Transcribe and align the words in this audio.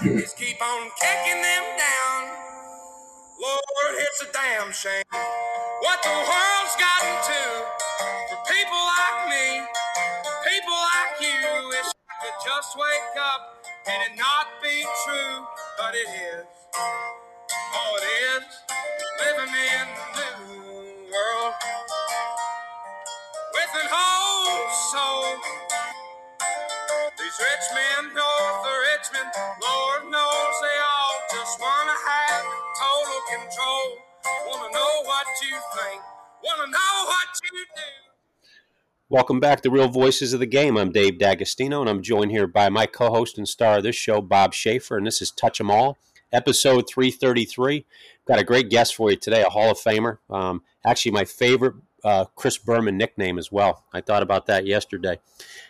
Huskies 0.00 0.34
keep 0.38 0.62
on 0.62 0.90
kicking 1.00 1.42
them 1.42 1.64
down. 1.78 2.22
Lord, 3.40 3.94
it's 3.98 4.22
a 4.22 4.32
damn 4.32 4.72
shame 4.72 5.04
what 5.82 6.02
the 6.02 6.10
world's 6.10 6.76
gotten 6.78 7.16
to 7.26 7.42
for 8.30 8.38
people 8.52 8.78
like 8.78 9.30
me, 9.30 9.62
people 10.48 10.74
like 10.74 11.20
you. 11.20 11.68
Wish 11.68 11.86
I 11.86 12.14
could 12.22 12.38
just 12.46 12.76
wake 12.78 13.16
up 13.20 13.64
and 13.88 14.12
it 14.12 14.18
not 14.18 14.46
be 14.62 14.84
true, 15.06 15.44
but 15.78 15.94
it 15.94 16.08
is. 16.08 16.46
Oh, 17.60 17.98
it 18.02 18.06
is 18.42 18.44
living 19.20 19.54
in 19.54 19.86
the 20.16 20.28
new 20.48 21.12
world 21.12 21.54
with 23.54 23.72
an 23.82 23.88
whole 23.90 24.70
soul. 24.92 25.40
These 27.18 27.38
rich 27.40 27.66
men 27.74 28.14
north 28.14 28.66
of 28.66 28.76
Richmond, 28.92 29.30
Lord 29.36 29.65
Welcome 39.08 39.38
back 39.38 39.60
to 39.62 39.70
Real 39.70 39.88
Voices 39.88 40.32
of 40.32 40.40
the 40.40 40.46
Game. 40.46 40.76
I'm 40.76 40.90
Dave 40.90 41.18
D'Agostino, 41.18 41.80
and 41.80 41.88
I'm 41.88 42.02
joined 42.02 42.32
here 42.32 42.46
by 42.46 42.68
my 42.68 42.86
co-host 42.86 43.38
and 43.38 43.48
star 43.48 43.78
of 43.78 43.84
this 43.84 43.94
show, 43.94 44.20
Bob 44.20 44.52
Schaefer, 44.52 44.96
and 44.96 45.06
this 45.06 45.22
is 45.22 45.30
Touch 45.30 45.60
'Em 45.60 45.70
All, 45.70 45.96
episode 46.32 46.88
333. 46.88 47.86
Got 48.26 48.40
a 48.40 48.44
great 48.44 48.68
guest 48.68 48.96
for 48.96 49.10
you 49.10 49.16
today, 49.16 49.42
a 49.42 49.48
Hall 49.48 49.70
of 49.70 49.78
Famer. 49.78 50.18
Um, 50.28 50.62
actually, 50.84 51.12
my 51.12 51.24
favorite 51.24 51.74
uh, 52.02 52.24
Chris 52.34 52.58
Berman 52.58 52.96
nickname 52.96 53.38
as 53.38 53.52
well. 53.52 53.84
I 53.92 54.00
thought 54.00 54.22
about 54.22 54.46
that 54.46 54.66
yesterday, 54.66 55.18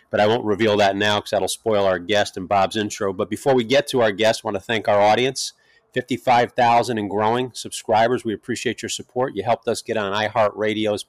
but 0.09 0.19
I 0.19 0.27
won't 0.27 0.45
reveal 0.45 0.77
that 0.77 0.95
now 0.95 1.19
because 1.19 1.31
that'll 1.31 1.47
spoil 1.47 1.85
our 1.85 1.99
guest 1.99 2.37
and 2.37 2.47
Bob's 2.47 2.75
intro. 2.75 3.13
But 3.13 3.29
before 3.29 3.53
we 3.53 3.63
get 3.63 3.87
to 3.89 4.01
our 4.01 4.11
guest, 4.11 4.41
I 4.43 4.47
want 4.47 4.55
to 4.55 4.61
thank 4.61 4.87
our 4.87 5.01
audience. 5.01 5.53
55,000 5.97 6.99
and 6.99 7.09
growing 7.09 7.51
subscribers. 7.55 8.23
We 8.23 8.31
appreciate 8.31 8.83
your 8.83 8.89
support. 8.89 9.35
You 9.35 9.41
helped 9.41 9.67
us 9.67 9.81
get 9.81 9.97
on 9.97 10.13
iHeartRadio's 10.13 11.05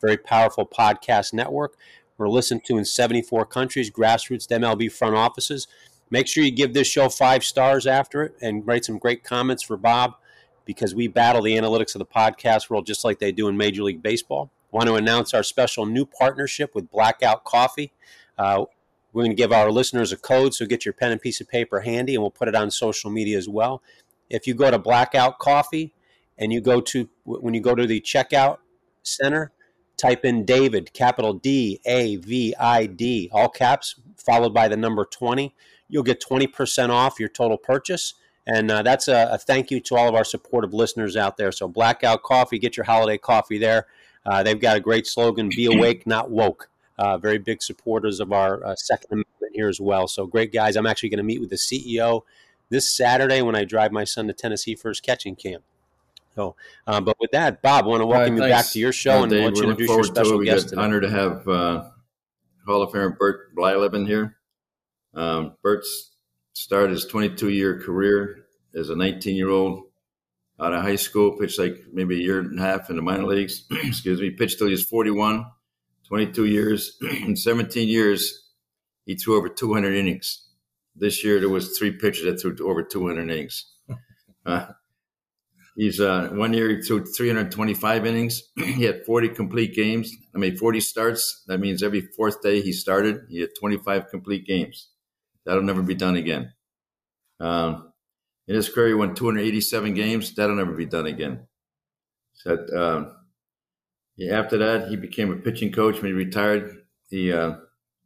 very 0.00 0.16
powerful 0.16 0.64
podcast 0.64 1.32
network. 1.32 1.74
We're 2.18 2.28
listened 2.28 2.64
to 2.66 2.78
in 2.78 2.84
74 2.84 3.46
countries, 3.46 3.90
grassroots 3.90 4.46
MLB 4.46 4.92
front 4.92 5.16
offices. 5.16 5.66
Make 6.08 6.28
sure 6.28 6.44
you 6.44 6.52
give 6.52 6.72
this 6.72 6.86
show 6.86 7.08
five 7.08 7.42
stars 7.42 7.84
after 7.84 8.22
it 8.22 8.36
and 8.40 8.64
write 8.64 8.84
some 8.84 8.98
great 8.98 9.24
comments 9.24 9.64
for 9.64 9.76
Bob 9.76 10.14
because 10.64 10.94
we 10.94 11.08
battle 11.08 11.42
the 11.42 11.56
analytics 11.56 11.96
of 11.96 11.98
the 11.98 12.06
podcast 12.06 12.70
world 12.70 12.86
just 12.86 13.04
like 13.04 13.18
they 13.18 13.32
do 13.32 13.48
in 13.48 13.56
Major 13.56 13.82
League 13.82 14.04
Baseball. 14.04 14.52
Want 14.70 14.86
to 14.86 14.94
announce 14.94 15.34
our 15.34 15.42
special 15.42 15.84
new 15.84 16.06
partnership 16.06 16.76
with 16.76 16.92
Blackout 16.92 17.42
Coffee. 17.42 17.90
Uh, 18.38 18.66
we're 19.12 19.24
going 19.24 19.32
to 19.32 19.42
give 19.42 19.50
our 19.50 19.72
listeners 19.72 20.12
a 20.12 20.16
code, 20.16 20.54
so 20.54 20.64
get 20.64 20.84
your 20.84 20.92
pen 20.92 21.10
and 21.10 21.20
piece 21.20 21.40
of 21.40 21.48
paper 21.48 21.80
handy, 21.80 22.14
and 22.14 22.22
we'll 22.22 22.30
put 22.30 22.46
it 22.46 22.54
on 22.54 22.70
social 22.70 23.10
media 23.10 23.36
as 23.36 23.48
well. 23.48 23.82
If 24.30 24.46
you 24.46 24.54
go 24.54 24.70
to 24.70 24.78
Blackout 24.78 25.38
Coffee 25.38 25.94
and 26.36 26.52
you 26.52 26.60
go 26.60 26.80
to 26.80 27.08
when 27.24 27.54
you 27.54 27.60
go 27.60 27.74
to 27.74 27.86
the 27.86 28.00
checkout 28.00 28.58
center, 29.02 29.52
type 29.96 30.24
in 30.24 30.44
David, 30.44 30.92
capital 30.92 31.34
D 31.34 31.80
A 31.84 32.16
V 32.16 32.54
I 32.58 32.86
D, 32.86 33.28
all 33.32 33.48
caps, 33.48 33.96
followed 34.16 34.54
by 34.54 34.68
the 34.68 34.76
number 34.76 35.04
20. 35.04 35.54
You'll 35.88 36.02
get 36.02 36.22
20% 36.22 36.90
off 36.90 37.18
your 37.18 37.28
total 37.28 37.56
purchase. 37.56 38.14
And 38.46 38.70
uh, 38.70 38.82
that's 38.82 39.08
a, 39.08 39.28
a, 39.32 39.38
thank 39.38 39.70
you 39.70 39.78
to 39.80 39.96
all 39.96 40.08
of 40.08 40.14
our 40.14 40.24
supportive 40.24 40.72
listeners 40.72 41.16
out 41.16 41.36
there. 41.36 41.52
So, 41.52 41.68
Blackout 41.68 42.22
Coffee, 42.22 42.58
get 42.58 42.76
your 42.76 42.84
holiday 42.84 43.18
coffee 43.18 43.58
there. 43.58 43.86
Uh, 44.24 44.42
they've 44.42 44.60
got 44.60 44.76
a 44.76 44.80
great 44.80 45.06
slogan 45.06 45.50
Be 45.50 45.66
awake, 45.66 46.06
not 46.06 46.30
woke. 46.30 46.70
Uh, 46.98 47.18
very 47.18 47.38
big 47.38 47.62
supporters 47.62 48.20
of 48.20 48.32
our 48.32 48.64
uh, 48.64 48.74
Second 48.74 49.08
Amendment 49.12 49.52
here 49.52 49.68
as 49.68 49.80
well. 49.80 50.08
So, 50.08 50.26
great 50.26 50.50
guys. 50.50 50.76
I'm 50.76 50.86
actually 50.86 51.10
going 51.10 51.18
to 51.18 51.24
meet 51.24 51.40
with 51.40 51.50
the 51.50 51.56
CEO 51.56 52.22
this 52.70 52.88
Saturday 52.88 53.42
when 53.42 53.54
I 53.54 53.64
drive 53.64 53.92
my 53.92 54.04
son 54.04 54.26
to 54.26 54.32
Tennessee 54.32 54.74
for 54.74 54.88
his 54.88 55.00
catching 55.00 55.36
camp. 55.36 55.64
So, 56.34 56.54
um, 56.86 57.04
but 57.04 57.16
with 57.18 57.32
that, 57.32 57.62
Bob, 57.62 57.84
I 57.84 57.88
want 57.88 58.00
to 58.00 58.06
welcome 58.06 58.36
right, 58.36 58.44
you 58.44 58.52
back 58.52 58.66
to 58.66 58.78
your 58.78 58.92
show 58.92 59.20
uh, 59.20 59.22
and 59.22 59.30
Dave, 59.32 59.42
want 59.42 59.56
you 59.56 59.62
to 59.62 59.68
introduce 59.70 59.90
your 59.90 60.04
special 60.04 60.42
guest. 60.42 60.68
Today. 60.68 60.80
Honor 60.80 61.00
to 61.00 61.10
have 61.10 61.48
uh, 61.48 61.90
Hall 62.64 62.82
of 62.82 62.92
Famer 62.92 63.16
Bert 63.18 63.56
Blyleven 63.56 64.06
here. 64.06 64.36
Um, 65.14 65.54
Bert's 65.62 66.12
started 66.52 66.90
his 66.90 67.06
22 67.06 67.48
year 67.48 67.80
career 67.80 68.46
as 68.74 68.90
a 68.90 68.96
19 68.96 69.34
year 69.36 69.50
old 69.50 69.84
out 70.60 70.72
of 70.72 70.82
high 70.82 70.96
school, 70.96 71.36
pitched 71.36 71.58
like 71.58 71.84
maybe 71.92 72.16
a 72.16 72.22
year 72.22 72.40
and 72.40 72.58
a 72.58 72.62
half 72.62 72.90
in 72.90 72.96
the 72.96 73.02
minor 73.02 73.26
leagues. 73.26 73.64
Excuse 73.70 74.20
me, 74.20 74.30
pitched 74.30 74.58
till 74.58 74.66
he 74.66 74.72
was 74.72 74.84
41, 74.84 75.46
22 76.06 76.44
years. 76.46 76.98
in 77.22 77.36
17 77.36 77.88
years, 77.88 78.48
he 79.06 79.14
threw 79.14 79.36
over 79.36 79.48
200 79.48 79.94
innings. 79.94 80.47
This 80.98 81.24
year, 81.24 81.40
there 81.40 81.48
was 81.48 81.78
three 81.78 81.92
pitchers 81.92 82.24
that 82.24 82.40
threw 82.40 82.56
over 82.68 82.82
200 82.82 83.22
innings. 83.22 83.72
Uh, 84.46 84.64
he's 85.76 86.00
uh, 86.00 86.28
one 86.32 86.54
year 86.54 86.70
he 86.70 86.80
threw 86.80 87.04
325 87.04 88.06
innings. 88.06 88.44
he 88.56 88.84
had 88.84 89.04
40 89.04 89.28
complete 89.30 89.74
games. 89.74 90.10
I 90.34 90.38
mean, 90.38 90.56
40 90.56 90.80
starts. 90.80 91.44
That 91.48 91.58
means 91.58 91.82
every 91.82 92.00
fourth 92.00 92.40
day 92.40 92.62
he 92.62 92.72
started, 92.72 93.26
he 93.28 93.40
had 93.42 93.50
25 93.58 94.08
complete 94.08 94.46
games. 94.46 94.88
That'll 95.44 95.62
never 95.62 95.82
be 95.82 95.94
done 95.94 96.16
again. 96.16 96.54
Um, 97.40 97.92
in 98.46 98.54
his 98.54 98.70
career, 98.70 98.88
he 98.88 98.94
won 98.94 99.14
287 99.14 99.92
games. 99.92 100.34
That'll 100.34 100.56
never 100.56 100.72
be 100.72 100.86
done 100.86 101.06
again. 101.06 101.46
So, 102.32 102.54
uh, 102.54 103.12
yeah, 104.16 104.38
after 104.38 104.58
that, 104.58 104.88
he 104.88 104.96
became 104.96 105.30
a 105.30 105.36
pitching 105.36 105.72
coach. 105.72 105.96
When 106.00 106.06
he 106.06 106.12
retired, 106.12 106.82
he 107.10 107.32
uh, 107.32 107.56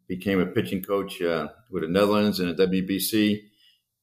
became 0.08 0.40
a 0.40 0.46
pitching 0.46 0.82
coach 0.82 1.20
uh, 1.22 1.48
with 1.70 1.82
the 1.82 1.88
Netherlands 1.88 2.40
and 2.40 2.56
the 2.56 2.66
WBC. 2.66 3.42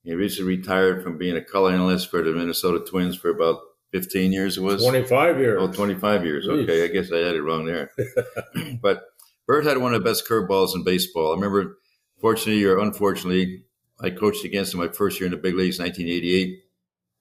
He 0.04 0.14
recently 0.14 0.58
retired 0.58 1.04
from 1.04 1.18
being 1.18 1.36
a 1.36 1.42
color 1.42 1.72
analyst 1.72 2.10
for 2.10 2.24
the 2.24 2.32
Minnesota 2.32 2.84
Twins 2.90 3.16
for 3.16 3.30
about 3.30 3.60
15 3.92 4.32
years. 4.32 4.58
It 4.58 4.62
was 4.62 4.84
25 4.84 5.40
years. 5.40 5.58
Oh, 5.62 5.72
25 5.72 6.26
years. 6.26 6.48
Jeez. 6.48 6.64
Okay, 6.64 6.84
I 6.84 6.88
guess 6.88 7.12
I 7.12 7.18
had 7.18 7.36
it 7.36 7.42
wrong 7.42 7.66
there. 7.66 7.92
but 8.82 9.04
Bert 9.48 9.66
had 9.66 9.78
one 9.78 9.94
of 9.94 10.04
the 10.04 10.10
best 10.10 10.28
curveballs 10.28 10.76
in 10.76 10.84
baseball. 10.84 11.32
I 11.32 11.36
remember, 11.36 11.78
fortunately 12.22 12.64
or 12.66 12.80
unfortunately, 12.80 13.66
I 14.02 14.12
coached 14.12 14.46
against 14.46 14.74
him 14.74 14.80
my 14.80 14.88
first 14.88 15.20
year 15.20 15.26
in 15.26 15.32
the 15.32 15.38
big 15.38 15.56
leagues, 15.56 15.80
1988. 15.80 16.64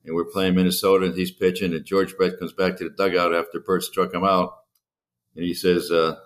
And 0.05 0.15
we're 0.15 0.25
playing 0.25 0.55
Minnesota, 0.55 1.07
and 1.07 1.15
he's 1.15 1.33
pitching, 1.33 1.75
and 1.75 1.85
George 1.85 2.17
Brett 2.17 2.39
comes 2.39 2.53
back 2.53 2.77
to 2.77 2.85
the 2.85 2.91
dugout 2.91 3.35
after 3.35 3.61
Bert 3.61 3.83
struck 3.83 4.15
him 4.15 4.25
out. 4.25 4.55
And 5.35 5.45
he 5.45 5.55
says, 5.55 5.91
uh, 5.91 6.17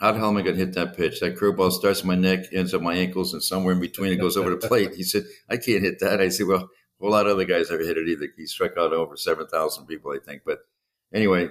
how 0.00 0.12
the 0.12 0.18
hell 0.18 0.30
am 0.30 0.38
I 0.38 0.42
going 0.42 0.56
to 0.56 0.64
hit 0.64 0.74
that 0.74 0.96
pitch? 0.96 1.20
That 1.20 1.36
curveball 1.36 1.72
starts 1.72 2.00
in 2.00 2.08
my 2.08 2.14
neck, 2.14 2.46
ends 2.52 2.72
at 2.72 2.80
my 2.80 2.94
ankles, 2.94 3.34
and 3.34 3.42
somewhere 3.42 3.74
in 3.74 3.80
between 3.80 4.12
it 4.12 4.16
goes 4.16 4.36
over 4.36 4.48
the 4.48 4.56
plate. 4.68 4.94
He 4.94 5.02
said, 5.02 5.24
I 5.48 5.58
can't 5.58 5.82
hit 5.82 6.00
that. 6.00 6.22
I 6.22 6.30
said, 6.30 6.46
well, 6.46 6.62
a 6.62 6.68
whole 6.98 7.10
lot 7.10 7.26
of 7.26 7.32
other 7.32 7.44
guys 7.44 7.70
never 7.70 7.82
hit 7.82 7.98
it 7.98 8.08
either. 8.08 8.28
He 8.34 8.46
struck 8.46 8.72
out 8.78 8.94
over 8.94 9.16
7,000 9.16 9.86
people, 9.86 10.12
I 10.12 10.18
think. 10.24 10.42
But 10.46 10.60
anyway, 11.12 11.50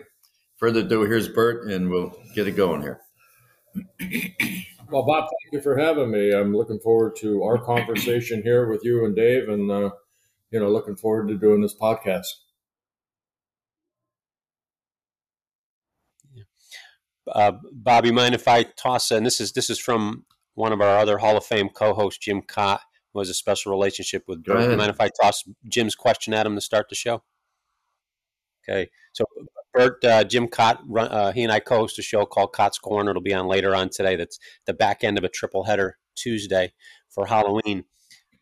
further 0.57 0.79
ado, 0.79 1.03
here's 1.03 1.29
Bert, 1.29 1.69
and 1.69 1.91
we'll 1.91 2.15
get 2.33 2.47
it 2.47 2.53
going 2.53 2.81
here. 2.81 3.01
Well, 4.91 5.05
Bob, 5.05 5.25
thank 5.25 5.53
you 5.53 5.61
for 5.61 5.77
having 5.77 6.09
me. 6.09 6.33
I'm 6.33 6.51
looking 6.51 6.79
forward 6.79 7.15
to 7.17 7.43
our 7.43 7.59
conversation 7.59 8.41
here 8.41 8.67
with 8.67 8.83
you 8.83 9.05
and 9.05 9.15
Dave, 9.15 9.47
and, 9.47 9.69
uh, 9.69 9.91
you 10.49 10.59
know, 10.59 10.67
looking 10.71 10.95
forward 10.95 11.27
to 11.27 11.37
doing 11.37 11.61
this 11.61 11.75
podcast. 11.79 12.25
Uh, 17.33 17.53
Bob, 17.71 18.05
you 18.05 18.13
mind 18.13 18.35
if 18.35 18.47
I 18.47 18.63
toss? 18.63 19.11
And 19.11 19.25
this 19.25 19.39
is 19.41 19.53
this 19.53 19.69
is 19.69 19.79
from 19.79 20.25
one 20.55 20.73
of 20.73 20.81
our 20.81 20.97
other 20.97 21.17
Hall 21.19 21.37
of 21.37 21.45
Fame 21.45 21.69
co-hosts, 21.69 22.23
Jim 22.23 22.41
Kaat, 22.41 22.79
who 23.13 23.19
has 23.19 23.29
a 23.29 23.33
special 23.33 23.71
relationship 23.71 24.23
with 24.27 24.43
Bert. 24.43 24.69
You 24.69 24.77
mind 24.77 24.89
if 24.89 25.01
I 25.01 25.09
toss 25.21 25.43
Jim's 25.67 25.95
question 25.95 26.33
at 26.33 26.45
him 26.45 26.55
to 26.55 26.61
start 26.61 26.87
the 26.89 26.95
show? 26.95 27.23
Okay, 28.67 28.89
so 29.13 29.25
Bert, 29.73 30.03
uh, 30.03 30.23
Jim 30.23 30.47
Kaat, 30.47 30.79
uh, 30.97 31.31
he 31.31 31.43
and 31.43 31.51
I 31.51 31.59
co-host 31.59 31.97
a 31.99 32.01
show 32.01 32.25
called 32.25 32.53
Kaat's 32.53 32.77
Corner. 32.77 33.11
It'll 33.11 33.21
be 33.21 33.33
on 33.33 33.47
later 33.47 33.75
on 33.75 33.89
today. 33.89 34.15
That's 34.15 34.39
the 34.65 34.73
back 34.73 35.03
end 35.03 35.17
of 35.17 35.23
a 35.23 35.29
triple 35.29 35.63
header 35.63 35.97
Tuesday 36.15 36.73
for 37.09 37.27
Halloween. 37.27 37.85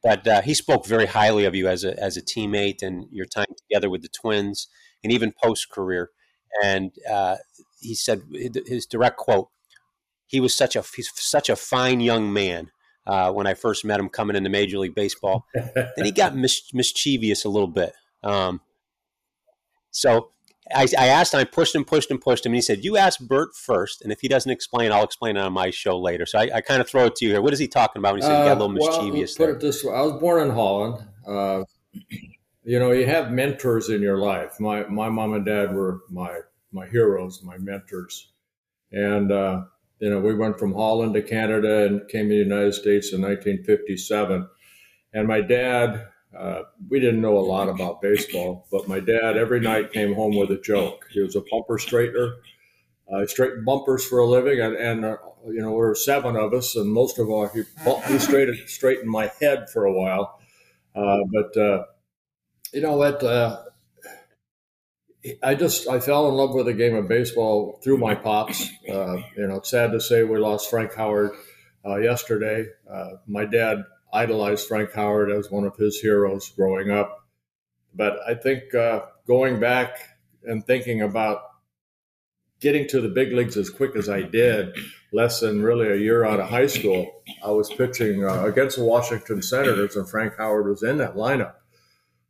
But 0.03 0.27
uh, 0.27 0.41
he 0.41 0.53
spoke 0.53 0.85
very 0.85 1.07
highly 1.07 1.45
of 1.45 1.55
you 1.55 1.67
as 1.67 1.83
a 1.83 2.01
as 2.01 2.17
a 2.17 2.21
teammate 2.21 2.81
and 2.81 3.07
your 3.11 3.25
time 3.25 3.53
together 3.57 3.89
with 3.89 4.01
the 4.01 4.09
Twins, 4.09 4.67
and 5.03 5.11
even 5.11 5.33
post 5.43 5.69
career. 5.69 6.11
And 6.63 6.91
uh, 7.09 7.37
he 7.79 7.95
said 7.95 8.23
his 8.31 8.85
direct 8.85 9.17
quote: 9.17 9.49
"He 10.25 10.39
was 10.39 10.55
such 10.55 10.75
a 10.75 10.83
he's 10.95 11.11
such 11.15 11.49
a 11.49 11.55
fine 11.55 11.99
young 11.99 12.31
man." 12.31 12.71
Uh, 13.05 13.31
when 13.31 13.47
I 13.47 13.53
first 13.53 13.85
met 13.85 14.01
him 14.01 14.09
coming 14.09 14.35
into 14.35 14.49
Major 14.49 14.79
League 14.79 14.93
Baseball, 14.93 15.45
then 15.53 16.03
he 16.03 16.11
got 16.11 16.35
mis- 16.35 16.73
mischievous 16.73 17.45
a 17.45 17.49
little 17.49 17.69
bit. 17.69 17.93
Um, 18.21 18.59
so 19.91 20.31
I, 20.75 20.87
I, 20.97 21.07
asked 21.07 21.33
him, 21.33 21.39
I 21.39 21.43
pushed 21.43 21.73
him, 21.73 21.85
pushed 21.85 22.11
him, 22.11 22.17
pushed 22.17 22.45
him, 22.45 22.51
and 22.51 22.57
he 22.57 22.61
said, 22.61 22.83
"You 22.83 22.97
ask 22.97 23.19
Bert 23.19 23.55
first, 23.55 24.01
and 24.01 24.11
if 24.11 24.19
he 24.19 24.27
doesn't 24.27 24.51
explain, 24.51 24.91
I'll 24.91 25.03
explain 25.03 25.37
it 25.37 25.41
on 25.41 25.53
my 25.53 25.69
show 25.69 25.99
later." 25.99 26.25
So 26.25 26.39
I, 26.39 26.49
I 26.55 26.61
kind 26.61 26.81
of 26.81 26.89
throw 26.89 27.05
it 27.05 27.15
to 27.17 27.25
you 27.25 27.31
here. 27.31 27.41
What 27.41 27.53
is 27.53 27.59
he 27.59 27.67
talking 27.67 27.99
about 27.99 28.13
when 28.13 28.21
he 28.21 28.27
said 28.27 28.41
he 28.41 28.49
got 28.49 28.57
a 28.57 28.65
little 28.65 28.83
uh, 28.83 28.87
mischievous? 28.89 29.37
Well, 29.37 29.47
put 29.47 29.51
there? 29.51 29.55
it 29.55 29.61
this 29.61 29.83
way: 29.83 29.93
I 29.93 30.01
was 30.01 30.19
born 30.19 30.47
in 30.47 30.53
Holland. 30.53 31.07
Uh, 31.25 31.63
you 32.63 32.79
know, 32.79 32.91
you 32.91 33.05
have 33.05 33.31
mentors 33.31 33.89
in 33.89 34.01
your 34.01 34.17
life. 34.17 34.59
My 34.59 34.83
my 34.87 35.09
mom 35.09 35.33
and 35.33 35.45
dad 35.45 35.73
were 35.73 36.01
my 36.09 36.39
my 36.71 36.87
heroes, 36.87 37.41
my 37.43 37.57
mentors. 37.57 38.31
And, 38.91 39.31
uh, 39.31 39.63
you 39.99 40.09
know, 40.09 40.19
we 40.19 40.35
went 40.35 40.59
from 40.59 40.73
Holland 40.73 41.13
to 41.15 41.21
Canada 41.21 41.85
and 41.85 42.07
came 42.07 42.29
to 42.29 42.35
the 42.35 42.43
United 42.43 42.73
States 42.73 43.13
in 43.13 43.21
1957. 43.21 44.47
And 45.13 45.27
my 45.27 45.41
dad 45.41 46.07
uh, 46.37 46.63
we 46.89 46.99
didn't 46.99 47.21
know 47.21 47.37
a 47.37 47.39
lot 47.39 47.69
about 47.69 48.01
baseball, 48.01 48.67
but 48.71 48.87
my 48.87 48.99
dad 48.99 49.37
every 49.37 49.59
night 49.59 49.93
came 49.93 50.13
home 50.13 50.35
with 50.35 50.51
a 50.51 50.59
joke. 50.59 51.07
He 51.11 51.21
was 51.21 51.35
a 51.35 51.41
bumper 51.49 51.77
straightener. 51.77 52.35
I 53.11 53.23
uh, 53.23 53.25
straightened 53.25 53.65
bumpers 53.65 54.05
for 54.05 54.19
a 54.19 54.25
living, 54.25 54.59
and, 54.59 54.75
and 54.75 55.05
uh, 55.05 55.15
you 55.45 55.61
know, 55.61 55.69
there 55.69 55.77
were 55.77 55.95
seven 55.95 56.35
of 56.35 56.53
us, 56.53 56.75
and 56.75 56.91
most 56.91 57.17
of 57.19 57.29
all, 57.29 57.47
he, 57.47 57.63
straightened, 58.19 58.59
straightened 58.67 59.09
my 59.09 59.31
head 59.39 59.69
for 59.69 59.85
a 59.85 59.93
while. 59.93 60.39
Uh, 60.93 61.19
but, 61.31 61.57
uh, 61.57 61.85
you 62.73 62.81
know 62.81 62.97
what? 62.97 63.23
Uh, 65.27 65.47
I 65.47 65.55
just 65.55 65.87
I 65.87 65.99
fell 65.99 66.29
in 66.29 66.35
love 66.35 66.53
with 66.53 66.65
the 66.65 66.73
game 66.73 66.95
of 66.95 67.07
baseball 67.07 67.79
through 67.83 67.97
my 67.97 68.15
pops. 68.15 68.69
Uh, 68.89 69.17
you 69.35 69.47
know, 69.47 69.55
it's 69.55 69.69
sad 69.69 69.91
to 69.91 70.01
say 70.01 70.23
we 70.23 70.37
lost 70.37 70.69
Frank 70.69 70.93
Howard 70.95 71.31
yesterday. 71.85 72.65
my 73.27 73.45
dad 73.45 73.83
idolized 74.13 74.67
Frank 74.67 74.93
Howard 74.93 75.31
as 75.31 75.51
one 75.51 75.65
of 75.65 75.75
his 75.75 75.99
heroes 75.99 76.49
growing 76.49 76.91
up. 76.91 77.25
But 77.93 78.19
I 78.27 78.35
think 78.35 78.73
uh, 78.73 79.01
going 79.27 79.59
back 79.59 79.97
and 80.43 80.65
thinking 80.65 81.01
about 81.01 81.41
getting 82.59 82.87
to 82.89 83.01
the 83.01 83.09
big 83.09 83.33
leagues 83.33 83.57
as 83.57 83.69
quick 83.69 83.95
as 83.95 84.09
I 84.09 84.21
did, 84.21 84.75
less 85.13 85.39
than 85.39 85.61
really 85.61 85.89
a 85.89 85.95
year 85.95 86.25
out 86.25 86.39
of 86.39 86.49
high 86.49 86.67
school, 86.67 87.23
I 87.43 87.51
was 87.51 87.71
pitching 87.71 88.23
uh, 88.23 88.45
against 88.45 88.77
the 88.77 88.83
Washington 88.83 89.41
Senators, 89.41 89.95
and 89.95 90.09
Frank 90.09 90.37
Howard 90.37 90.67
was 90.67 90.83
in 90.83 90.97
that 90.97 91.15
lineup. 91.15 91.55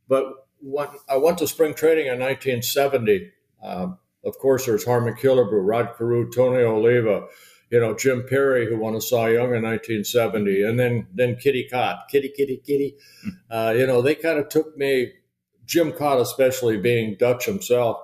But 0.07 0.46
when 0.61 0.87
I 1.09 1.17
went 1.17 1.37
to 1.39 1.47
spring 1.47 1.73
training 1.73 2.07
in 2.07 2.19
1970, 2.19 3.31
um, 3.63 3.97
of 4.25 4.37
course, 4.39 4.65
there's 4.65 4.85
Harmon 4.85 5.15
Killebrew, 5.15 5.65
Rod 5.65 5.95
Carew, 5.97 6.29
Tony 6.31 6.63
Oliva, 6.63 7.27
you 7.69 7.79
know, 7.79 7.95
Jim 7.95 8.25
Perry, 8.27 8.67
who 8.67 8.77
won 8.77 8.95
a 8.95 9.01
Cy 9.01 9.31
Young 9.31 9.53
in 9.53 9.63
1970, 9.63 10.63
and 10.63 10.79
then 10.79 11.07
then 11.13 11.35
Kitty 11.35 11.67
Kaat, 11.71 12.07
Kitty, 12.09 12.29
Kitty, 12.29 12.61
Kitty. 12.65 12.95
Hmm. 13.23 13.29
Uh, 13.49 13.73
you 13.77 13.87
know, 13.87 14.01
they 14.01 14.15
kind 14.15 14.39
of 14.39 14.49
took 14.49 14.77
me, 14.77 15.13
Jim 15.65 15.91
Kaat, 15.91 16.21
especially 16.21 16.77
being 16.77 17.15
Dutch 17.19 17.45
himself, 17.45 17.97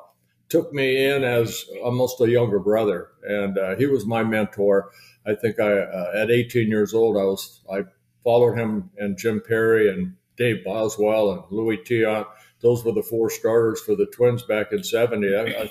took 0.50 0.74
me 0.74 1.06
in 1.06 1.24
as 1.24 1.66
almost 1.84 2.22
a 2.22 2.30
younger 2.30 2.60
brother, 2.60 3.10
and 3.24 3.58
uh, 3.58 3.76
he 3.76 3.86
was 3.86 4.06
my 4.06 4.24
mentor. 4.24 4.92
I 5.26 5.36
think 5.36 5.60
I, 5.60 5.72
uh, 5.72 6.12
at 6.16 6.30
18 6.30 6.68
years 6.68 6.94
old, 6.94 7.18
I 7.18 7.24
was 7.24 7.62
I 7.72 7.84
followed 8.24 8.58
him 8.58 8.90
and 8.98 9.18
Jim 9.18 9.42
Perry 9.46 9.90
and 9.90 10.16
Dave 10.38 10.64
Boswell 10.64 11.32
and 11.32 11.44
Luis 11.52 11.80
Tiant. 11.88 12.26
Those 12.64 12.84
were 12.84 12.94
the 12.94 13.04
four 13.04 13.30
starters 13.30 13.82
for 13.82 13.96
the 13.96 14.08
Twins 14.08 14.42
back 14.44 14.72
in 14.72 14.84
70. 14.84 15.36
I, 15.36 15.42
I 15.42 15.70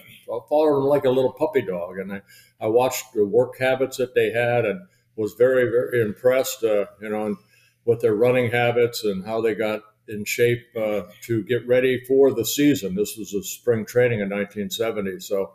followed 0.48 0.76
them 0.76 0.84
like 0.84 1.04
a 1.04 1.10
little 1.10 1.32
puppy 1.32 1.62
dog, 1.62 1.98
and 1.98 2.12
I 2.12 2.22
I 2.60 2.68
watched 2.68 3.12
the 3.12 3.26
work 3.26 3.58
habits 3.58 3.96
that 3.96 4.14
they 4.14 4.30
had 4.30 4.64
and 4.64 4.86
was 5.16 5.34
very, 5.34 5.64
very 5.64 6.00
impressed, 6.00 6.62
uh, 6.62 6.86
you 7.00 7.08
know, 7.08 7.36
with 7.84 8.00
their 8.00 8.14
running 8.14 8.50
habits 8.50 9.04
and 9.04 9.26
how 9.26 9.40
they 9.40 9.54
got 9.54 9.80
in 10.08 10.24
shape 10.24 10.62
uh, 10.76 11.02
to 11.22 11.42
get 11.44 11.66
ready 11.66 12.02
for 12.06 12.32
the 12.32 12.44
season. 12.44 12.94
This 12.94 13.16
was 13.16 13.34
a 13.34 13.42
spring 13.42 13.84
training 13.84 14.20
in 14.20 14.30
1970. 14.30 15.20
So, 15.20 15.52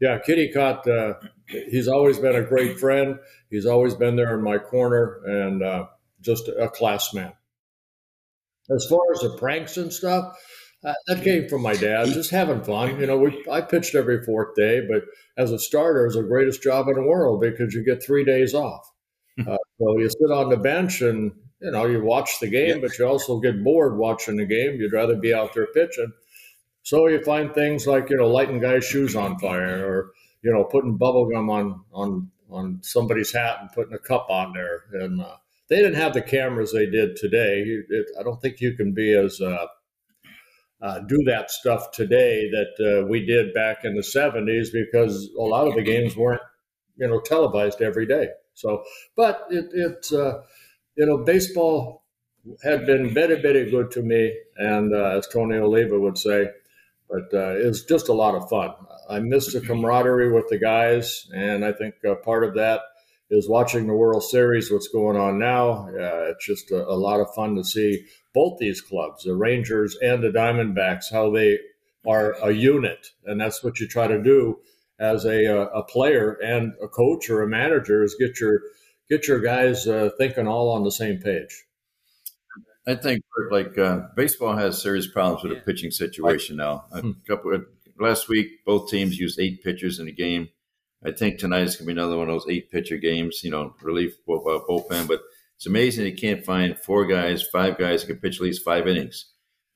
yeah, 0.00 0.18
Kitty 0.18 0.52
Kaat, 0.52 0.86
uh, 0.88 1.14
he's 1.46 1.88
always 1.88 2.18
been 2.18 2.34
a 2.34 2.42
great 2.42 2.80
friend. 2.80 3.18
He's 3.48 3.66
always 3.66 3.94
been 3.94 4.16
there 4.16 4.36
in 4.36 4.42
my 4.42 4.58
corner 4.58 5.20
and 5.24 5.62
uh, 5.62 5.86
just 6.20 6.48
a 6.48 6.68
class 6.68 7.14
man. 7.14 7.32
As 8.74 8.86
far 8.86 9.02
as 9.14 9.20
the 9.20 9.36
pranks 9.36 9.76
and 9.76 9.92
stuff, 9.92 10.36
uh, 10.84 10.94
that 11.06 11.22
came 11.22 11.48
from 11.48 11.62
my 11.62 11.74
dad, 11.74 12.06
just 12.06 12.30
having 12.30 12.62
fun. 12.62 12.98
You 13.00 13.06
know, 13.06 13.18
we, 13.18 13.44
I 13.50 13.60
pitched 13.60 13.94
every 13.94 14.24
fourth 14.24 14.54
day, 14.54 14.86
but 14.86 15.04
as 15.36 15.52
a 15.52 15.58
starter, 15.58 16.06
it's 16.06 16.16
the 16.16 16.22
greatest 16.22 16.62
job 16.62 16.88
in 16.88 16.94
the 16.94 17.02
world 17.02 17.40
because 17.40 17.74
you 17.74 17.84
get 17.84 18.02
three 18.02 18.24
days 18.24 18.54
off. 18.54 18.90
Uh, 19.40 19.56
so 19.78 19.98
you 19.98 20.08
sit 20.08 20.30
on 20.30 20.50
the 20.50 20.56
bench 20.56 21.00
and 21.00 21.32
you 21.62 21.70
know 21.70 21.86
you 21.86 22.02
watch 22.02 22.40
the 22.40 22.48
game, 22.48 22.80
but 22.80 22.98
you 22.98 23.06
also 23.06 23.40
get 23.40 23.64
bored 23.64 23.96
watching 23.96 24.36
the 24.36 24.44
game. 24.44 24.74
You'd 24.74 24.92
rather 24.92 25.16
be 25.16 25.32
out 25.32 25.54
there 25.54 25.66
pitching. 25.66 26.12
So 26.82 27.08
you 27.08 27.22
find 27.22 27.54
things 27.54 27.86
like 27.86 28.10
you 28.10 28.16
know 28.16 28.28
lighting 28.28 28.60
guys' 28.60 28.84
shoes 28.84 29.16
on 29.16 29.38
fire, 29.38 29.86
or 29.86 30.12
you 30.42 30.52
know 30.52 30.64
putting 30.64 30.96
bubble 30.96 31.30
gum 31.30 31.48
on 31.48 31.84
on 31.92 32.30
on 32.50 32.80
somebody's 32.82 33.32
hat 33.32 33.58
and 33.60 33.72
putting 33.72 33.94
a 33.94 33.98
cup 33.98 34.26
on 34.28 34.52
there. 34.52 34.84
And 34.92 35.20
uh, 35.22 35.36
they 35.68 35.76
didn't 35.76 35.94
have 35.94 36.14
the 36.14 36.22
cameras 36.22 36.72
they 36.72 36.86
did 36.86 37.16
today. 37.16 37.62
It, 37.88 38.06
I 38.18 38.22
don't 38.22 38.40
think 38.42 38.60
you 38.60 38.74
can 38.74 38.92
be 38.92 39.14
as 39.14 39.40
uh, 40.82 41.00
do 41.00 41.22
that 41.26 41.50
stuff 41.50 41.90
today 41.92 42.50
that 42.50 43.02
uh, 43.02 43.06
we 43.06 43.24
did 43.24 43.52
back 43.52 43.84
in 43.84 43.94
the 43.94 44.00
70s 44.00 44.68
because 44.72 45.30
a 45.38 45.42
lot 45.42 45.66
of 45.66 45.74
the 45.74 45.82
games 45.82 46.16
weren't, 46.16 46.40
you 46.96 47.06
know, 47.06 47.20
televised 47.20 47.82
every 47.82 48.06
day. 48.06 48.28
So, 48.54 48.82
but 49.16 49.46
it, 49.50 49.66
it 49.74 50.12
uh, 50.12 50.40
you 50.96 51.06
know, 51.06 51.18
baseball 51.18 52.04
had 52.62 52.86
been 52.86 53.12
very, 53.12 53.40
very 53.40 53.70
good 53.70 53.90
to 53.92 54.02
me. 54.02 54.34
And 54.56 54.94
uh, 54.94 55.18
as 55.18 55.28
Tony 55.28 55.56
Oliva 55.58 55.98
would 55.98 56.16
say, 56.16 56.48
but 57.08 57.34
uh, 57.34 57.58
it 57.58 57.66
was 57.66 57.84
just 57.84 58.08
a 58.08 58.14
lot 58.14 58.34
of 58.34 58.48
fun. 58.48 58.72
I 59.08 59.18
missed 59.18 59.52
the 59.52 59.60
camaraderie 59.60 60.32
with 60.32 60.48
the 60.48 60.58
guys. 60.58 61.28
And 61.34 61.64
I 61.64 61.72
think 61.72 61.96
uh, 62.08 62.14
part 62.14 62.44
of 62.44 62.54
that 62.54 62.80
is 63.28 63.48
watching 63.48 63.86
the 63.86 63.94
World 63.94 64.22
Series, 64.22 64.70
what's 64.70 64.88
going 64.88 65.16
on 65.16 65.38
now. 65.38 65.88
it's 65.92 66.46
just 66.46 66.70
a, 66.70 66.88
a 66.88 66.94
lot 66.94 67.20
of 67.20 67.34
fun 67.34 67.56
to 67.56 67.64
see 67.64 68.06
both 68.32 68.58
these 68.58 68.80
clubs, 68.80 69.24
the 69.24 69.34
Rangers 69.34 69.96
and 70.00 70.22
the 70.22 70.30
Diamondbacks, 70.30 71.10
how 71.10 71.30
they 71.30 71.58
are 72.06 72.32
a 72.42 72.50
unit, 72.50 73.08
and 73.24 73.40
that's 73.40 73.62
what 73.62 73.80
you 73.80 73.86
try 73.86 74.06
to 74.06 74.22
do 74.22 74.58
as 74.98 75.24
a, 75.24 75.46
a 75.46 75.82
player 75.82 76.32
and 76.42 76.74
a 76.82 76.88
coach 76.88 77.30
or 77.30 77.42
a 77.42 77.48
manager 77.48 78.04
is 78.04 78.14
get 78.18 78.38
your 78.38 78.60
get 79.08 79.26
your 79.26 79.40
guys 79.40 79.88
uh, 79.88 80.10
thinking 80.18 80.46
all 80.46 80.70
on 80.70 80.84
the 80.84 80.92
same 80.92 81.18
page. 81.18 81.64
I 82.86 82.94
think 82.94 83.22
like 83.50 83.76
uh, 83.78 84.02
baseball 84.16 84.56
has 84.56 84.80
serious 84.80 85.06
problems 85.06 85.42
with 85.42 85.52
the 85.52 85.60
pitching 85.60 85.90
situation 85.90 86.56
now. 86.56 86.84
A 86.92 87.00
hmm. 87.00 87.12
couple 87.26 87.54
of, 87.54 87.66
last 87.98 88.28
week, 88.28 88.64
both 88.64 88.90
teams 88.90 89.18
used 89.18 89.38
eight 89.38 89.62
pitchers 89.62 89.98
in 89.98 90.08
a 90.08 90.12
game. 90.12 90.48
I 91.04 91.12
think 91.12 91.38
tonight 91.38 91.62
is 91.62 91.76
going 91.76 91.88
to 91.88 91.94
be 91.94 92.00
another 92.00 92.18
one 92.18 92.28
of 92.28 92.34
those 92.34 92.50
eight 92.50 92.70
pitcher 92.70 92.98
games. 92.98 93.42
You 93.42 93.50
know, 93.50 93.74
relief 93.82 94.16
bullpen, 94.26 95.08
but 95.08 95.22
it's 95.60 95.66
amazing 95.66 96.06
you 96.06 96.14
can't 96.14 96.42
find 96.42 96.78
four 96.78 97.04
guys, 97.04 97.42
five 97.42 97.76
guys 97.76 98.00
who 98.00 98.14
can 98.14 98.22
pitch 98.22 98.36
at 98.36 98.40
least 98.40 98.64
five 98.64 98.88
innings. 98.88 99.26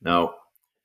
Now, 0.01 0.33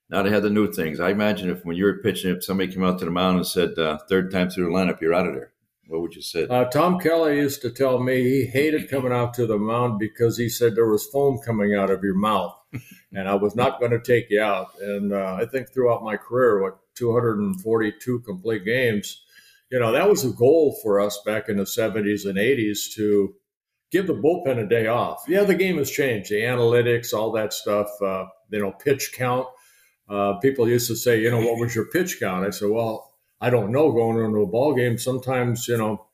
now 0.09 0.23
they 0.23 0.29
have 0.29 0.43
the 0.43 0.49
new 0.49 0.69
things. 0.73 0.99
I 0.99 1.11
imagine 1.11 1.49
if 1.49 1.63
when 1.63 1.77
you 1.77 1.85
were 1.85 1.99
pitching, 1.99 2.35
if 2.35 2.43
somebody 2.43 2.69
came 2.69 2.83
out 2.83 2.99
to 2.99 3.05
the 3.05 3.11
mound 3.11 3.37
and 3.37 3.47
said 3.47 3.79
uh, 3.79 3.97
third 4.09 4.29
time 4.29 4.49
through 4.49 4.65
the 4.65 4.71
lineup, 4.71 4.99
you're 4.99 5.13
out 5.13 5.25
of 5.25 5.35
there. 5.35 5.53
What 5.87 6.01
would 6.01 6.15
you 6.15 6.21
say? 6.21 6.47
Uh, 6.47 6.65
Tom 6.65 6.99
Kelly 6.99 7.37
used 7.37 7.61
to 7.61 7.69
tell 7.69 8.03
me 8.03 8.23
he 8.23 8.45
hated 8.47 8.89
coming 8.89 9.13
out 9.13 9.33
to 9.35 9.47
the 9.47 9.57
mound 9.57 9.99
because 9.99 10.37
he 10.37 10.49
said 10.49 10.75
there 10.75 10.91
was 10.91 11.07
foam 11.07 11.39
coming 11.45 11.73
out 11.73 11.89
of 11.89 12.03
your 12.03 12.15
mouth, 12.15 12.57
and 13.13 13.29
I 13.29 13.35
was 13.35 13.55
not 13.55 13.79
going 13.79 13.91
to 13.91 14.01
take 14.01 14.29
you 14.29 14.41
out. 14.41 14.71
And 14.81 15.13
uh, 15.13 15.37
I 15.39 15.45
think 15.45 15.71
throughout 15.71 16.03
my 16.03 16.17
career, 16.17 16.61
what 16.61 16.77
242 16.95 18.19
complete 18.19 18.65
games, 18.65 19.23
you 19.71 19.79
know, 19.79 19.93
that 19.93 20.09
was 20.09 20.25
a 20.25 20.29
goal 20.31 20.77
for 20.83 20.99
us 20.99 21.21
back 21.25 21.47
in 21.47 21.55
the 21.55 21.63
70s 21.63 22.25
and 22.25 22.37
80s 22.37 22.93
to 22.95 23.33
give 23.91 24.07
the 24.07 24.13
bullpen 24.13 24.59
a 24.59 24.67
day 24.67 24.87
off. 24.87 25.23
Yeah, 25.27 25.43
the 25.43 25.55
game 25.55 25.77
has 25.77 25.89
changed, 25.89 26.29
the 26.29 26.41
analytics, 26.41 27.13
all 27.13 27.31
that 27.33 27.53
stuff. 27.53 27.89
Uh, 28.01 28.25
you 28.49 28.59
know, 28.59 28.71
pitch 28.71 29.13
count. 29.13 29.47
Uh, 30.07 30.33
people 30.39 30.67
used 30.67 30.87
to 30.87 30.95
say, 30.95 31.21
you 31.21 31.29
know, 31.29 31.39
what 31.39 31.59
was 31.59 31.75
your 31.75 31.85
pitch 31.85 32.19
count? 32.19 32.45
I 32.45 32.49
said, 32.49 32.69
well, 32.69 33.13
I 33.41 33.49
don't 33.49 33.71
know. 33.71 33.91
Going 33.91 34.23
into 34.23 34.41
a 34.41 34.47
ball 34.47 34.73
game, 34.73 34.97
sometimes 34.97 35.67
you 35.67 35.77
know, 35.77 36.07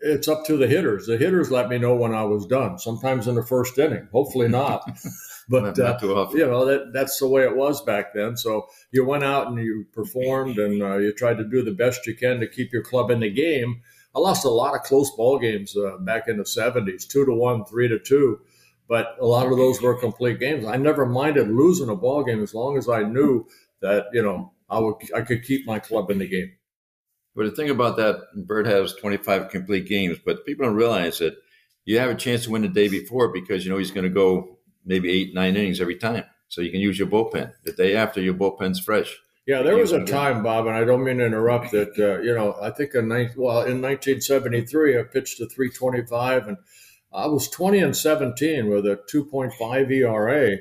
it's 0.00 0.28
up 0.28 0.44
to 0.46 0.56
the 0.56 0.66
hitters. 0.66 1.06
The 1.06 1.16
hitters 1.16 1.50
let 1.50 1.68
me 1.68 1.78
know 1.78 1.94
when 1.94 2.14
I 2.14 2.24
was 2.24 2.46
done. 2.46 2.78
Sometimes 2.78 3.28
in 3.28 3.36
the 3.36 3.44
first 3.44 3.78
inning, 3.78 4.08
hopefully 4.12 4.48
not. 4.48 4.90
but 5.48 5.76
not, 5.76 6.02
uh, 6.02 6.28
you 6.32 6.46
know 6.46 6.64
that 6.66 6.92
that's 6.92 7.18
the 7.18 7.28
way 7.28 7.44
it 7.44 7.56
was 7.56 7.82
back 7.82 8.12
then. 8.14 8.36
So 8.36 8.66
you 8.90 9.04
went 9.04 9.24
out 9.24 9.46
and 9.48 9.58
you 9.58 9.86
performed, 9.92 10.58
and 10.58 10.82
uh, 10.82 10.96
you 10.98 11.12
tried 11.12 11.38
to 11.38 11.44
do 11.44 11.62
the 11.62 11.72
best 11.72 12.06
you 12.06 12.16
can 12.16 12.40
to 12.40 12.48
keep 12.48 12.72
your 12.72 12.82
club 12.82 13.10
in 13.10 13.20
the 13.20 13.30
game 13.30 13.82
I 14.14 14.20
lost 14.20 14.44
a 14.44 14.50
lot 14.50 14.74
of 14.74 14.82
close 14.82 15.10
ball 15.16 15.38
games 15.38 15.76
uh, 15.76 15.96
back 15.98 16.28
in 16.28 16.36
the 16.36 16.44
70s, 16.44 17.08
two 17.08 17.24
to 17.24 17.32
one, 17.32 17.64
three 17.64 17.88
to 17.88 17.98
two. 17.98 18.40
But 18.88 19.16
a 19.20 19.24
lot 19.24 19.46
of 19.46 19.56
those 19.56 19.80
were 19.80 19.98
complete 19.98 20.38
games. 20.38 20.66
I 20.66 20.76
never 20.76 21.06
minded 21.06 21.48
losing 21.48 21.88
a 21.88 21.96
ball 21.96 22.24
game 22.24 22.42
as 22.42 22.52
long 22.52 22.76
as 22.76 22.88
I 22.88 23.02
knew 23.02 23.46
that, 23.80 24.06
you 24.12 24.22
know, 24.22 24.52
I 24.68 24.78
would 24.78 24.96
I 25.14 25.22
could 25.22 25.44
keep 25.44 25.66
my 25.66 25.78
club 25.78 26.10
in 26.10 26.18
the 26.18 26.28
game. 26.28 26.52
But 27.34 27.44
the 27.44 27.50
thing 27.52 27.70
about 27.70 27.96
that, 27.96 28.20
Bert 28.46 28.66
has 28.66 28.94
25 28.94 29.48
complete 29.48 29.86
games, 29.86 30.18
but 30.24 30.44
people 30.44 30.66
don't 30.66 30.74
realize 30.74 31.18
that 31.18 31.36
you 31.84 31.98
have 31.98 32.10
a 32.10 32.14
chance 32.14 32.44
to 32.44 32.50
win 32.50 32.62
the 32.62 32.68
day 32.68 32.88
before 32.88 33.32
because 33.32 33.64
you 33.64 33.70
know 33.70 33.78
he's 33.78 33.90
going 33.90 34.04
to 34.04 34.10
go 34.10 34.58
maybe 34.84 35.10
eight, 35.10 35.34
nine 35.34 35.56
innings 35.56 35.80
every 35.80 35.96
time. 35.96 36.24
So 36.48 36.60
you 36.60 36.70
can 36.70 36.80
use 36.80 36.98
your 36.98 37.08
bullpen. 37.08 37.52
The 37.64 37.72
day 37.72 37.96
after, 37.96 38.20
your 38.20 38.34
bullpen's 38.34 38.78
fresh. 38.78 39.18
Yeah, 39.46 39.62
there 39.62 39.76
was 39.76 39.90
a 39.90 40.04
time, 40.04 40.44
Bob, 40.44 40.66
and 40.66 40.76
I 40.76 40.84
don't 40.84 41.02
mean 41.02 41.18
to 41.18 41.26
interrupt. 41.26 41.72
That 41.72 41.98
uh, 41.98 42.20
you 42.20 42.32
know, 42.32 42.56
I 42.62 42.70
think 42.70 42.94
in 42.94 43.08
well 43.08 43.62
in 43.62 43.82
1973, 43.82 44.98
I 44.98 45.02
pitched 45.02 45.40
a 45.40 45.48
325, 45.48 46.46
and 46.46 46.56
I 47.12 47.26
was 47.26 47.48
20 47.48 47.80
and 47.80 47.96
17 47.96 48.68
with 48.68 48.86
a 48.86 49.00
2.5 49.12 49.90
ERA, 49.90 50.58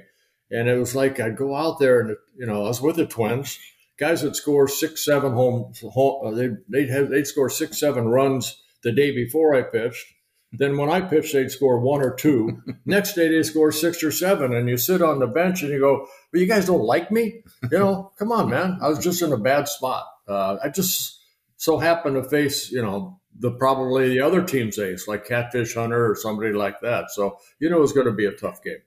and 0.49 0.67
it 0.67 0.77
was 0.77 0.95
like 0.95 1.19
I'd 1.19 1.37
go 1.37 1.55
out 1.55 1.77
there 1.77 1.99
and 2.01 2.17
you 2.35 2.47
know 2.47 2.65
I 2.65 2.69
was 2.69 2.81
with 2.81 2.95
the 2.95 3.05
Twins, 3.05 3.59
guys 4.01 4.23
would 4.23 4.35
score 4.35 4.67
six, 4.67 5.05
seven 5.05 5.33
home, 5.33 5.73
home 5.81 6.35
they 6.35 6.49
they'd 6.67 6.89
have 6.89 7.09
they'd 7.09 7.27
score 7.27 7.51
six, 7.51 7.79
seven 7.79 8.07
runs 8.07 8.61
the 8.83 8.91
day 8.91 9.11
before 9.11 9.53
I 9.53 9.61
pitched, 9.61 10.05
Then 10.53 10.77
when 10.77 10.89
I 10.89 10.99
pitch, 11.01 11.31
they'd 11.31 11.49
score 11.49 11.79
one 11.79 12.01
or 12.01 12.13
two. 12.13 12.61
Next 12.85 13.13
day, 13.13 13.29
they 13.29 13.43
score 13.43 13.71
six 13.71 14.03
or 14.03 14.11
seven. 14.11 14.53
And 14.53 14.67
you 14.67 14.77
sit 14.77 15.01
on 15.01 15.19
the 15.19 15.27
bench 15.27 15.61
and 15.61 15.71
you 15.71 15.79
go, 15.79 16.07
"But 16.31 16.41
you 16.41 16.47
guys 16.47 16.65
don't 16.65 16.83
like 16.83 17.11
me? 17.11 17.43
You 17.71 17.79
know, 17.79 18.11
come 18.19 18.31
on, 18.31 18.49
man. 18.49 18.77
I 18.81 18.89
was 18.89 18.99
just 18.99 19.21
in 19.21 19.31
a 19.31 19.37
bad 19.37 19.67
spot. 19.67 20.05
Uh, 20.27 20.57
I 20.63 20.69
just 20.69 21.19
so 21.57 21.77
happened 21.77 22.15
to 22.15 22.27
face, 22.27 22.71
you 22.71 22.81
know, 22.81 23.19
the 23.39 23.51
probably 23.51 24.09
the 24.09 24.21
other 24.21 24.43
team's 24.43 24.77
ace, 24.77 25.07
like 25.07 25.25
Catfish 25.25 25.75
Hunter 25.75 26.11
or 26.11 26.15
somebody 26.15 26.51
like 26.53 26.81
that. 26.81 27.11
So 27.11 27.37
you 27.59 27.69
know, 27.69 27.81
it's 27.83 27.93
going 27.93 28.07
to 28.07 28.11
be 28.11 28.25
a 28.25 28.31
tough 28.31 28.61
game. 28.63 28.81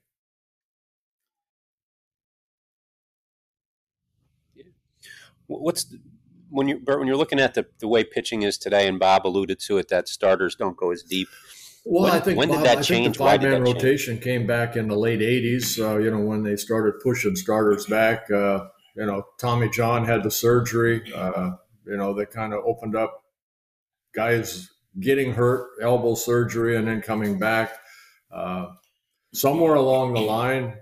What's 5.46 5.84
the, 5.84 5.98
when 6.54 6.68
you 6.68 6.78
Bert, 6.78 6.98
when 6.98 7.08
you're 7.08 7.16
looking 7.16 7.40
at 7.40 7.54
the, 7.54 7.66
the 7.80 7.88
way 7.88 8.04
pitching 8.04 8.42
is 8.42 8.56
today, 8.58 8.86
and 8.88 8.98
Bob 8.98 9.26
alluded 9.26 9.58
to 9.60 9.78
it, 9.78 9.88
that 9.88 10.08
starters 10.08 10.54
don't 10.54 10.76
go 10.76 10.90
as 10.92 11.02
deep. 11.02 11.28
Well, 11.84 12.04
When- 12.04 12.12
I 12.12 12.20
think 12.20 12.38
when 12.38 12.48
did 12.48 12.54
Bob, 12.56 12.64
that 12.64 12.78
I 12.78 12.82
change? 12.82 13.04
Think 13.06 13.16
the 13.18 13.22
Why 13.24 13.36
did 13.36 13.42
five 13.42 13.50
man 13.50 13.64
that 13.64 13.66
change? 13.72 13.82
rotation 13.84 14.18
came 14.18 14.46
back 14.46 14.76
in 14.76 14.88
the 14.88 14.96
late 14.96 15.20
'80s. 15.20 15.78
Uh, 15.78 15.98
you 15.98 16.10
know, 16.10 16.20
when 16.20 16.42
they 16.42 16.56
started 16.56 16.94
pushing 17.02 17.36
starters 17.36 17.86
back. 17.86 18.30
Uh, 18.30 18.66
you 18.96 19.04
know, 19.04 19.24
Tommy 19.40 19.68
John 19.70 20.04
had 20.04 20.22
the 20.22 20.30
surgery. 20.30 21.12
Uh, 21.12 21.52
you 21.86 21.96
know, 21.96 22.14
that 22.14 22.30
kind 22.30 22.52
of 22.54 22.60
opened 22.64 22.94
up 22.96 23.22
guys 24.14 24.70
getting 25.00 25.32
hurt, 25.34 25.68
elbow 25.82 26.14
surgery, 26.14 26.76
and 26.76 26.86
then 26.86 27.02
coming 27.02 27.38
back. 27.38 27.76
Uh, 28.32 28.66
somewhere 29.32 29.74
along 29.74 30.14
the 30.14 30.20
line, 30.20 30.74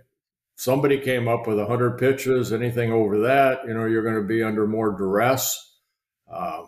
somebody 0.63 0.97
came 0.97 1.27
up 1.27 1.49
with 1.49 1.59
100 1.59 1.99
pitches. 1.99 2.53
Anything 2.53 2.93
over 2.93 3.19
that, 3.23 3.67
you 3.67 3.75
know, 3.75 3.85
you're 3.85 4.05
going 4.05 4.15
to 4.15 4.23
be 4.23 4.45
under 4.45 4.65
more 4.65 4.97
duress. 4.97 5.77
Uh, 6.33 6.63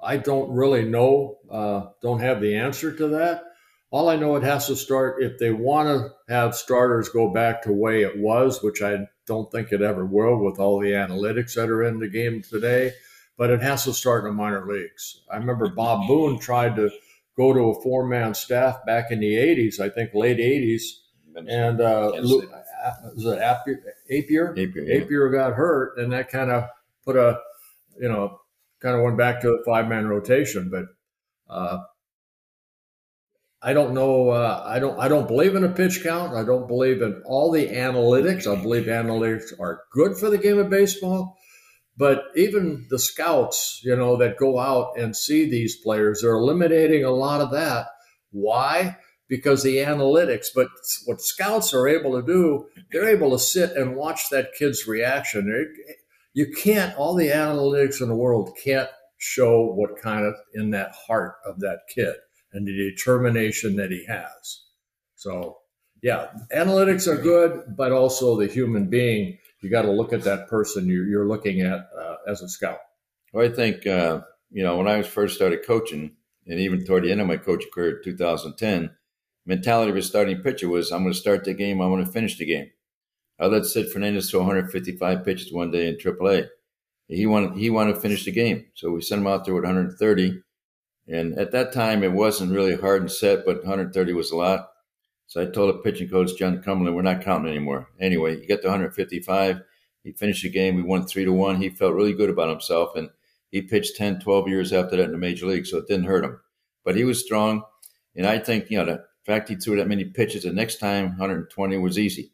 I 0.00 0.18
don't 0.18 0.52
really 0.52 0.84
know, 0.84 1.38
uh, 1.50 1.86
don't 2.00 2.20
have 2.20 2.40
the 2.40 2.54
answer 2.54 2.94
to 2.94 3.08
that. 3.08 3.42
All 3.90 4.08
I 4.08 4.14
know, 4.14 4.36
it 4.36 4.44
has 4.44 4.68
to 4.68 4.76
start 4.76 5.20
if 5.20 5.36
they 5.38 5.50
want 5.50 5.88
to 5.88 6.32
have 6.32 6.54
starters 6.54 7.08
go 7.08 7.32
back 7.32 7.62
to 7.62 7.72
way 7.72 8.02
it 8.02 8.18
was, 8.18 8.62
which 8.62 8.82
I 8.82 9.08
don't 9.26 9.50
think 9.50 9.72
it 9.72 9.82
ever 9.82 10.06
will 10.06 10.38
with 10.38 10.60
all 10.60 10.78
the 10.78 10.92
analytics 10.92 11.54
that 11.54 11.68
are 11.68 11.82
in 11.82 11.98
the 11.98 12.08
game 12.08 12.42
today. 12.42 12.92
But 13.36 13.50
it 13.50 13.62
has 13.62 13.82
to 13.84 13.92
start 13.92 14.24
in 14.24 14.30
the 14.30 14.36
minor 14.36 14.64
leagues. 14.64 15.22
I 15.30 15.38
remember 15.38 15.68
Bob 15.68 16.06
Boone 16.06 16.38
tried 16.38 16.76
to 16.76 16.90
go 17.36 17.52
to 17.52 17.70
a 17.70 17.82
four 17.82 18.06
man 18.06 18.34
staff 18.34 18.86
back 18.86 19.10
in 19.10 19.18
the 19.18 19.34
80s, 19.34 19.80
I 19.80 19.88
think 19.88 20.14
late 20.14 20.38
80s. 20.38 20.82
And 21.36 21.80
uh, 21.80 22.12
Kansas 23.02 23.24
Lu- 23.24 23.30
City. 23.32 23.40
was 23.40 23.40
it 23.40 23.42
Appier? 23.42 23.76
Appier? 24.10 24.56
Napier, 24.56 24.84
yeah. 24.84 25.00
Appier 25.00 25.32
got 25.32 25.52
hurt, 25.54 25.98
and 25.98 26.12
that 26.12 26.30
kind 26.30 26.50
of 26.50 26.64
put 27.04 27.16
a, 27.16 27.38
you 28.00 28.08
know, 28.08 28.38
kind 28.80 28.96
of 28.96 29.02
went 29.02 29.18
back 29.18 29.40
to 29.40 29.50
a 29.50 29.64
five 29.64 29.88
man 29.88 30.06
rotation. 30.06 30.70
But 30.70 30.84
uh, 31.52 31.78
I 33.62 33.72
don't 33.72 33.94
know. 33.94 34.30
Uh, 34.30 34.62
I 34.66 34.78
don't. 34.78 34.98
I 34.98 35.08
don't 35.08 35.28
believe 35.28 35.54
in 35.54 35.64
a 35.64 35.68
pitch 35.70 36.02
count. 36.02 36.34
I 36.34 36.44
don't 36.44 36.68
believe 36.68 37.02
in 37.02 37.22
all 37.24 37.50
the 37.50 37.66
analytics. 37.68 38.46
I 38.46 38.60
believe 38.60 38.84
analytics 38.84 39.58
are 39.58 39.82
good 39.92 40.16
for 40.16 40.30
the 40.30 40.38
game 40.38 40.58
of 40.58 40.70
baseball. 40.70 41.36
But 41.98 42.24
even 42.36 42.86
the 42.90 42.98
scouts, 42.98 43.80
you 43.82 43.96
know, 43.96 44.16
that 44.18 44.36
go 44.36 44.58
out 44.58 44.98
and 44.98 45.16
see 45.16 45.48
these 45.48 45.76
players, 45.82 46.20
they're 46.20 46.34
eliminating 46.34 47.04
a 47.04 47.10
lot 47.10 47.40
of 47.40 47.52
that. 47.52 47.86
Why? 48.32 48.98
Because 49.28 49.62
the 49.62 49.78
analytics. 49.78 50.46
But 50.54 50.68
what 51.04 51.20
scouts 51.20 51.74
are 51.74 51.88
able 51.88 52.20
to 52.20 52.26
do, 52.26 52.66
they're 52.92 53.08
able 53.08 53.30
to 53.32 53.38
sit 53.38 53.72
and 53.72 53.96
watch 53.96 54.30
that 54.30 54.54
kid's 54.56 54.86
reaction. 54.86 55.74
You 56.32 56.52
can't. 56.52 56.96
All 56.96 57.14
the 57.14 57.28
analytics 57.28 58.00
in 58.00 58.08
the 58.08 58.14
world 58.14 58.56
can't 58.62 58.88
show 59.18 59.72
what 59.72 60.00
kind 60.00 60.24
of 60.24 60.34
in 60.54 60.70
that 60.70 60.92
heart 60.92 61.36
of 61.44 61.60
that 61.60 61.80
kid 61.92 62.14
and 62.52 62.66
the 62.66 62.72
determination 62.72 63.76
that 63.76 63.90
he 63.90 64.04
has. 64.06 64.62
So, 65.14 65.58
yeah, 66.02 66.28
analytics 66.54 67.08
are 67.08 67.20
good, 67.20 67.76
but 67.76 67.92
also 67.92 68.38
the 68.38 68.46
human 68.46 68.88
being. 68.88 69.38
You 69.60 69.70
got 69.70 69.82
to 69.82 69.90
look 69.90 70.12
at 70.12 70.22
that 70.22 70.48
person 70.48 70.86
you're, 70.86 71.26
looking 71.26 71.62
at 71.62 71.88
uh, 71.98 72.16
as 72.28 72.42
a 72.42 72.48
scout. 72.48 72.78
Well, 73.32 73.44
I 73.44 73.52
think 73.52 73.86
uh, 73.86 74.20
you 74.50 74.62
know 74.62 74.76
when 74.76 74.86
I 74.86 75.02
first 75.02 75.34
started 75.34 75.66
coaching, 75.66 76.12
and 76.46 76.60
even 76.60 76.84
toward 76.84 77.04
the 77.04 77.10
end 77.10 77.20
of 77.20 77.26
my 77.26 77.36
coaching 77.36 77.70
career, 77.72 78.00
2010, 78.04 78.90
mentality 79.46 79.90
of 79.90 79.96
a 79.96 80.02
starting 80.02 80.42
pitcher 80.42 80.68
was 80.68 80.90
I'm 80.90 81.02
going 81.02 81.14
to 81.14 81.18
start 81.18 81.44
the 81.44 81.54
game, 81.54 81.80
I'm 81.80 81.90
going 81.90 82.04
to 82.04 82.10
finish 82.10 82.36
the 82.36 82.44
game. 82.44 82.70
I 83.38 83.46
let 83.46 83.64
Sid 83.64 83.90
Fernandez 83.90 84.30
throw 84.30 84.40
155 84.40 85.24
pitches 85.24 85.52
one 85.52 85.70
day 85.70 85.88
in 85.88 85.96
AAA. 85.96 86.48
He 87.08 87.26
wanted 87.26 87.56
he 87.56 87.70
wanted 87.70 87.94
to 87.94 88.00
finish 88.00 88.24
the 88.24 88.32
game, 88.32 88.66
so 88.74 88.90
we 88.90 89.00
sent 89.00 89.20
him 89.20 89.26
out 89.26 89.44
there 89.44 89.54
with 89.54 89.64
130. 89.64 90.42
And 91.08 91.38
at 91.38 91.52
that 91.52 91.72
time, 91.72 92.02
it 92.02 92.12
wasn't 92.12 92.52
really 92.52 92.76
hard 92.76 93.02
and 93.02 93.10
set, 93.10 93.46
but 93.46 93.58
130 93.58 94.12
was 94.12 94.32
a 94.32 94.36
lot. 94.36 94.70
So 95.28 95.40
I 95.40 95.46
told 95.46 95.72
the 95.72 95.78
pitching 95.78 96.08
coach 96.08 96.36
John 96.36 96.62
Cumberland, 96.62 96.96
we're 96.96 97.02
not 97.02 97.22
counting 97.22 97.50
anymore. 97.50 97.88
Anyway, 98.00 98.40
he 98.40 98.46
got 98.46 98.62
to 98.62 98.68
155. 98.68 99.60
He 100.02 100.12
finished 100.12 100.42
the 100.42 100.50
game. 100.50 100.76
We 100.76 100.82
won 100.82 101.06
three 101.06 101.24
to 101.24 101.32
one. 101.32 101.56
He 101.56 101.68
felt 101.68 101.94
really 101.94 102.12
good 102.12 102.30
about 102.30 102.48
himself, 102.48 102.96
and 102.96 103.10
he 103.50 103.62
pitched 103.62 103.96
10, 103.96 104.20
12 104.20 104.48
years 104.48 104.72
after 104.72 104.96
that 104.96 105.04
in 105.04 105.12
the 105.12 105.18
major 105.18 105.46
league, 105.46 105.66
so 105.66 105.78
it 105.78 105.86
didn't 105.86 106.06
hurt 106.06 106.24
him. 106.24 106.40
But 106.84 106.96
he 106.96 107.04
was 107.04 107.24
strong, 107.24 107.62
and 108.14 108.26
I 108.26 108.38
think 108.38 108.70
you 108.70 108.84
know 108.84 108.98
fact 109.26 109.48
he 109.48 109.56
threw 109.56 109.76
that 109.76 109.88
many 109.88 110.04
pitches 110.04 110.44
the 110.44 110.52
next 110.52 110.78
time 110.78 111.08
120 111.08 111.76
was 111.78 111.98
easy. 111.98 112.32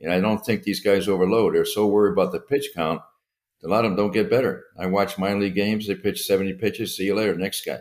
And 0.00 0.12
I 0.12 0.20
don't 0.20 0.44
think 0.44 0.62
these 0.62 0.80
guys 0.80 1.08
overload. 1.08 1.54
They're 1.54 1.64
so 1.64 1.86
worried 1.86 2.12
about 2.12 2.32
the 2.32 2.40
pitch 2.40 2.70
count. 2.74 3.00
A 3.64 3.68
lot 3.68 3.84
of 3.84 3.92
them 3.92 3.96
don't 3.96 4.12
get 4.12 4.28
better. 4.28 4.64
I 4.76 4.86
watch 4.86 5.18
minor 5.18 5.40
league 5.40 5.54
games. 5.54 5.86
They 5.86 5.94
pitch 5.94 6.22
70 6.22 6.54
pitches. 6.54 6.96
See 6.96 7.04
you 7.04 7.14
later. 7.14 7.36
Next 7.36 7.64
guy. 7.64 7.78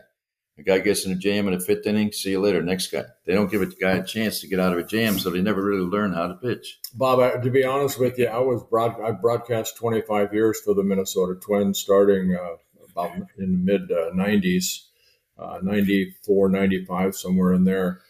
A 0.60 0.64
guy 0.64 0.78
gets 0.78 1.06
in 1.06 1.12
a 1.12 1.16
jam 1.16 1.48
in 1.48 1.58
the 1.58 1.66
fifth 1.66 1.88
inning. 1.88 2.12
See 2.12 2.32
you 2.32 2.40
later. 2.40 2.62
Next 2.62 2.92
guy. 2.92 3.06
They 3.26 3.34
don't 3.34 3.50
give 3.50 3.64
a 3.64 3.66
guy 3.66 3.94
a 3.94 4.06
chance 4.06 4.42
to 4.42 4.48
get 4.48 4.60
out 4.60 4.74
of 4.74 4.78
a 4.78 4.84
jam, 4.84 5.18
so 5.18 5.32
they 5.32 5.42
never 5.42 5.64
really 5.64 5.82
learn 5.82 6.14
how 6.14 6.28
to 6.28 6.36
pitch. 6.36 6.80
Bob, 6.94 7.20
I, 7.20 7.42
to 7.42 7.50
be 7.50 7.64
honest 7.64 8.00
with 8.00 8.20
you, 8.20 8.28
I 8.28 8.38
was 8.38 8.62
broad, 8.70 9.02
I 9.02 9.12
broadcast 9.12 9.78
25 9.78 10.34
years 10.34 10.62
for 10.62 10.76
the 10.76 10.84
Minnesota 10.84 11.40
Twins, 11.40 11.80
starting 11.80 12.36
uh, 12.36 12.58
about 12.92 13.16
in 13.40 13.52
the 13.52 13.58
mid 13.58 13.92
uh, 13.92 14.12
90s, 14.12 14.84
uh, 15.40 15.60
94, 15.64 16.50
95, 16.50 17.16
somewhere 17.16 17.54
in 17.54 17.64
there. 17.64 18.02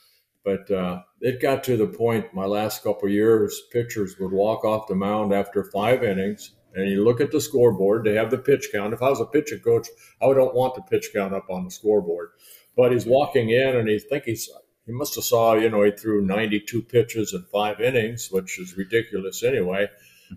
But 0.43 0.71
uh, 0.71 1.03
it 1.19 1.41
got 1.41 1.63
to 1.65 1.77
the 1.77 1.87
point 1.87 2.33
my 2.33 2.45
last 2.45 2.83
couple 2.83 3.09
years, 3.09 3.61
pitchers 3.71 4.17
would 4.19 4.31
walk 4.31 4.65
off 4.65 4.87
the 4.87 4.95
mound 4.95 5.33
after 5.33 5.63
five 5.63 6.03
innings, 6.03 6.55
and 6.73 6.89
you 6.89 7.03
look 7.03 7.21
at 7.21 7.31
the 7.31 7.41
scoreboard. 7.41 8.03
They 8.03 8.15
have 8.15 8.31
the 8.31 8.39
pitch 8.39 8.69
count. 8.71 8.93
If 8.93 9.03
I 9.03 9.09
was 9.09 9.19
a 9.19 9.25
pitching 9.25 9.59
coach, 9.59 9.87
I 10.21 10.25
wouldn't 10.25 10.55
want 10.55 10.75
the 10.75 10.81
pitch 10.81 11.09
count 11.13 11.33
up 11.33 11.49
on 11.49 11.65
the 11.65 11.71
scoreboard. 11.71 12.29
But 12.75 12.91
he's 12.91 13.05
walking 13.05 13.49
in, 13.49 13.75
and 13.75 13.87
he 13.87 13.99
think 13.99 14.23
he's 14.23 14.49
he 14.87 14.93
must 14.93 15.13
have 15.15 15.23
saw 15.23 15.53
you 15.53 15.69
know 15.69 15.83
he 15.83 15.91
threw 15.91 16.25
92 16.25 16.81
pitches 16.83 17.33
in 17.33 17.43
five 17.51 17.79
innings, 17.79 18.29
which 18.31 18.59
is 18.59 18.77
ridiculous 18.77 19.43
anyway. 19.43 19.89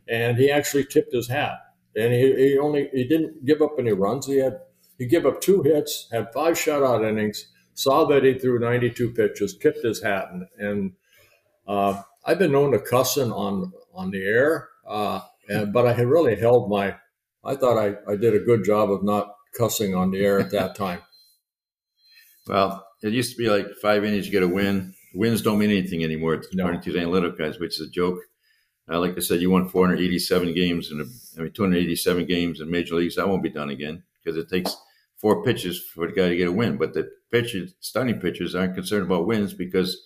And 0.08 0.36
he 0.36 0.50
actually 0.50 0.84
tipped 0.84 1.14
his 1.14 1.28
hat, 1.28 1.60
and 1.96 2.12
he, 2.12 2.34
he 2.34 2.58
only 2.58 2.90
he 2.92 3.04
didn't 3.04 3.46
give 3.46 3.62
up 3.62 3.76
any 3.78 3.92
runs. 3.92 4.26
He 4.26 4.36
had 4.36 4.58
he 4.98 5.06
gave 5.06 5.24
up 5.24 5.40
two 5.40 5.62
hits, 5.62 6.08
had 6.12 6.32
five 6.34 6.56
shutout 6.56 7.08
innings 7.08 7.46
saw 7.74 8.04
that 8.06 8.24
he 8.24 8.34
threw 8.38 8.58
92 8.58 9.10
pitches, 9.10 9.56
tipped 9.56 9.84
his 9.84 10.02
hat, 10.02 10.28
and, 10.32 10.46
and 10.58 10.92
uh, 11.66 12.02
I've 12.24 12.38
been 12.38 12.52
known 12.52 12.72
to 12.72 12.78
cussing 12.78 13.30
on 13.32 13.72
on 13.92 14.10
the 14.10 14.22
air, 14.24 14.68
uh, 14.88 15.20
and, 15.48 15.72
but 15.72 15.86
I 15.86 15.92
had 15.92 16.06
really 16.06 16.34
held 16.36 16.68
my. 16.68 16.96
I 17.44 17.54
thought 17.56 17.78
I, 17.78 17.96
I 18.10 18.16
did 18.16 18.34
a 18.34 18.40
good 18.40 18.64
job 18.64 18.90
of 18.90 19.02
not 19.04 19.34
cussing 19.56 19.94
on 19.94 20.10
the 20.10 20.24
air 20.24 20.40
at 20.40 20.50
that 20.50 20.74
time. 20.74 21.00
Well, 22.46 22.86
it 23.02 23.12
used 23.14 23.30
to 23.32 23.38
be 23.38 23.48
like 23.48 23.66
five 23.80 24.04
innings, 24.04 24.26
you 24.26 24.32
get 24.32 24.42
a 24.42 24.48
win. 24.48 24.92
Wins 25.14 25.40
don't 25.40 25.58
mean 25.58 25.70
anything 25.70 26.04
anymore, 26.04 26.42
No. 26.52 26.64
according 26.64 26.82
to 26.82 26.92
the 26.92 27.00
analytic 27.00 27.38
guys, 27.38 27.58
which 27.58 27.80
is 27.80 27.88
a 27.88 27.90
joke. 27.90 28.18
Uh, 28.86 29.00
like 29.00 29.16
I 29.16 29.20
said, 29.20 29.40
you 29.40 29.48
won 29.50 29.66
487 29.68 30.52
games, 30.52 30.90
and 30.90 31.00
I 31.38 31.40
mean 31.42 31.52
287 31.52 32.26
games 32.26 32.60
in 32.60 32.70
major 32.70 32.96
leagues. 32.96 33.16
That 33.16 33.28
won't 33.28 33.42
be 33.42 33.48
done 33.48 33.70
again 33.70 34.02
because 34.22 34.36
it 34.36 34.50
takes 34.50 34.76
four 35.24 35.42
pitches 35.42 35.80
for 35.80 36.06
the 36.06 36.12
guy 36.12 36.28
to 36.28 36.36
get 36.36 36.48
a 36.48 36.52
win. 36.52 36.76
But 36.76 36.92
the 36.92 37.10
pitchers, 37.32 37.72
starting 37.80 38.20
pitchers, 38.20 38.54
aren't 38.54 38.74
concerned 38.74 39.04
about 39.06 39.26
wins 39.26 39.54
because 39.54 39.96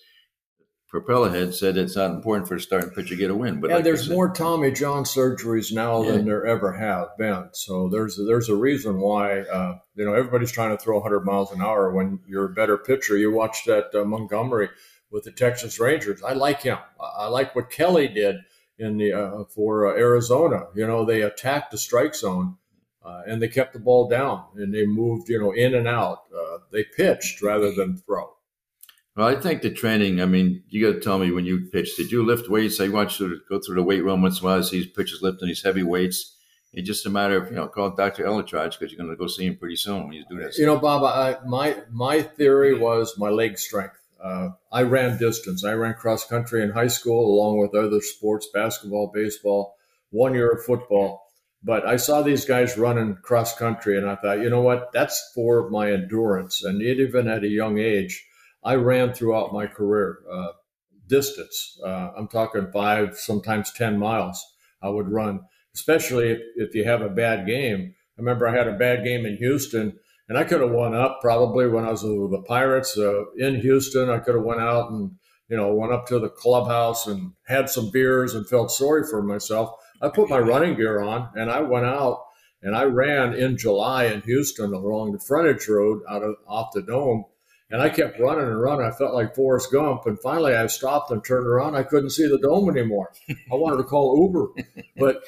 Propeller 0.88 1.30
Head 1.30 1.56
said 1.56 1.76
it's 1.76 1.96
not 1.96 2.12
important 2.12 2.46
for 2.46 2.54
a 2.54 2.60
starting 2.60 2.90
pitcher 2.90 3.08
to 3.08 3.16
get 3.16 3.32
a 3.32 3.34
win. 3.34 3.60
But 3.60 3.70
and 3.70 3.78
like 3.78 3.84
there's 3.84 4.06
said- 4.06 4.12
more 4.14 4.32
Tommy 4.32 4.70
John 4.70 5.02
surgeries 5.02 5.72
now 5.72 6.04
Yeah. 6.04 6.12
than 6.12 6.26
there 6.26 6.46
ever 6.46 6.72
have 6.72 7.08
been. 7.18 7.48
So 7.52 7.88
there's 7.88 8.16
there's 8.28 8.48
a 8.48 8.54
reason 8.54 9.00
why 9.00 9.40
uh, 9.40 9.78
you 9.96 10.04
know 10.04 10.14
everybody's 10.14 10.52
trying 10.52 10.70
to 10.70 10.80
throw 10.80 10.98
100 11.00 11.24
miles 11.24 11.50
an 11.50 11.62
hour 11.62 11.92
when 11.92 12.20
you're 12.28 12.44
a 12.52 12.54
better 12.54 12.78
pitcher. 12.78 13.16
You 13.18 13.32
watch 13.32 13.64
that 13.66 13.92
uh, 13.96 14.04
Montgomery 14.04 14.68
with 15.10 15.24
the 15.24 15.32
Texas 15.32 15.80
Rangers. 15.80 16.22
I 16.22 16.34
like 16.34 16.62
him. 16.62 16.78
I, 17.00 17.24
I 17.24 17.26
like 17.26 17.56
what 17.56 17.70
Kelly 17.72 18.06
did 18.06 18.36
in 18.78 18.98
the 18.98 19.12
uh, 19.14 19.44
for 19.52 19.92
uh, 19.92 19.98
Arizona. 19.98 20.66
You 20.76 20.86
know 20.86 21.04
they 21.04 21.22
attacked 21.22 21.72
the 21.72 21.78
strike 21.78 22.14
zone. 22.14 22.56
Uh, 23.04 23.22
and 23.26 23.40
they 23.40 23.48
kept 23.48 23.72
the 23.72 23.78
ball 23.78 24.08
down, 24.08 24.44
and 24.56 24.74
they 24.74 24.84
moved, 24.84 25.28
you 25.28 25.40
know, 25.40 25.52
in 25.52 25.74
and 25.74 25.86
out. 25.86 26.24
Uh, 26.36 26.58
they 26.72 26.84
pitched 26.84 27.40
rather 27.40 27.72
than 27.72 27.96
throw. 27.96 28.34
Well, 29.18 29.26
I 29.26 29.34
think 29.34 29.62
the 29.62 29.70
training. 29.70 30.20
I 30.20 30.26
mean, 30.26 30.62
you 30.68 30.86
got 30.86 30.98
to 30.98 31.00
tell 31.00 31.18
me 31.18 31.32
when 31.32 31.44
you 31.44 31.68
pitch. 31.72 31.96
Did 31.96 32.12
you 32.12 32.24
lift 32.24 32.48
weights? 32.48 32.80
I 32.80 32.86
watched 32.86 33.18
you 33.18 33.40
go 33.48 33.58
through 33.58 33.74
the 33.74 33.82
weight 33.82 34.04
room 34.04 34.22
once 34.22 34.38
in 34.40 34.44
a 34.44 34.48
while. 34.48 34.58
I 34.58 34.62
see 34.62 34.78
these 34.78 34.92
pitchers 34.92 35.22
lifting 35.22 35.48
these 35.48 35.62
heavy 35.62 35.82
weights. 35.82 36.36
it's 36.72 36.86
just 36.86 37.04
a 37.04 37.10
matter 37.10 37.36
of 37.36 37.50
you 37.50 37.56
know 37.56 37.66
call 37.66 37.90
Dr. 37.90 38.24
ElAttrache 38.24 38.78
because 38.78 38.92
you're 38.92 38.98
going 38.98 39.10
to 39.10 39.16
go 39.16 39.26
see 39.26 39.46
him 39.46 39.56
pretty 39.56 39.74
soon 39.74 40.04
when 40.04 40.12
you 40.12 40.24
do 40.30 40.38
that. 40.38 40.56
You 40.56 40.66
know, 40.66 40.78
Bob, 40.78 41.02
I, 41.02 41.44
my 41.44 41.76
my 41.90 42.22
theory 42.22 42.78
was 42.78 43.18
my 43.18 43.28
leg 43.28 43.58
strength. 43.58 43.98
Uh, 44.22 44.50
I 44.70 44.82
ran 44.82 45.18
distance. 45.18 45.64
I 45.64 45.72
ran 45.72 45.94
cross 45.94 46.24
country 46.24 46.62
in 46.62 46.70
high 46.70 46.88
school 46.88 47.24
along 47.34 47.58
with 47.58 47.74
other 47.74 48.00
sports, 48.00 48.46
basketball, 48.54 49.10
baseball, 49.12 49.76
one 50.10 50.34
year 50.34 50.50
of 50.50 50.64
football. 50.64 51.27
But 51.68 51.86
I 51.86 51.96
saw 51.96 52.22
these 52.22 52.46
guys 52.46 52.78
running 52.78 53.18
cross 53.22 53.54
country, 53.54 53.98
and 53.98 54.08
I 54.08 54.16
thought, 54.16 54.40
you 54.40 54.48
know 54.48 54.62
what? 54.62 54.90
That's 54.94 55.32
for 55.34 55.68
my 55.68 55.92
endurance. 55.92 56.64
And 56.64 56.80
even 56.80 57.28
at 57.28 57.44
a 57.44 57.48
young 57.48 57.76
age, 57.76 58.26
I 58.64 58.76
ran 58.76 59.12
throughout 59.12 59.52
my 59.52 59.66
career 59.66 60.20
uh, 60.32 60.52
distance. 61.06 61.78
Uh, 61.84 62.12
I'm 62.16 62.26
talking 62.26 62.72
five, 62.72 63.18
sometimes 63.18 63.70
10 63.74 63.98
miles. 63.98 64.42
I 64.80 64.88
would 64.88 65.12
run, 65.12 65.40
especially 65.74 66.30
if, 66.30 66.38
if 66.56 66.74
you 66.74 66.84
have 66.84 67.02
a 67.02 67.10
bad 67.10 67.46
game. 67.46 67.94
I 68.16 68.22
remember 68.22 68.48
I 68.48 68.56
had 68.56 68.68
a 68.68 68.78
bad 68.78 69.04
game 69.04 69.26
in 69.26 69.36
Houston, 69.36 69.92
and 70.26 70.38
I 70.38 70.44
could 70.44 70.62
have 70.62 70.70
won 70.70 70.94
up 70.94 71.18
probably 71.20 71.68
when 71.68 71.84
I 71.84 71.90
was 71.90 72.02
with 72.02 72.30
the 72.30 72.44
Pirates 72.48 72.96
uh, 72.96 73.24
in 73.36 73.60
Houston. 73.60 74.08
I 74.08 74.20
could 74.20 74.36
have 74.36 74.44
went 74.44 74.62
out 74.62 74.90
and 74.90 75.10
you 75.50 75.56
know 75.58 75.74
went 75.74 75.92
up 75.92 76.06
to 76.06 76.18
the 76.18 76.30
clubhouse 76.30 77.06
and 77.06 77.32
had 77.46 77.68
some 77.68 77.90
beers 77.90 78.34
and 78.34 78.48
felt 78.48 78.70
sorry 78.70 79.04
for 79.04 79.22
myself. 79.22 79.74
I 80.00 80.08
put 80.08 80.28
my 80.28 80.38
running 80.38 80.76
gear 80.76 81.00
on 81.00 81.30
and 81.34 81.50
I 81.50 81.60
went 81.60 81.86
out 81.86 82.24
and 82.62 82.74
I 82.74 82.84
ran 82.84 83.34
in 83.34 83.56
July 83.56 84.06
in 84.06 84.22
Houston 84.22 84.72
along 84.72 85.12
the 85.12 85.20
frontage 85.20 85.68
road 85.68 86.02
out 86.08 86.22
of 86.22 86.36
off 86.46 86.72
the 86.72 86.82
dome 86.82 87.24
and 87.70 87.82
I 87.82 87.88
kept 87.90 88.18
running 88.18 88.46
and 88.46 88.60
running. 88.60 88.86
I 88.86 88.90
felt 88.90 89.14
like 89.14 89.34
Forrest 89.34 89.70
Gump. 89.70 90.06
And 90.06 90.18
finally, 90.20 90.54
I 90.54 90.66
stopped 90.68 91.10
and 91.10 91.22
turned 91.24 91.46
around. 91.46 91.74
I 91.74 91.82
couldn't 91.82 92.10
see 92.10 92.26
the 92.26 92.38
dome 92.38 92.68
anymore. 92.68 93.12
I 93.28 93.54
wanted 93.54 93.78
to 93.78 93.84
call 93.84 94.22
Uber, 94.22 94.82
but 94.96 95.22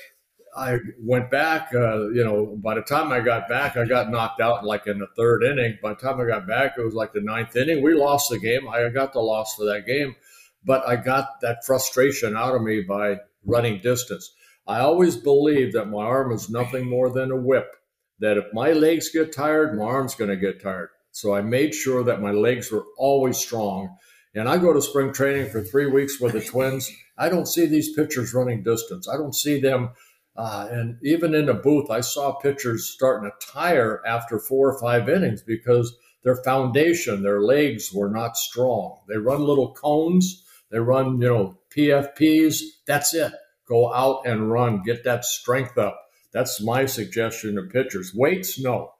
I 0.57 0.79
went 0.99 1.31
back. 1.31 1.71
Uh, 1.75 2.09
you 2.09 2.25
know, 2.25 2.59
by 2.62 2.75
the 2.75 2.83
time 2.83 3.12
I 3.12 3.21
got 3.21 3.49
back, 3.49 3.77
I 3.77 3.85
got 3.85 4.11
knocked 4.11 4.41
out 4.41 4.65
like 4.65 4.87
in 4.87 4.99
the 4.99 5.07
third 5.17 5.45
inning. 5.45 5.79
By 5.83 5.91
the 5.91 6.00
time 6.00 6.21
I 6.21 6.27
got 6.27 6.47
back, 6.47 6.75
it 6.79 6.85
was 6.85 6.95
like 6.95 7.12
the 7.12 7.21
ninth 7.21 7.55
inning. 7.57 7.83
We 7.83 7.95
lost 7.95 8.31
the 8.31 8.39
game. 8.39 8.69
I 8.69 8.89
got 8.89 9.12
the 9.12 9.21
loss 9.21 9.55
for 9.55 9.67
that 9.67 9.87
game, 9.87 10.17
but 10.65 10.87
I 10.89 10.97
got 10.97 11.41
that 11.43 11.65
frustration 11.67 12.37
out 12.37 12.55
of 12.55 12.62
me 12.62 12.81
by 12.81 13.19
running 13.45 13.81
distance. 13.81 14.33
I 14.71 14.79
always 14.83 15.17
believed 15.17 15.73
that 15.73 15.91
my 15.91 16.05
arm 16.05 16.31
is 16.31 16.49
nothing 16.49 16.89
more 16.89 17.11
than 17.11 17.33
a 17.33 17.37
whip. 17.37 17.75
That 18.21 18.37
if 18.37 18.45
my 18.53 18.71
legs 18.71 19.11
get 19.11 19.35
tired, 19.35 19.77
my 19.77 19.83
arm's 19.83 20.15
going 20.15 20.31
to 20.31 20.37
get 20.37 20.62
tired. 20.62 20.91
So 21.11 21.35
I 21.35 21.43
made 21.43 21.75
sure 21.75 22.05
that 22.05 22.23
my 22.23 22.31
legs 22.31 22.71
were 22.71 22.85
always 22.97 23.37
strong. 23.37 23.97
And 24.33 24.49
I 24.49 24.59
go 24.59 24.73
to 24.73 24.81
spring 24.81 25.12
training 25.12 25.50
for 25.50 25.61
three 25.61 25.87
weeks 25.87 26.21
with 26.21 26.35
the 26.35 26.41
Twins. 26.41 26.89
I 27.19 27.29
don't 27.29 27.49
see 27.49 27.67
these 27.67 27.97
pitchers 27.97 28.33
running 28.33 28.62
distance. 28.62 29.09
I 29.09 29.17
don't 29.17 29.35
see 29.35 29.61
them. 29.61 29.91
Uh, 30.37 30.69
and 30.71 30.99
even 31.03 31.35
in 31.35 31.47
the 31.47 31.55
booth, 31.55 31.91
I 31.91 32.00
saw 32.00 32.39
pitchers 32.39 32.87
starting 32.87 33.29
to 33.29 33.53
tire 33.53 34.00
after 34.07 34.39
four 34.39 34.73
or 34.73 34.81
five 34.81 35.09
innings 35.09 35.43
because 35.43 35.97
their 36.23 36.37
foundation, 36.45 37.25
their 37.25 37.41
legs 37.41 37.93
were 37.93 38.09
not 38.09 38.37
strong. 38.37 39.00
They 39.09 39.17
run 39.17 39.41
little 39.41 39.75
cones. 39.75 40.45
They 40.71 40.79
run, 40.79 41.21
you 41.21 41.29
know, 41.29 41.59
PFPs. 41.77 42.61
That's 42.87 43.12
it. 43.15 43.33
Go 43.71 43.95
out 43.95 44.27
and 44.27 44.50
run. 44.50 44.83
Get 44.83 45.05
that 45.05 45.25
strength 45.25 45.79
up. 45.79 45.99
That's 46.33 46.61
my 46.61 46.85
suggestion 46.85 47.55
to 47.57 47.62
pitchers. 47.62 48.12
Weights, 48.15 48.61
no 48.61 48.93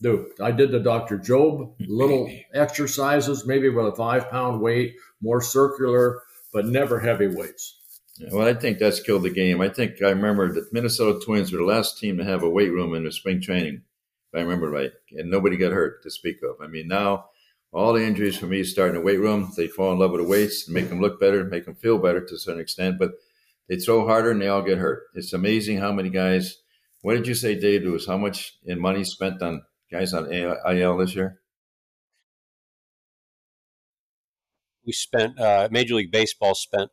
do. 0.00 0.30
I 0.40 0.52
did 0.52 0.70
the 0.70 0.80
Dr. 0.80 1.18
Jobe 1.18 1.74
little 1.80 2.30
exercises, 2.54 3.46
maybe 3.46 3.68
with 3.68 3.86
a 3.86 3.96
five 3.96 4.30
pound 4.30 4.60
weight, 4.60 4.94
more 5.20 5.40
circular, 5.40 6.22
but 6.52 6.66
never 6.66 7.00
heavy 7.00 7.26
weights. 7.26 7.76
Yeah, 8.18 8.28
well, 8.32 8.48
I 8.48 8.54
think 8.54 8.78
that's 8.78 9.00
killed 9.00 9.22
the 9.22 9.30
game. 9.30 9.60
I 9.60 9.68
think 9.68 10.02
I 10.02 10.10
remember 10.10 10.52
the 10.52 10.66
Minnesota 10.72 11.24
Twins 11.24 11.52
were 11.52 11.58
the 11.58 11.64
last 11.64 11.98
team 11.98 12.18
to 12.18 12.24
have 12.24 12.42
a 12.42 12.50
weight 12.50 12.72
room 12.72 12.94
in 12.94 13.04
the 13.04 13.12
spring 13.12 13.40
training, 13.40 13.82
if 14.32 14.38
I 14.38 14.42
remember 14.42 14.70
right, 14.70 14.92
and 15.12 15.30
nobody 15.30 15.56
got 15.56 15.72
hurt 15.72 16.02
to 16.02 16.10
speak 16.10 16.42
of. 16.42 16.56
I 16.60 16.66
mean, 16.66 16.88
now 16.88 17.26
all 17.72 17.92
the 17.92 18.04
injuries 18.04 18.36
for 18.36 18.46
me 18.46 18.64
start 18.64 18.90
in 18.90 18.96
the 18.96 19.00
weight 19.00 19.20
room. 19.20 19.52
They 19.56 19.68
fall 19.68 19.92
in 19.92 19.98
love 19.98 20.12
with 20.12 20.22
the 20.22 20.28
weights 20.28 20.66
and 20.66 20.74
make 20.74 20.88
them 20.88 21.00
look 21.00 21.20
better, 21.20 21.44
make 21.44 21.66
them 21.66 21.76
feel 21.76 21.98
better 21.98 22.24
to 22.24 22.34
a 22.34 22.38
certain 22.38 22.60
extent, 22.60 22.98
but 22.98 23.12
they 23.68 23.76
throw 23.76 24.06
harder 24.06 24.30
and 24.30 24.40
they 24.40 24.48
all 24.48 24.62
get 24.62 24.78
hurt. 24.78 25.04
It's 25.14 25.32
amazing 25.32 25.78
how 25.78 25.92
many 25.92 26.10
guys. 26.10 26.56
What 27.02 27.14
did 27.14 27.26
you 27.26 27.34
say, 27.34 27.58
Dave? 27.58 27.84
Was 27.90 28.06
how 28.06 28.16
much 28.16 28.58
in 28.64 28.80
money 28.80 29.04
spent 29.04 29.42
on 29.42 29.62
guys 29.90 30.12
on 30.12 30.32
IL 30.32 30.98
this 30.98 31.14
year? 31.14 31.40
We 34.84 34.92
spent 34.92 35.38
uh, 35.38 35.68
Major 35.70 35.94
League 35.94 36.10
Baseball 36.10 36.54
spent 36.54 36.90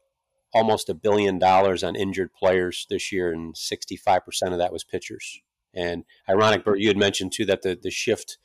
almost 0.53 0.89
a 0.89 0.93
billion 0.93 1.39
dollars 1.39 1.83
on 1.83 1.95
injured 1.95 2.33
players 2.33 2.85
this 2.89 3.11
year, 3.11 3.31
and 3.31 3.55
65% 3.55 4.21
of 4.51 4.57
that 4.57 4.71
was 4.71 4.83
pitchers. 4.83 5.41
And 5.73 6.05
ironic, 6.29 6.63
Bert, 6.63 6.79
you 6.79 6.87
had 6.87 6.97
mentioned 6.97 7.33
too 7.33 7.45
that 7.45 7.61
the, 7.61 7.77
the 7.81 7.91
shift 7.91 8.37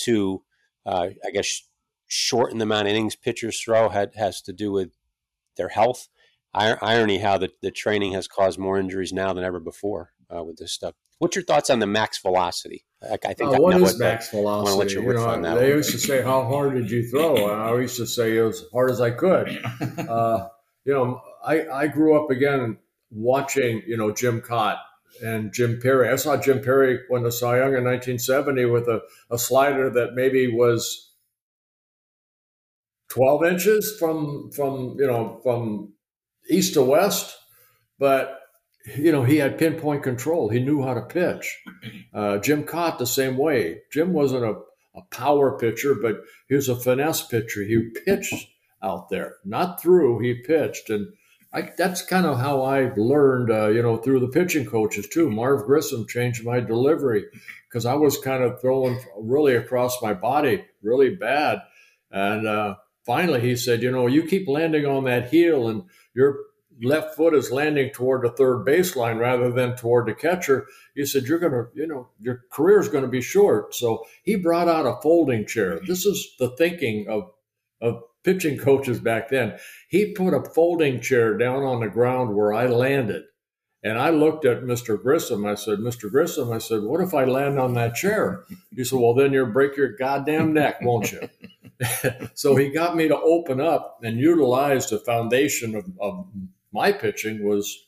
to, 0.00 0.42
uh, 0.84 1.08
I 1.24 1.30
guess, 1.32 1.62
shorten 2.08 2.58
the 2.58 2.64
amount 2.64 2.88
of 2.88 2.94
innings 2.94 3.16
pitchers 3.16 3.60
throw 3.60 3.88
had, 3.88 4.12
has 4.16 4.40
to 4.42 4.52
do 4.52 4.72
with 4.72 4.90
their 5.56 5.68
health. 5.68 6.08
I- 6.56 6.78
irony 6.82 7.18
how 7.18 7.38
the, 7.38 7.50
the 7.62 7.70
training 7.70 8.12
has 8.12 8.26
caused 8.26 8.58
more 8.58 8.78
injuries 8.78 9.12
now 9.12 9.32
than 9.32 9.44
ever 9.44 9.60
before 9.60 10.12
uh, 10.34 10.42
with 10.42 10.56
this 10.56 10.72
stuff. 10.72 10.94
What's 11.18 11.36
your 11.36 11.44
thoughts 11.44 11.70
on 11.70 11.78
the 11.78 11.86
max 11.86 12.20
velocity? 12.20 12.84
I, 13.02 13.14
I 13.24 13.34
think 13.34 13.54
uh, 13.54 13.58
what 13.58 13.80
is 13.80 13.98
max 13.98 14.30
velocity? 14.30 14.94
You 14.94 15.14
know, 15.14 15.54
they 15.54 15.68
used 15.68 15.92
to 15.92 15.98
say, 15.98 16.22
"How 16.22 16.44
hard 16.44 16.74
did 16.74 16.90
you 16.90 17.08
throw?" 17.08 17.36
I 17.46 17.78
used 17.80 17.96
to 17.96 18.06
say, 18.06 18.36
"As 18.38 18.64
hard 18.72 18.90
as 18.90 19.00
I 19.00 19.10
could." 19.10 19.62
Uh, 20.06 20.48
you 20.84 20.94
know, 20.94 21.20
I, 21.44 21.66
I 21.68 21.86
grew 21.88 22.22
up 22.22 22.30
again 22.30 22.78
watching, 23.10 23.82
you 23.86 23.96
know, 23.96 24.12
Jim 24.12 24.40
Kaat 24.40 24.76
and 25.22 25.52
Jim 25.52 25.80
Perry. 25.82 26.08
I 26.08 26.16
saw 26.16 26.36
Jim 26.36 26.62
Perry 26.62 27.00
win 27.10 27.24
the 27.24 27.32
Cy 27.32 27.58
Young 27.58 27.74
in 27.74 27.84
1970 27.84 28.66
with 28.66 28.86
a, 28.86 29.00
a 29.30 29.38
slider 29.38 29.90
that 29.90 30.14
maybe 30.14 30.46
was 30.46 31.12
12 33.08 33.44
inches 33.44 33.96
from 33.98 34.50
from 34.52 34.96
you 34.98 35.06
know 35.06 35.40
from 35.42 35.92
east 36.48 36.74
to 36.74 36.82
west, 36.82 37.36
but 37.98 38.40
you 38.96 39.10
know, 39.10 39.24
he 39.24 39.36
had 39.36 39.58
pinpoint 39.58 40.02
control. 40.02 40.48
He 40.48 40.60
knew 40.60 40.82
how 40.82 40.94
to 40.94 41.02
pitch. 41.02 41.62
Uh, 42.14 42.38
Jim 42.38 42.64
Kaat 42.64 42.98
the 42.98 43.06
same 43.06 43.36
way. 43.36 43.82
Jim 43.92 44.12
wasn't 44.12 44.44
a, 44.44 44.54
a 44.94 45.02
power 45.10 45.58
pitcher, 45.58 45.94
but 45.94 46.20
he 46.48 46.54
was 46.54 46.68
a 46.68 46.76
finesse 46.76 47.26
pitcher. 47.26 47.64
He 47.64 47.90
pitched 48.04 48.48
out 48.82 49.08
there, 49.08 49.36
not 49.44 49.82
through. 49.82 50.20
He 50.20 50.34
pitched, 50.34 50.90
and 50.90 51.08
I, 51.52 51.70
that's 51.76 52.02
kind 52.02 52.26
of 52.26 52.38
how 52.38 52.62
I 52.62 52.92
learned, 52.96 53.50
uh, 53.50 53.68
you 53.68 53.82
know, 53.82 53.96
through 53.96 54.20
the 54.20 54.28
pitching 54.28 54.66
coaches 54.66 55.08
too. 55.08 55.30
Marv 55.30 55.64
Grissom 55.64 56.06
changed 56.06 56.44
my 56.44 56.60
delivery 56.60 57.24
because 57.68 57.86
I 57.86 57.94
was 57.94 58.18
kind 58.18 58.42
of 58.42 58.60
throwing 58.60 59.00
really 59.18 59.54
across 59.56 60.00
my 60.02 60.14
body, 60.14 60.64
really 60.82 61.14
bad. 61.14 61.60
And 62.10 62.46
uh, 62.46 62.76
finally, 63.04 63.40
he 63.40 63.56
said, 63.56 63.82
you 63.82 63.90
know, 63.90 64.06
you 64.06 64.24
keep 64.24 64.48
landing 64.48 64.86
on 64.86 65.04
that 65.04 65.30
heel, 65.30 65.68
and 65.68 65.84
you're 66.16 66.38
left 66.82 67.14
foot 67.14 67.34
is 67.34 67.50
landing 67.50 67.90
toward 67.90 68.22
the 68.22 68.30
third 68.30 68.66
baseline 68.66 69.18
rather 69.18 69.50
than 69.50 69.76
toward 69.76 70.06
the 70.06 70.14
catcher, 70.14 70.66
he 70.94 71.04
said, 71.04 71.24
You're 71.24 71.38
going 71.38 71.52
to, 71.52 71.66
you 71.74 71.86
know, 71.86 72.08
your 72.20 72.42
career 72.50 72.80
is 72.80 72.88
going 72.88 73.04
to 73.04 73.08
be 73.08 73.22
short. 73.22 73.74
So 73.74 74.04
he 74.22 74.36
brought 74.36 74.68
out 74.68 74.86
a 74.86 75.00
folding 75.02 75.46
chair. 75.46 75.80
This 75.86 76.04
is 76.06 76.34
the 76.38 76.50
thinking 76.50 77.06
of, 77.08 77.30
of 77.80 78.02
pitching 78.24 78.58
coaches 78.58 78.98
back 79.00 79.28
then. 79.28 79.58
He 79.88 80.12
put 80.12 80.34
a 80.34 80.42
folding 80.50 81.00
chair 81.00 81.36
down 81.36 81.62
on 81.62 81.80
the 81.80 81.88
ground 81.88 82.34
where 82.34 82.52
I 82.52 82.66
landed. 82.66 83.24
And 83.82 83.98
I 83.98 84.10
looked 84.10 84.44
at 84.44 84.62
Mr. 84.62 85.00
Grissom. 85.00 85.46
I 85.46 85.54
said, 85.54 85.78
Mr. 85.78 86.10
Grissom, 86.10 86.50
I 86.50 86.58
said, 86.58 86.82
what 86.82 87.00
if 87.00 87.14
I 87.14 87.24
land 87.24 87.56
on 87.60 87.74
that 87.74 87.94
chair? 87.94 88.44
He 88.74 88.82
said, 88.82 88.98
well, 88.98 89.14
then 89.14 89.32
you'll 89.32 89.46
break 89.46 89.76
your 89.76 89.96
goddamn 89.96 90.52
neck, 90.52 90.80
won't 90.82 91.12
you? 91.12 91.28
so 92.34 92.56
he 92.56 92.70
got 92.70 92.96
me 92.96 93.08
to 93.08 93.18
open 93.18 93.60
up 93.60 93.98
and 94.02 94.18
utilize 94.18 94.88
the 94.88 94.98
foundation 94.98 95.74
of, 95.74 95.84
of 96.00 96.26
my 96.72 96.92
pitching 96.92 97.46
was 97.46 97.84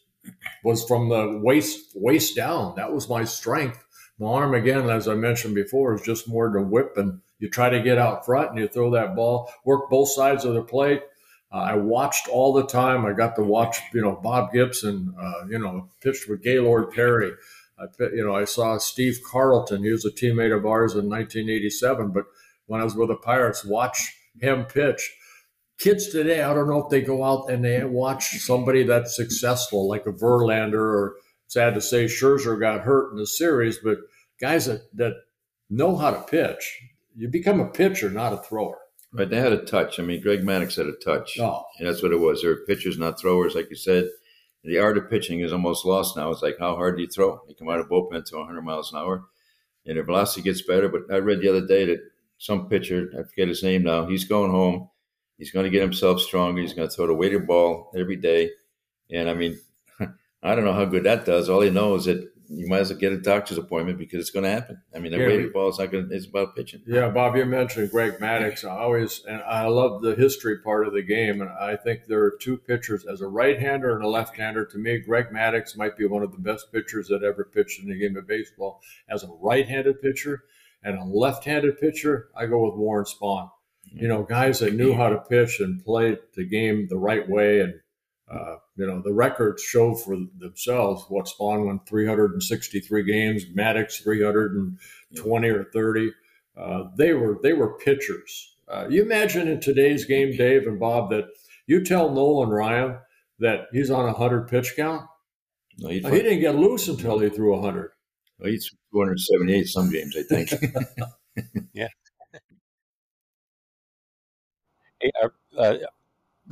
was 0.62 0.84
from 0.84 1.08
the 1.08 1.40
waist 1.42 1.92
waist 1.94 2.36
down. 2.36 2.74
That 2.76 2.92
was 2.92 3.08
my 3.08 3.24
strength. 3.24 3.84
My 4.18 4.28
arm, 4.28 4.54
again, 4.54 4.90
as 4.90 5.06
I 5.06 5.14
mentioned 5.14 5.54
before, 5.54 5.94
is 5.94 6.02
just 6.02 6.28
more 6.28 6.50
to 6.50 6.60
whip 6.60 6.96
and 6.96 7.20
you 7.38 7.48
try 7.48 7.70
to 7.70 7.80
get 7.80 7.98
out 7.98 8.26
front 8.26 8.50
and 8.50 8.58
you 8.58 8.66
throw 8.66 8.90
that 8.90 9.14
ball, 9.14 9.50
work 9.64 9.88
both 9.88 10.10
sides 10.10 10.44
of 10.44 10.54
the 10.54 10.62
plate. 10.62 11.02
Uh, 11.52 11.58
I 11.58 11.74
watched 11.76 12.28
all 12.28 12.52
the 12.52 12.66
time. 12.66 13.06
I 13.06 13.12
got 13.12 13.36
to 13.36 13.42
watch, 13.42 13.78
you 13.94 14.02
know, 14.02 14.18
Bob 14.22 14.52
Gibson, 14.52 15.14
uh, 15.18 15.46
you 15.48 15.58
know, 15.58 15.88
pitched 16.02 16.28
with 16.28 16.42
Gaylord 16.42 16.90
Perry. 16.90 17.32
I, 17.78 17.84
you 18.12 18.26
know, 18.26 18.34
I 18.34 18.44
saw 18.44 18.76
Steve 18.78 19.20
Carlton. 19.24 19.84
He 19.84 19.90
was 19.90 20.04
a 20.04 20.10
teammate 20.10 20.54
of 20.54 20.66
ours 20.66 20.94
in 20.94 21.08
1987. 21.08 22.10
But 22.10 22.24
when 22.68 22.80
I 22.80 22.84
was 22.84 22.94
with 22.94 23.08
the 23.08 23.16
Pirates, 23.16 23.64
watch 23.64 24.14
him 24.40 24.64
pitch 24.64 25.12
kids 25.78 26.08
today, 26.08 26.42
I 26.42 26.52
don't 26.52 26.68
know 26.68 26.82
if 26.82 26.90
they 26.90 27.00
go 27.00 27.24
out 27.24 27.50
and 27.50 27.64
they 27.64 27.82
watch 27.84 28.38
somebody 28.40 28.82
that's 28.82 29.16
successful, 29.16 29.88
like 29.88 30.06
a 30.06 30.12
Verlander, 30.12 30.74
or 30.74 31.16
sad 31.46 31.74
to 31.74 31.80
say, 31.80 32.04
Scherzer 32.04 32.60
got 32.60 32.80
hurt 32.80 33.12
in 33.12 33.18
the 33.18 33.26
series, 33.26 33.78
but 33.78 33.98
guys 34.40 34.66
that, 34.66 34.82
that 34.96 35.14
know 35.70 35.96
how 35.96 36.10
to 36.10 36.20
pitch, 36.22 36.80
you 37.16 37.28
become 37.28 37.60
a 37.60 37.68
pitcher, 37.68 38.10
not 38.10 38.32
a 38.32 38.38
thrower. 38.38 38.78
Right, 39.12 39.28
they 39.28 39.40
had 39.40 39.54
a 39.54 39.64
touch. 39.64 39.98
I 39.98 40.02
mean, 40.02 40.20
Greg 40.20 40.42
Maddux 40.42 40.76
had 40.76 40.86
a 40.86 40.92
touch, 40.92 41.38
oh. 41.40 41.64
and 41.78 41.88
that's 41.88 42.02
what 42.02 42.12
it 42.12 42.20
was. 42.20 42.42
They 42.42 42.48
were 42.48 42.66
pitchers, 42.66 42.98
not 42.98 43.18
throwers, 43.18 43.54
like 43.54 43.70
you 43.70 43.76
said. 43.76 44.10
the 44.62 44.78
art 44.78 44.98
of 44.98 45.08
pitching 45.08 45.40
is 45.40 45.52
almost 45.52 45.86
lost 45.86 46.14
now. 46.14 46.30
It's 46.30 46.42
like 46.42 46.58
how 46.60 46.74
hard 46.74 46.96
do 46.96 47.02
you 47.02 47.08
throw? 47.08 47.40
You 47.48 47.54
come 47.54 47.70
out 47.70 47.80
of 47.80 47.88
bullpen 47.88 48.26
to 48.26 48.36
100 48.36 48.60
miles 48.60 48.92
an 48.92 48.98
hour, 48.98 49.24
and 49.86 49.96
the 49.96 50.02
velocity 50.02 50.42
gets 50.42 50.60
better. 50.60 50.90
But 50.90 51.10
I 51.10 51.20
read 51.20 51.40
the 51.40 51.48
other 51.48 51.66
day 51.66 51.86
that 51.86 52.02
some 52.38 52.68
pitcher, 52.68 53.10
I 53.18 53.24
forget 53.24 53.48
his 53.48 53.62
name 53.62 53.82
now, 53.82 54.06
he's 54.06 54.24
going 54.24 54.50
home. 54.50 54.88
He's 55.36 55.52
going 55.52 55.64
to 55.64 55.70
get 55.70 55.82
himself 55.82 56.20
stronger. 56.20 56.60
He's 56.60 56.74
going 56.74 56.88
to 56.88 56.94
throw 56.94 57.06
the 57.06 57.14
weighted 57.14 57.46
ball 57.46 57.92
every 57.96 58.16
day. 58.16 58.50
And 59.10 59.30
I 59.30 59.34
mean, 59.34 59.58
I 60.42 60.54
don't 60.54 60.64
know 60.64 60.72
how 60.72 60.84
good 60.84 61.04
that 61.04 61.24
does. 61.24 61.48
All 61.48 61.60
he 61.60 61.70
knows 61.70 62.06
is 62.08 62.16
that 62.16 62.32
you 62.50 62.66
might 62.66 62.80
as 62.80 62.90
well 62.90 62.98
get 62.98 63.12
a 63.12 63.18
doctor's 63.18 63.58
appointment 63.58 63.98
because 63.98 64.20
it's 64.20 64.30
going 64.30 64.44
to 64.44 64.50
happen. 64.50 64.80
I 64.94 64.98
mean, 64.98 65.12
the 65.12 65.18
yeah, 65.18 65.26
weighted 65.26 65.52
ball 65.52 65.68
is 65.68 65.78
not 65.78 65.92
going. 65.92 66.08
To, 66.08 66.14
it's 66.14 66.26
about 66.26 66.56
pitching. 66.56 66.82
Yeah, 66.86 67.10
Bob, 67.10 67.36
you 67.36 67.44
mentioned 67.44 67.90
Greg 67.90 68.18
Maddux. 68.18 68.64
I 68.64 68.78
always 68.78 69.22
and 69.28 69.42
I 69.42 69.66
love 69.66 70.00
the 70.00 70.14
history 70.14 70.58
part 70.58 70.86
of 70.86 70.94
the 70.94 71.02
game, 71.02 71.42
and 71.42 71.50
I 71.50 71.76
think 71.76 72.06
there 72.06 72.22
are 72.22 72.36
two 72.40 72.56
pitchers 72.56 73.04
as 73.04 73.20
a 73.20 73.28
right-hander 73.28 73.94
and 73.94 74.02
a 74.02 74.08
left-hander. 74.08 74.64
To 74.64 74.78
me, 74.78 74.98
Greg 74.98 75.26
Maddux 75.26 75.76
might 75.76 75.96
be 75.96 76.06
one 76.06 76.22
of 76.22 76.32
the 76.32 76.38
best 76.38 76.72
pitchers 76.72 77.08
that 77.08 77.22
ever 77.22 77.44
pitched 77.44 77.82
in 77.82 77.88
the 77.90 77.98
game 77.98 78.16
of 78.16 78.26
baseball. 78.26 78.80
As 79.10 79.24
a 79.24 79.28
right-handed 79.28 80.00
pitcher 80.00 80.44
and 80.82 80.98
a 80.98 81.04
left-handed 81.04 81.78
pitcher, 81.78 82.28
I 82.36 82.46
go 82.46 82.64
with 82.66 82.74
Warren 82.74 83.04
Spahn. 83.04 83.50
You 83.84 84.06
know, 84.06 84.22
guys 84.22 84.60
that 84.60 84.74
knew 84.74 84.94
how 84.94 85.08
to 85.08 85.18
pitch 85.18 85.60
and 85.60 85.82
play 85.82 86.18
the 86.34 86.44
game 86.44 86.88
the 86.88 86.98
right 86.98 87.28
way 87.28 87.60
and 87.60 87.74
uh, 88.30 88.56
you 88.76 88.86
know, 88.86 89.00
the 89.02 89.12
records 89.12 89.62
show 89.62 89.94
for 89.94 90.16
themselves 90.38 91.04
what 91.08 91.26
Spahn 91.26 91.64
won 91.64 91.80
363 91.86 93.02
games, 93.04 93.46
Maddux 93.46 94.02
320 94.02 95.48
or 95.48 95.64
30. 95.64 96.12
Uh, 96.56 96.84
they 96.96 97.14
were 97.14 97.38
they 97.42 97.52
were 97.52 97.78
pitchers. 97.78 98.56
Uh, 98.68 98.86
you 98.88 99.02
imagine 99.02 99.48
in 99.48 99.60
today's 99.60 100.04
game, 100.04 100.36
Dave 100.36 100.66
and 100.66 100.78
Bob, 100.78 101.10
that 101.10 101.28
you 101.66 101.82
tell 101.82 102.10
Nolan 102.12 102.50
Ryan 102.50 102.98
that 103.38 103.68
he's 103.72 103.90
on 103.90 104.08
a 104.08 104.12
hundred 104.12 104.48
pitch 104.48 104.74
count. 104.76 105.06
No, 105.78 105.88
he 105.88 106.00
didn't 106.00 106.40
get 106.40 106.56
loose 106.56 106.88
until 106.88 107.20
he 107.20 107.30
threw 107.30 107.54
a 107.54 107.62
hundred. 107.62 107.92
Well, 108.38 108.50
he 108.50 108.58
threw 108.58 108.78
278 108.92 109.66
some 109.66 109.90
games, 109.90 110.16
I 110.16 110.22
think. 110.22 110.50
yeah. 111.72 111.88
Hey, 115.00 115.10
uh, 115.22 115.28
uh 115.56 115.76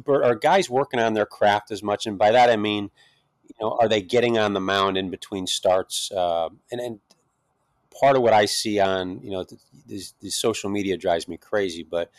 are 0.09 0.35
guys 0.35 0.69
working 0.69 1.01
on 1.01 1.15
their 1.15 1.27
craft 1.27 1.71
as 1.71 1.83
much? 1.83 2.07
And 2.07 2.19
by 2.19 2.31
that 2.33 2.51
I 2.51 2.57
mean, 2.57 2.91
you 3.45 3.55
know, 3.61 3.77
are 3.81 3.89
they 3.89 4.03
getting 4.03 4.39
on 4.39 4.53
the 4.53 4.61
mound 4.61 4.99
in 4.99 5.11
between 5.11 5.47
starts? 5.47 6.11
Uh, 6.13 6.51
and 6.71 6.81
and 6.81 7.01
part 7.99 8.17
of 8.17 8.23
what 8.23 8.33
I 8.33 8.45
see 8.45 8.79
on 8.79 9.21
you 9.23 9.31
know 9.31 9.47
this 9.87 10.13
social 10.29 10.71
media 10.71 10.97
drives 10.97 11.29
me 11.29 11.37
crazy, 11.37 11.83
but 11.83 12.11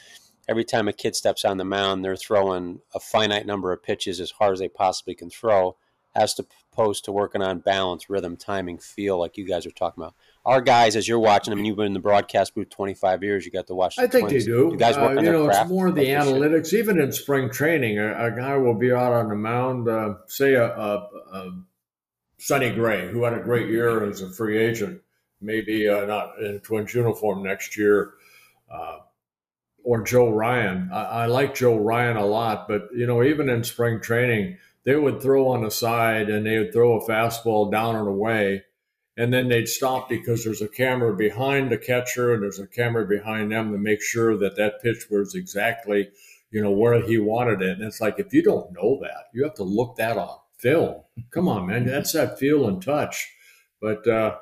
every 0.47 0.63
time 0.63 0.87
a 0.87 0.93
kid 0.93 1.15
steps 1.15 1.45
on 1.45 1.57
the 1.57 1.65
mound, 1.65 2.03
they're 2.03 2.15
throwing 2.15 2.79
a 2.95 2.99
finite 2.99 3.45
number 3.45 3.71
of 3.71 3.83
pitches 3.83 4.19
as 4.19 4.31
hard 4.31 4.53
as 4.53 4.59
they 4.59 4.69
possibly 4.69 5.13
can 5.13 5.29
throw, 5.29 5.75
as 6.15 6.33
opposed 6.77 7.05
to 7.05 7.11
working 7.11 7.41
on 7.41 7.59
balance, 7.59 8.09
rhythm, 8.09 8.37
timing, 8.37 8.77
feel, 8.77 9.17
like 9.17 9.37
you 9.37 9.45
guys 9.45 9.65
are 9.65 9.71
talking 9.71 10.03
about 10.03 10.15
our 10.45 10.61
guys, 10.61 10.95
as 10.95 11.07
you're 11.07 11.19
watching, 11.19 11.51
I 11.51 11.55
mean, 11.55 11.65
you've 11.65 11.75
been 11.75 11.87
in 11.87 11.93
the 11.93 11.99
broadcast 11.99 12.55
booth 12.55 12.69
25 12.69 13.23
years. 13.23 13.45
You 13.45 13.51
got 13.51 13.67
to 13.67 13.75
watch. 13.75 13.99
I 13.99 14.07
think 14.07 14.29
twins. 14.29 14.45
they 14.45 14.51
do. 14.51 14.69
You 14.71 14.77
guys 14.77 14.95
work 14.95 15.15
uh, 15.15 15.19
on 15.19 15.25
you 15.25 15.31
know, 15.31 15.49
it's 15.49 15.69
more 15.69 15.91
the 15.91 16.05
analytics. 16.05 16.73
Even 16.73 16.99
in 16.99 17.11
spring 17.11 17.49
training, 17.49 17.99
a, 17.99 18.27
a, 18.27 18.31
guy 18.31 18.55
will 18.55 18.75
be 18.75 18.91
out 18.93 19.11
on 19.11 19.29
the 19.29 19.35
mound. 19.35 19.89
Uh, 19.89 20.15
say 20.27 20.53
a, 20.53 20.65
a, 20.65 21.09
a, 21.33 21.61
Sonny 22.37 22.69
Gray, 22.69 23.11
who 23.11 23.23
had 23.23 23.33
a 23.33 23.41
great 23.41 23.67
year 23.67 24.05
as 24.05 24.21
a 24.21 24.31
free 24.31 24.57
agent, 24.57 25.01
maybe 25.41 25.89
uh, 25.89 26.05
not 26.05 26.39
in 26.39 26.59
Twins 26.61 26.93
uniform 26.93 27.43
next 27.43 27.75
year, 27.75 28.13
uh, 28.71 28.99
or 29.83 30.03
Joe 30.03 30.31
Ryan. 30.31 30.91
I, 30.93 31.03
I 31.03 31.25
like 31.25 31.55
Joe 31.55 31.77
Ryan 31.77 32.15
a 32.15 32.25
lot, 32.25 32.67
but 32.67 32.89
you 32.95 33.07
know, 33.07 33.23
even 33.23 33.49
in 33.49 33.63
spring 33.63 33.99
training, 33.99 34.59
they 34.87 34.95
would 34.95 35.21
throw 35.21 35.49
on 35.49 35.63
the 35.63 35.69
side 35.69 36.29
and 36.29 36.45
they 36.45 36.57
would 36.57 36.71
throw 36.71 36.97
a 36.97 37.05
fastball 37.05 37.69
down 37.69 37.97
and 37.97 38.07
away. 38.07 38.63
And 39.17 39.33
then 39.33 39.49
they'd 39.49 39.67
stop 39.67 40.07
because 40.07 40.45
there's 40.45 40.61
a 40.61 40.67
camera 40.69 41.13
behind 41.13 41.69
the 41.69 41.77
catcher 41.77 42.33
and 42.33 42.41
there's 42.41 42.59
a 42.59 42.67
camera 42.67 43.05
behind 43.05 43.51
them 43.51 43.73
to 43.73 43.77
make 43.77 44.01
sure 44.01 44.37
that 44.37 44.55
that 44.55 44.81
pitch 44.81 45.07
was 45.11 45.35
exactly 45.35 46.09
you 46.51 46.61
know 46.63 46.71
where 46.71 47.01
he 47.05 47.17
wanted 47.17 47.61
it. 47.61 47.77
And 47.77 47.83
it's 47.83 47.99
like 47.99 48.17
if 48.17 48.33
you 48.33 48.41
don't 48.41 48.71
know 48.71 48.97
that 49.01 49.25
you 49.33 49.43
have 49.43 49.55
to 49.55 49.63
look 49.63 49.97
that 49.97 50.17
on 50.17 50.37
film. 50.57 51.01
Come 51.31 51.49
on 51.49 51.67
man. 51.67 51.85
That's 51.85 52.13
that 52.13 52.39
feel 52.39 52.65
and 52.65 52.81
touch. 52.81 53.29
But 53.81 54.07
uh 54.07 54.37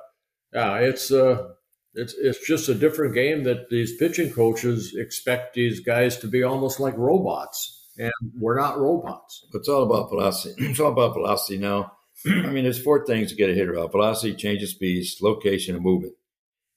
yeah 0.53 0.75
it's 0.75 1.11
uh 1.11 1.47
it's 1.95 2.13
it's 2.13 2.45
just 2.45 2.69
a 2.69 2.75
different 2.75 3.15
game 3.15 3.45
that 3.45 3.71
these 3.71 3.97
pitching 3.97 4.31
coaches 4.31 4.93
expect 4.95 5.55
these 5.55 5.79
guys 5.79 6.17
to 6.17 6.27
be 6.27 6.43
almost 6.43 6.79
like 6.79 6.95
robots 6.95 7.84
and 7.97 8.11
we're 8.37 8.59
not 8.59 8.79
robots 8.79 9.45
it's 9.53 9.69
all 9.69 9.83
about 9.83 10.09
velocity 10.09 10.53
it's 10.69 10.79
all 10.79 10.91
about 10.91 11.13
velocity 11.13 11.57
now 11.57 11.91
I 12.27 12.47
mean, 12.47 12.63
there's 12.63 12.81
four 12.81 13.05
things 13.05 13.29
to 13.29 13.35
get 13.35 13.49
a 13.49 13.53
hitter 13.53 13.77
out: 13.77 13.91
velocity, 13.91 14.35
change 14.35 14.63
of 14.63 14.69
speeds, 14.69 15.17
location, 15.21 15.75
and 15.75 15.83
movement. 15.83 16.13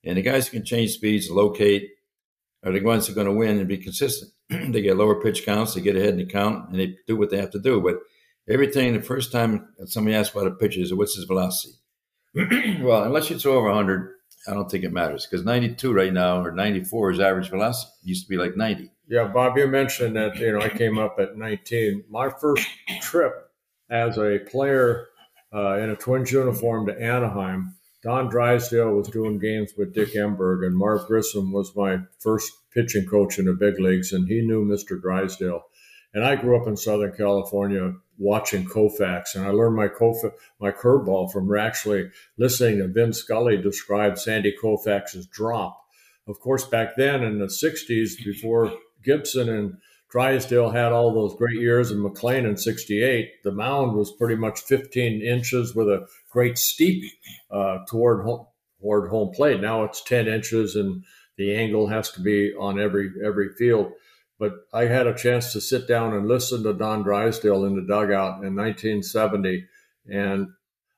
And 0.04 0.16
the 0.16 0.22
guys 0.22 0.48
who 0.48 0.56
can 0.58 0.66
change 0.66 0.92
speeds, 0.92 1.30
locate, 1.30 1.90
are 2.64 2.72
the 2.72 2.80
ones 2.80 3.06
who 3.06 3.12
are 3.12 3.14
going 3.14 3.26
to 3.26 3.32
win 3.32 3.58
and 3.58 3.68
be 3.68 3.78
consistent. 3.78 4.32
they 4.48 4.82
get 4.82 4.96
lower 4.96 5.20
pitch 5.20 5.44
counts, 5.44 5.74
they 5.74 5.80
get 5.80 5.96
ahead 5.96 6.10
in 6.10 6.18
the 6.18 6.26
count, 6.26 6.70
and 6.70 6.78
they 6.78 6.96
do 7.06 7.16
what 7.16 7.30
they 7.30 7.38
have 7.38 7.50
to 7.50 7.60
do. 7.60 7.80
But 7.80 7.98
everything, 8.48 8.94
the 8.94 9.02
first 9.02 9.30
time 9.32 9.68
somebody 9.86 10.16
asks 10.16 10.34
about 10.34 10.48
a 10.48 10.52
pitcher 10.52 10.80
is, 10.80 10.92
what's 10.92 11.16
his 11.16 11.24
velocity? 11.24 11.74
well, 12.34 13.04
unless 13.04 13.30
you 13.30 13.50
over 13.50 13.68
100, 13.68 14.14
I 14.48 14.54
don't 14.54 14.70
think 14.70 14.84
it 14.84 14.92
matters 14.92 15.26
because 15.26 15.44
92 15.44 15.92
right 15.92 16.12
now 16.12 16.42
or 16.42 16.52
94 16.52 17.12
is 17.12 17.20
average 17.20 17.50
velocity. 17.50 17.92
It 18.02 18.08
used 18.08 18.24
to 18.26 18.30
be 18.30 18.36
like 18.36 18.56
90. 18.56 18.90
Yeah, 19.08 19.24
Bob, 19.24 19.56
you 19.56 19.66
mentioned 19.66 20.16
that, 20.16 20.36
you 20.36 20.52
know, 20.52 20.60
I 20.60 20.68
came 20.68 20.98
up 20.98 21.18
at 21.18 21.36
19. 21.36 22.04
My 22.10 22.28
first 22.28 22.68
trip 23.00 23.50
as 23.88 24.18
a 24.18 24.38
player 24.38 25.06
uh, 25.52 25.78
in 25.78 25.88
a 25.88 25.96
Twins 25.96 26.30
uniform 26.30 26.86
to 26.86 27.00
Anaheim. 27.00 27.74
Don 28.02 28.28
Drysdale 28.28 28.92
was 28.92 29.08
doing 29.08 29.38
games 29.38 29.72
with 29.76 29.94
Dick 29.94 30.12
Enberg, 30.14 30.64
and 30.64 30.76
Marv 30.76 31.06
Grissom 31.06 31.52
was 31.52 31.74
my 31.74 31.98
first 32.20 32.52
pitching 32.72 33.06
coach 33.06 33.38
in 33.38 33.46
the 33.46 33.54
big 33.54 33.80
leagues, 33.80 34.12
and 34.12 34.28
he 34.28 34.42
knew 34.42 34.64
Mr. 34.64 35.00
Drysdale. 35.00 35.62
And 36.12 36.24
I 36.24 36.36
grew 36.36 36.60
up 36.60 36.68
in 36.68 36.76
Southern 36.76 37.12
California 37.16 37.94
watching 38.18 38.66
Koufax, 38.66 39.34
and 39.34 39.44
I 39.44 39.50
learned 39.50 39.76
my 39.76 39.88
Kof- 39.88 40.32
my 40.60 40.70
curveball 40.70 41.32
from 41.32 41.56
actually 41.56 42.10
listening 42.36 42.78
to 42.78 42.88
Vin 42.88 43.12
Scully 43.12 43.56
describe 43.56 44.18
Sandy 44.18 44.54
Koufax's 44.62 45.26
drop. 45.26 45.80
Of 46.26 46.40
course, 46.40 46.66
back 46.66 46.96
then 46.96 47.22
in 47.24 47.38
the 47.38 47.46
'60s, 47.46 48.22
before 48.24 48.72
Gibson 49.04 49.48
and 49.48 49.76
Drysdale 50.10 50.70
had 50.70 50.92
all 50.92 51.12
those 51.12 51.36
great 51.36 51.60
years 51.60 51.90
in 51.90 51.98
McLain 51.98 52.48
in 52.48 52.56
68. 52.56 53.42
The 53.44 53.52
mound 53.52 53.94
was 53.94 54.12
pretty 54.12 54.36
much 54.36 54.60
15 54.60 55.22
inches 55.22 55.74
with 55.74 55.88
a 55.88 56.06
great 56.30 56.56
steep 56.56 57.04
uh, 57.50 57.78
toward, 57.86 58.24
home, 58.24 58.46
toward 58.80 59.10
home 59.10 59.32
plate. 59.34 59.60
Now 59.60 59.84
it's 59.84 60.02
10 60.02 60.26
inches 60.26 60.76
and 60.76 61.04
the 61.36 61.54
angle 61.54 61.88
has 61.88 62.10
to 62.12 62.20
be 62.20 62.54
on 62.54 62.80
every, 62.80 63.10
every 63.24 63.50
field. 63.58 63.92
But 64.38 64.52
I 64.72 64.84
had 64.84 65.06
a 65.06 65.16
chance 65.16 65.52
to 65.52 65.60
sit 65.60 65.86
down 65.86 66.14
and 66.14 66.26
listen 66.26 66.62
to 66.62 66.72
Don 66.72 67.02
Drysdale 67.02 67.64
in 67.64 67.76
the 67.76 67.82
dugout 67.82 68.44
in 68.44 68.56
1970. 68.56 69.66
And 70.06 70.48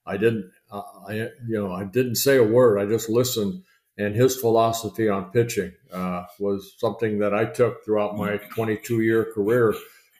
I 0.06 0.16
didn't, 0.18 0.50
I, 0.70 1.14
you 1.14 1.30
know, 1.48 1.72
I 1.72 1.84
didn't 1.84 2.16
say 2.16 2.36
a 2.36 2.44
word. 2.44 2.78
I 2.78 2.86
just 2.86 3.08
listened 3.08 3.64
and 4.00 4.16
his 4.16 4.40
philosophy 4.40 5.10
on 5.10 5.30
pitching 5.30 5.72
uh, 5.92 6.24
was 6.38 6.74
something 6.78 7.18
that 7.18 7.34
I 7.34 7.44
took 7.44 7.84
throughout 7.84 8.16
my 8.16 8.38
22 8.54 9.02
year 9.02 9.30
career 9.34 9.74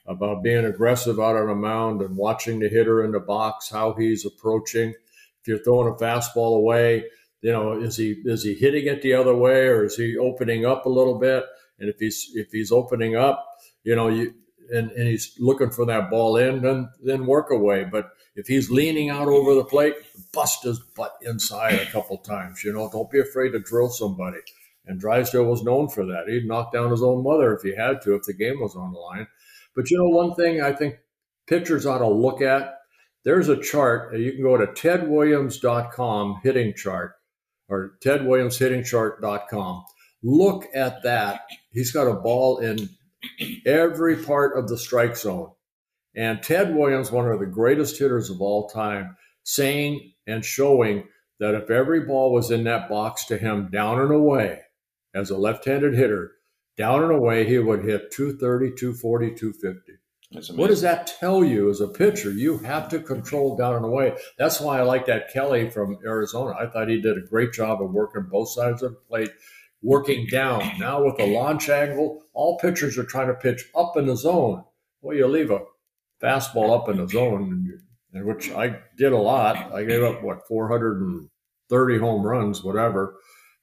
about 0.07 0.43
being 0.43 0.67
aggressive 0.67 1.19
out 1.19 1.37
on 1.37 1.49
a 1.49 1.55
mound 1.55 2.03
and 2.03 2.15
watching 2.15 2.59
the 2.59 2.69
hitter 2.69 3.03
in 3.03 3.13
the 3.13 3.21
box, 3.21 3.71
how 3.71 3.95
he's 3.95 4.27
approaching. 4.27 4.91
If 4.91 5.49
you're 5.49 5.63
throwing 5.63 5.89
a 5.89 5.97
fastball 5.97 6.57
away, 6.57 7.05
you 7.41 7.53
know, 7.53 7.81
is 7.81 7.97
he 7.97 8.17
is 8.27 8.45
he 8.45 8.53
hitting 8.55 8.87
it 8.87 9.01
the 9.01 9.15
other 9.15 9.35
way 9.35 9.69
or 9.69 9.85
is 9.85 9.97
he 9.97 10.19
opening 10.19 10.67
up 10.67 10.85
a 10.85 10.91
little 10.91 11.19
bit? 11.19 11.45
And 11.79 11.89
if 11.89 11.97
he's 11.99 12.31
if 12.35 12.51
he's 12.53 12.71
opening 12.71 13.17
up, 13.17 13.47
you 13.83 13.97
know, 13.97 14.09
you 14.09 14.35
and, 14.71 14.91
and 14.93 15.09
he's 15.09 15.35
looking 15.39 15.71
for 15.71 15.85
that 15.87 16.11
ball 16.11 16.37
in, 16.37 16.63
then 16.63 16.91
then 17.03 17.27
work 17.27 17.51
away. 17.51 17.85
But 17.85 18.11
if 18.35 18.47
he's 18.47 18.71
leaning 18.71 19.11
out 19.11 19.29
over 19.29 19.55
the 19.55 19.65
plate, 19.65 19.95
bust 20.33 20.65
his 20.65 20.79
butt 20.79 21.15
inside 21.23 21.75
a 21.75 21.91
couple 21.91 22.19
times. 22.19 22.65
You 22.65 22.73
know, 22.73 22.89
don't 22.91 23.11
be 23.11 23.21
afraid 23.21 23.51
to 23.51 23.61
drill 23.61 23.91
somebody. 23.91 24.39
And 24.87 24.99
Drysdale 24.99 25.45
was 25.45 25.63
known 25.63 25.89
for 25.89 26.07
that. 26.07 26.25
He'd 26.27 26.47
knock 26.47 26.73
down 26.73 26.91
his 26.91 27.03
own 27.03 27.23
mother 27.23 27.55
if 27.55 27.63
he 27.63 27.75
had 27.77 28.01
to, 28.03 28.15
if 28.15 28.23
the 28.23 28.33
game 28.33 28.61
was 28.61 28.75
on 28.77 28.93
the 28.93 28.99
line. 28.99 29.27
But 29.77 29.91
you 29.91 29.99
know, 29.99 30.09
one 30.09 30.35
thing 30.35 30.63
I 30.63 30.73
think 30.73 30.97
pitchers 31.47 31.87
ought 31.87 31.99
to 31.99 32.09
look 32.09 32.41
at 32.41 32.77
there's 33.25 33.49
a 33.49 33.61
chart. 33.61 34.17
You 34.17 34.33
can 34.33 34.43
go 34.43 34.57
to 34.57 34.67
tedwilliams.com 34.67 36.41
hitting 36.43 36.75
chart 36.75 37.15
or 37.69 37.99
tedwilliamshittingchart.com. 38.03 39.85
Look 40.23 40.67
at 40.75 41.03
that. 41.03 41.43
He's 41.73 41.93
got 41.93 42.09
a 42.09 42.15
ball 42.15 42.59
in 42.59 42.89
every 43.67 44.17
part 44.17 44.59
of 44.59 44.69
the 44.69 44.79
strike 44.79 45.17
zone. 45.17 45.51
And 46.15 46.43
Ted 46.43 46.75
Williams, 46.75 47.13
one 47.13 47.29
of 47.29 47.39
the 47.39 47.47
greatest 47.47 47.99
hitters 47.99 48.31
of 48.31 48.41
all 48.41 48.69
time, 48.69 49.17
saying 49.45 50.13
and 50.27 50.45
showing 50.45 51.05
that 51.39 51.55
if 51.55 51.71
every 51.71 52.01
ball 52.01 52.33
was 52.33 52.51
in 52.51 52.65
that 52.65 52.89
box 52.89 53.25
to 53.27 53.39
him 53.39 53.71
down 53.71 54.01
and 54.01 54.13
away 54.13 54.61
as 55.15 55.31
a 55.31 55.39
left 55.39 55.65
handed 55.65 55.95
hitter, 55.95 56.33
down 56.77 57.03
and 57.03 57.13
away, 57.13 57.47
he 57.47 57.59
would 57.59 57.85
hit 57.85 58.11
230, 58.11 58.75
240, 58.77 59.35
250. 59.35 59.93
What 60.55 60.69
does 60.69 60.83
that 60.83 61.09
tell 61.19 61.43
you 61.43 61.71
as 61.71 61.81
a 61.81 61.89
pitcher? 61.89 62.31
You 62.31 62.59
have 62.59 62.89
to 62.91 63.01
control 63.01 63.57
down 63.57 63.75
and 63.75 63.85
away. 63.85 64.17
That's 64.39 64.61
why 64.61 64.79
I 64.79 64.83
like 64.83 65.07
that 65.07 65.33
Kelly 65.33 65.69
from 65.71 65.99
Arizona. 66.05 66.55
I 66.59 66.67
thought 66.67 66.89
he 66.89 67.01
did 67.01 67.19
a 67.19 67.27
great 67.29 67.53
job 67.53 67.83
of 67.83 67.91
working 67.91 68.29
both 68.31 68.51
sides 68.53 68.83
of 68.83 68.93
the 68.93 69.01
plate, 69.09 69.31
working 69.83 70.27
down. 70.27 70.79
Now 70.79 71.05
with 71.05 71.17
the 71.17 71.27
launch 71.27 71.69
angle, 71.69 72.23
all 72.33 72.59
pitchers 72.59 72.99
are 72.99 73.05
trying 73.05 73.29
to 73.29 73.35
pitch 73.35 73.65
up 73.75 73.97
in 73.97 74.07
the 74.07 74.17
zone. 74.17 74.65
Well, 75.01 75.17
you 75.17 75.27
leave 75.27 75.51
a 75.51 75.61
fastball 76.23 76.77
up 76.77 76.89
in 76.89 76.99
the 76.99 77.09
zone, 77.09 77.81
and 78.13 78.27
which 78.27 78.51
I 78.51 78.81
did 78.97 79.13
a 79.13 79.19
lot. 79.19 79.75
I 79.75 79.85
gave 79.85 80.03
up 80.03 80.23
what 80.23 80.47
430 80.47 81.99
home 81.99 82.23
runs, 82.23 82.63
whatever. 82.63 83.17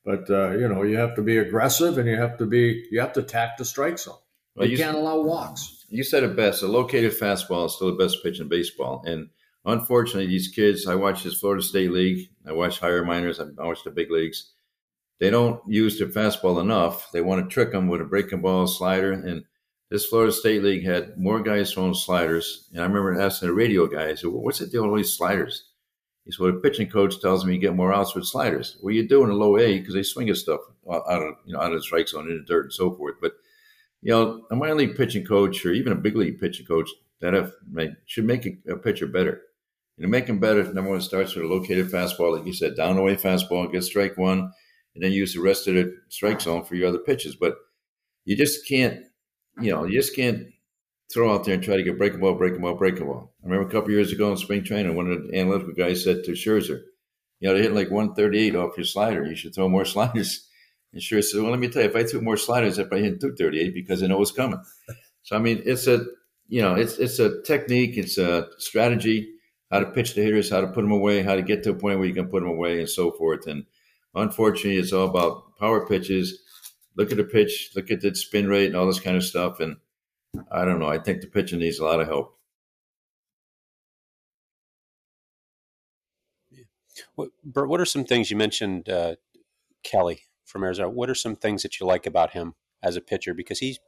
But 0.03 0.30
uh, 0.30 0.51
you 0.51 0.67
know, 0.67 0.84
you 0.84 0.97
have 0.97 1.15
to 1.15 1.21
be 1.21 1.38
aggressive, 1.38 1.97
and 1.97 2.08
you 2.08 2.15
have 2.15 2.38
to 2.38 2.45
be 2.45 2.88
you 2.91 2.99
have 3.01 3.13
to 3.13 3.19
attack 3.19 3.58
the 3.58 3.65
strike 3.65 3.99
zone. 3.99 4.15
Well, 4.56 4.65
you, 4.65 4.71
you 4.71 4.77
can't 4.77 4.97
allow 4.97 5.21
walks. 5.21 5.86
You 5.89 6.03
said 6.03 6.23
it 6.23 6.36
best. 6.36 6.63
A 6.63 6.67
located 6.67 7.12
fastball 7.12 7.67
is 7.67 7.75
still 7.75 7.88
the 7.88 8.03
best 8.03 8.23
pitch 8.23 8.39
in 8.39 8.47
baseball, 8.47 9.03
and 9.06 9.30
unfortunately, 9.65 10.27
these 10.27 10.47
kids. 10.47 10.88
I 10.88 10.95
watch 10.95 11.23
this 11.23 11.39
Florida 11.39 11.62
State 11.62 11.91
League. 11.91 12.30
I 12.47 12.53
watch 12.53 12.80
higher 12.80 13.03
minors. 13.03 13.39
I 13.39 13.45
watch 13.58 13.84
the 13.84 13.91
big 13.91 14.10
leagues. 14.10 14.53
They 15.19 15.30
don't 15.30 15.62
use 15.67 15.97
their 15.97 16.08
fastball 16.08 16.62
enough. 16.62 17.12
They 17.12 17.21
want 17.21 17.43
to 17.43 17.53
trick 17.53 17.71
them 17.71 17.88
with 17.88 18.01
a 18.01 18.06
breaking 18.06 18.41
ball 18.41 18.67
slider, 18.67 19.12
and 19.12 19.43
this 19.89 20.06
Florida 20.06 20.32
State 20.32 20.63
League 20.63 20.86
had 20.86 21.17
more 21.17 21.41
guys 21.41 21.73
throwing 21.73 21.93
sliders. 21.93 22.67
And 22.71 22.82
I 22.82 22.86
remember 22.86 23.19
asking 23.19 23.49
a 23.49 23.53
radio 23.53 23.88
guy, 23.88 24.10
I 24.10 24.15
said, 24.15 24.30
well, 24.30 24.41
what's 24.41 24.60
the 24.60 24.67
deal 24.67 24.84
with 24.84 24.91
all 24.91 24.97
these 24.97 25.13
sliders? 25.13 25.69
He 26.25 26.32
said, 26.32 26.41
well, 26.41 26.51
the 26.51 26.60
pitching 26.60 26.89
coach 26.89 27.21
tells 27.21 27.45
me 27.45 27.56
you 27.56 27.62
get 27.62 27.73
more 27.73 27.93
outs 27.93 28.13
with 28.13 28.25
sliders. 28.25 28.77
Well, 28.82 28.93
you 28.93 29.08
do 29.08 29.23
in 29.23 29.30
a 29.30 29.34
low 29.34 29.58
A 29.58 29.80
because 29.80 29.93
they 29.93 30.03
swing 30.03 30.30
at 30.30 30.36
stuff 30.36 30.60
uh, 30.88 30.99
out 31.10 31.23
of, 31.23 31.36
you 31.45 31.53
know, 31.53 31.62
out 31.62 31.71
of 31.71 31.80
the 31.80 31.84
strike 31.84 32.10
zone, 32.10 32.30
in 32.30 32.38
the 32.38 32.43
dirt 32.43 32.65
and 32.65 32.73
so 32.73 32.93
forth. 32.93 33.15
But, 33.21 33.34
you 34.01 34.12
know, 34.12 34.45
a 34.51 34.56
minor 34.56 34.75
league 34.75 34.97
pitching 34.97 35.25
coach 35.25 35.65
or 35.65 35.71
even 35.71 35.93
a 35.93 35.95
big 35.95 36.17
league 36.17 36.39
pitching 36.39 36.65
coach 36.65 36.89
that 37.21 37.34
have, 37.34 37.53
should 38.06 38.25
make 38.25 38.45
a, 38.45 38.73
a 38.73 38.77
pitcher 38.77 39.08
better. 39.08 39.41
You 39.97 40.03
know, 40.03 40.10
make 40.10 40.27
him 40.27 40.39
better, 40.39 40.63
number 40.73 40.91
one, 40.91 41.01
starts 41.01 41.34
with 41.34 41.45
a 41.45 41.47
located 41.47 41.88
fastball, 41.88 42.38
like 42.38 42.45
you 42.45 42.53
said, 42.53 42.75
down 42.75 42.97
the 42.97 43.01
way 43.01 43.15
fastball, 43.15 43.71
get 43.71 43.86
strike 43.86 44.17
one, 44.17 44.51
and 44.97 45.05
then 45.05 45.12
use 45.12 45.36
the 45.36 45.41
rest 45.41 45.67
of 45.67 45.75
the 45.75 45.95
strike 46.10 46.41
zone 46.41 46.63
for 46.63 46.73
your 46.73 46.88
other 46.88 46.97
pitches. 46.97 47.36
But 47.36 47.55
you 48.25 48.36
just 48.36 48.67
can't 48.67 49.03
you 49.60 49.71
know, 49.71 49.86
you 49.86 49.99
just 49.99 50.15
can't 50.15 50.47
throw 51.12 51.33
out 51.33 51.45
there 51.45 51.53
and 51.53 51.63
try 51.63 51.77
to 51.77 51.83
get 51.83 51.97
breaking 51.97 52.19
ball, 52.19 52.36
breaking 52.36 52.62
ball, 52.62 52.75
breaking 52.75 53.05
ball. 53.05 53.33
I 53.41 53.47
remember 53.47 53.67
a 53.67 53.71
couple 53.71 53.91
years 53.91 54.12
ago 54.12 54.31
in 54.31 54.38
spring 54.38 54.63
training, 54.63 54.95
one 54.95 55.12
of 55.12 55.27
the 55.27 55.38
analytical 55.38 55.73
guys 55.73 56.03
said 56.03 56.23
to 56.25 56.31
Scherzer, 56.31 56.81
you 57.39 57.47
know, 57.47 57.53
they 57.53 57.63
hit 57.63 57.73
like 57.73 57.91
138 57.91 58.55
off 58.55 58.77
your 58.77 58.83
slider. 58.83 59.25
You 59.25 59.36
should 59.36 59.55
throw 59.55 59.69
more 59.69 59.86
sliders. 59.86 60.47
And 60.93 61.01
Scherzer 61.01 61.23
said, 61.23 61.41
well, 61.41 61.51
let 61.51 61.60
me 61.60 61.69
tell 61.69 61.83
you, 61.83 61.89
if 61.89 61.95
I 61.95 62.03
threw 62.03 62.21
more 62.21 62.38
sliders, 62.38 62.77
if 62.77 62.86
I'd 62.86 62.89
probably 62.89 63.10
hit 63.10 63.21
238 63.21 63.73
because 63.73 64.03
I 64.03 64.07
know 64.07 64.21
it's 64.21 64.31
coming. 64.31 64.62
So, 65.23 65.36
I 65.36 65.39
mean, 65.39 65.62
it's 65.65 65.88
a, 65.88 66.05
you 66.47 66.62
know, 66.62 66.75
it's, 66.75 66.97
it's 66.97 67.19
a 67.19 67.41
technique, 67.41 67.97
it's 67.97 68.17
a 68.17 68.47
strategy, 68.57 69.33
how 69.69 69.79
to 69.79 69.91
pitch 69.91 70.15
the 70.15 70.21
hitters, 70.21 70.49
how 70.49 70.62
to 70.62 70.67
put 70.67 70.81
them 70.81 70.91
away, 70.91 71.21
how 71.21 71.36
to 71.36 71.41
get 71.41 71.63
to 71.63 71.71
a 71.71 71.73
point 71.73 71.99
where 71.99 72.07
you 72.07 72.13
can 72.13 72.29
put 72.29 72.41
them 72.41 72.49
away 72.49 72.79
and 72.79 72.89
so 72.89 73.12
forth. 73.12 73.47
And 73.47 73.65
unfortunately, 74.21 74.77
it's 74.77 74.93
all 74.93 75.08
about 75.08 75.58
power 75.58 75.88
pitches 75.88 76.39
look 76.97 77.12
at 77.12 77.17
the 77.17 77.23
pitch, 77.23 77.69
look 77.75 77.91
at 77.91 78.01
the 78.01 78.13
spin 78.15 78.47
rate 78.47 78.65
and 78.65 78.75
all 78.75 78.88
this 78.88 78.99
kind 78.99 79.15
of 79.15 79.23
stuff. 79.23 79.60
And 79.60 79.77
I 80.51 80.65
don't 80.65 80.80
know. 80.80 80.89
I 80.89 80.97
think 80.97 81.21
the 81.21 81.27
pitcher 81.27 81.56
needs 81.56 81.80
a 81.80 81.86
lot 81.86 82.01
of 82.01 82.08
help. 82.08 82.34
What, 87.15 87.30
Bert, 87.43 87.69
what 87.69 87.80
are 87.80 87.86
some 87.86 88.03
things 88.03 88.32
you 88.32 88.38
mentioned, 88.38 88.89
uh, 88.89 89.15
Kelly 89.84 90.21
from 90.45 90.63
Arizona? 90.63 90.89
What 90.89 91.10
are 91.10 91.15
some 91.15 91.36
things 91.36 91.62
that 91.62 91.80
you 91.80 91.86
like 91.86 92.08
about 92.08 92.32
him 92.32 92.56
as 92.82 92.95
a 92.95 93.01
pitcher? 93.01 93.36
Because 93.36 93.60
he's 93.60 93.80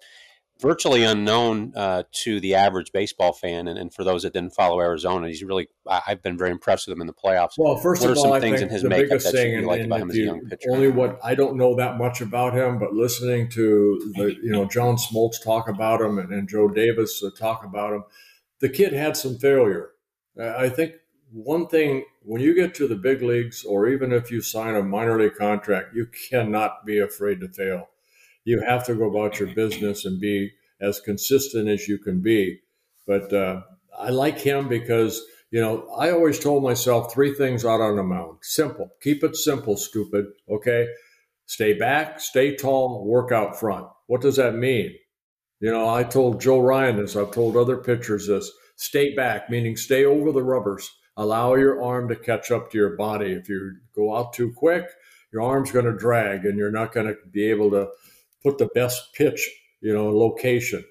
virtually 0.62 1.04
unknown 1.04 1.74
uh, 1.76 2.04
to 2.12 2.40
the 2.40 2.56
average 2.56 2.92
baseball 2.92 3.34
fan, 3.34 3.68
and, 3.68 3.80
and, 3.80 3.94
for 3.94 4.04
those 4.04 4.24
that 4.24 4.34
didn't 4.34 4.54
follow 4.54 4.80
Arizona, 4.80 5.28
he's 5.28 5.44
really 5.44 5.70
I've 5.88 6.22
been 6.22 6.38
very 6.38 6.52
impressed 6.52 6.88
with 6.88 6.96
him 6.96 7.02
in 7.02 7.08
the 7.08 7.14
playoffs. 7.14 7.54
Well, 7.58 7.78
first 7.78 8.02
what 8.02 8.12
of 8.12 8.18
all, 8.18 8.34
I 8.34 8.40
think 8.40 8.60
the 8.60 8.90
biggest 8.90 9.32
thing, 9.32 9.56
and, 9.56 9.68
like 9.68 9.82
about 9.82 10.02
him 10.02 10.10
as 10.10 10.16
a 10.18 10.20
young 10.20 10.42
pitcher? 10.42 10.70
Only 10.72 10.90
what 10.90 11.20
I 11.24 11.36
don't 11.36 11.56
know 11.56 11.76
that 11.76 11.98
much 11.98 12.22
about 12.22 12.54
him, 12.54 12.80
but 12.80 12.94
listening 12.94 13.50
to 13.52 14.14
the 14.16 14.36
you 14.44 14.52
know 14.52 14.66
John 14.66 14.98
Smoltz 14.98 15.42
talk 15.44 15.70
about 15.70 16.02
him 16.02 16.20
and, 16.20 16.32
and 16.32 16.48
Joe 16.48 16.68
Davis 16.68 17.24
uh, 17.24 17.30
talk 17.38 17.64
about 17.64 17.94
him, 17.94 18.04
the 18.60 18.70
kid 18.70 18.94
had 18.94 19.16
some 19.16 19.38
failure. 19.38 19.92
I 20.40 20.70
think 20.70 20.94
one 21.32 21.68
thing 21.68 22.06
when 22.24 22.42
you 22.42 22.54
get 22.54 22.74
to 22.76 22.88
the 22.88 22.96
big 22.96 23.22
leagues, 23.22 23.64
or 23.64 23.88
even 23.88 24.12
if 24.12 24.32
you 24.32 24.42
sign 24.42 24.76
a 24.76 24.84
minor 24.84 25.20
league 25.20 25.36
contract, 25.36 25.96
you 25.96 26.08
cannot 26.30 26.86
be 26.86 27.00
afraid 27.00 27.40
to 27.42 27.48
fail 27.48 27.90
you 28.44 28.62
have 28.62 28.86
to 28.86 28.96
go 28.96 29.10
about 29.10 29.40
your 29.40 29.54
business 29.54 30.06
and 30.06 30.20
be 30.20 30.52
as 30.82 31.00
consistent 31.00 31.68
as 31.68 31.88
you 31.88 31.98
can 31.98 32.22
be. 32.22 32.60
But 33.06 33.32
uh, 33.34 33.62
I 33.98 34.10
like 34.10 34.40
him 34.40 34.68
because, 34.68 35.22
you 35.52 35.62
know, 35.62 35.88
I 35.98 36.12
always 36.12 36.40
told 36.40 36.64
myself 36.64 37.14
three 37.14 37.34
things 37.34 37.66
out 37.66 37.82
on 37.82 37.96
the 37.96 38.04
mound 38.04 38.38
simple. 38.42 38.92
Keep 39.02 39.24
it 39.24 39.36
simple, 39.36 39.78
stupid. 39.78 40.26
Okay. 40.50 40.88
Stay 41.46 41.74
back, 41.74 42.20
stay 42.20 42.56
tall, 42.56 43.04
work 43.06 43.32
out 43.32 43.60
front. 43.60 43.88
What 44.06 44.22
does 44.22 44.36
that 44.36 44.56
mean? 44.56 44.94
You 45.60 45.72
know, 45.72 45.90
I 45.90 46.04
told 46.04 46.40
Joe 46.40 46.60
Ryan 46.60 46.98
this, 46.98 47.16
I've 47.16 47.32
told 47.32 47.58
other 47.58 47.78
pitchers 47.78 48.28
this 48.28 48.52
stay 48.76 49.14
back, 49.16 49.50
meaning 49.50 49.76
stay 49.76 50.06
over 50.06 50.32
the 50.32 50.44
rubbers. 50.44 50.90
Allow 51.18 51.56
your 51.56 51.84
arm 51.84 52.08
to 52.10 52.16
catch 52.16 52.50
up 52.50 52.72
to 52.72 52.78
your 52.78 52.96
body. 52.96 53.34
If 53.34 53.50
you 53.50 53.74
go 53.94 54.16
out 54.16 54.32
too 54.32 54.54
quick, 54.56 54.86
your 55.34 55.42
arm's 55.42 55.72
going 55.72 55.86
to 55.86 55.98
drag 55.98 56.46
and 56.46 56.58
you're 56.58 56.72
not 56.72 56.94
going 56.94 57.08
to 57.08 57.16
be 57.32 57.46
able 57.50 57.72
to 57.72 57.90
put 58.44 58.58
the 58.58 58.70
best 58.74 59.14
pitch, 59.14 59.50
you 59.82 59.94
know, 59.94 60.10
location. 60.10 60.84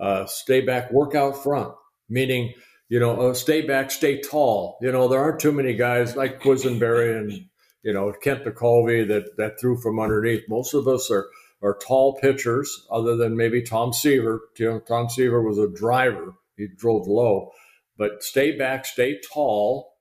Uh, 0.00 0.26
stay 0.26 0.60
back, 0.60 0.90
work 0.92 1.14
out 1.14 1.42
front, 1.42 1.72
meaning, 2.08 2.52
you 2.88 2.98
know, 2.98 3.30
uh, 3.30 3.34
stay 3.34 3.62
back, 3.62 3.90
stay 3.90 4.20
tall. 4.20 4.78
You 4.82 4.92
know, 4.92 5.08
there 5.08 5.20
aren't 5.20 5.40
too 5.40 5.52
many 5.52 5.74
guys 5.74 6.16
like 6.16 6.42
Quisenberry 6.42 7.18
and, 7.18 7.46
you 7.82 7.92
know, 7.92 8.12
Kent 8.22 8.44
Tekulve 8.44 9.08
that, 9.08 9.36
that 9.36 9.60
threw 9.60 9.76
from 9.80 10.00
underneath. 10.00 10.42
Most 10.48 10.74
of 10.74 10.88
us 10.88 11.10
are, 11.10 11.28
are 11.62 11.78
tall 11.78 12.18
pitchers, 12.20 12.86
other 12.90 13.16
than 13.16 13.36
maybe 13.36 13.62
Tom 13.62 13.92
Seaver. 13.92 14.40
You 14.58 14.66
know, 14.66 14.80
Tom 14.80 15.08
Seaver 15.08 15.42
was 15.42 15.58
a 15.58 15.68
driver, 15.68 16.34
he 16.56 16.66
drove 16.76 17.06
low. 17.06 17.50
But 17.96 18.22
stay 18.22 18.56
back, 18.56 18.84
stay 18.84 19.20
tall, 19.32 19.94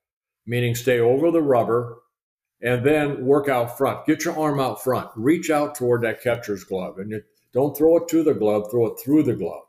meaning 0.45 0.73
stay 0.73 0.99
over 0.99 1.29
the 1.29 1.41
rubber, 1.41 1.97
and 2.62 2.86
then 2.86 3.26
work 3.26 3.50
out 3.50 3.78
front. 3.78 4.06
Get 4.06 4.26
your 4.26 4.38
arm 4.38 4.60
out 4.60 4.84
front. 4.84 5.10
Reach 5.15 5.50
out 5.50 5.76
toward 5.76 6.02
that 6.04 6.21
catcher's 6.21 6.63
glove, 6.63 7.00
and 7.00 7.12
you, 7.12 7.21
don't 7.54 7.78
throw 7.78 7.97
it 7.97 8.08
to 8.10 8.24
the 8.24 8.34
glove. 8.34 8.69
Throw 8.71 8.88
it 8.88 9.00
through 9.04 9.24
the 9.24 9.34
glove. 9.34 9.63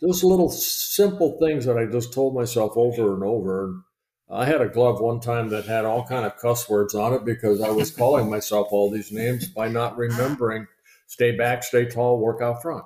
Those 0.00 0.24
little 0.24 0.50
simple 0.50 1.38
things 1.40 1.64
that 1.66 1.78
I 1.78 1.86
just 1.86 2.12
told 2.12 2.34
myself 2.34 2.72
over 2.76 3.14
and 3.14 3.22
over. 3.22 3.82
I 4.30 4.46
had 4.46 4.60
a 4.60 4.68
glove 4.68 5.00
one 5.00 5.20
time 5.20 5.50
that 5.50 5.66
had 5.66 5.84
all 5.84 6.04
kind 6.06 6.24
of 6.24 6.36
cuss 6.36 6.68
words 6.68 6.94
on 6.94 7.12
it 7.12 7.24
because 7.24 7.60
I 7.60 7.70
was 7.70 7.90
calling 7.90 8.28
myself 8.28 8.68
all 8.70 8.90
these 8.90 9.12
names 9.12 9.46
by 9.46 9.68
not 9.68 9.96
remembering. 9.96 10.66
Stay 11.06 11.36
back, 11.36 11.62
stay 11.62 11.84
tall, 11.84 12.18
work 12.18 12.42
out 12.42 12.62
front. 12.62 12.84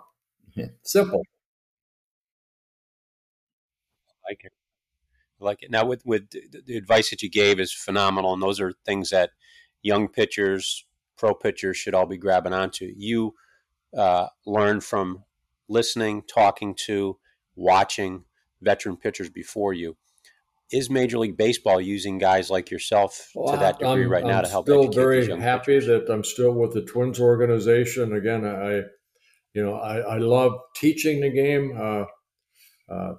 Simple. 0.83 1.22
I 4.09 4.31
like 4.31 4.40
it 4.44 4.53
like 5.40 5.62
it. 5.62 5.70
Now, 5.70 5.85
with 5.85 6.03
with 6.05 6.31
the 6.31 6.77
advice 6.77 7.11
that 7.11 7.22
you 7.22 7.31
gave 7.31 7.61
is 7.61 7.72
phenomenal, 7.72 8.33
and 8.33 8.42
those 8.42 8.61
are 8.61 8.72
things 8.85 9.11
that 9.11 9.31
young 9.83 10.09
pitchers, 10.09 10.85
pro 11.16 11.35
pitchers 11.35 11.77
should 11.77 11.94
all 11.94 12.07
be 12.07 12.16
grabbing 12.16 12.53
onto. 12.53 12.92
You 12.96 13.35
uh, 13.96 14.29
learn 14.46 14.81
from 14.81 15.24
listening, 15.68 16.22
talking 16.22 16.74
to, 16.87 17.18
watching 17.55 18.24
veteran 18.62 18.96
pitchers 18.96 19.31
before 19.31 19.72
you. 19.72 19.96
Is 20.70 20.90
Major 20.90 21.18
League 21.18 21.38
Baseball 21.38 21.81
using 21.81 22.18
guys 22.18 22.51
like 22.51 22.70
yourself 22.70 23.31
well, 23.35 23.55
to 23.55 23.61
that 23.61 23.79
degree 23.79 24.05
I'm, 24.05 24.11
right 24.11 24.22
I'm 24.22 24.31
now 24.31 24.40
to 24.42 24.48
help? 24.48 24.66
Still 24.66 24.90
very 24.90 25.27
happy 25.40 25.79
pitchers? 25.79 25.87
that 25.87 26.12
I'm 26.12 26.24
still 26.24 26.53
with 26.53 26.74
the 26.74 26.83
Twins 26.83 27.20
organization. 27.20 28.12
Again, 28.12 28.44
I, 28.44 28.83
you 29.55 29.64
know, 29.64 29.77
I, 29.77 29.98
I 29.98 30.18
love 30.18 30.53
teaching 30.77 31.20
the 31.20 31.31
game. 31.31 31.74
Uh, 31.74 32.05
uh, 32.92 33.14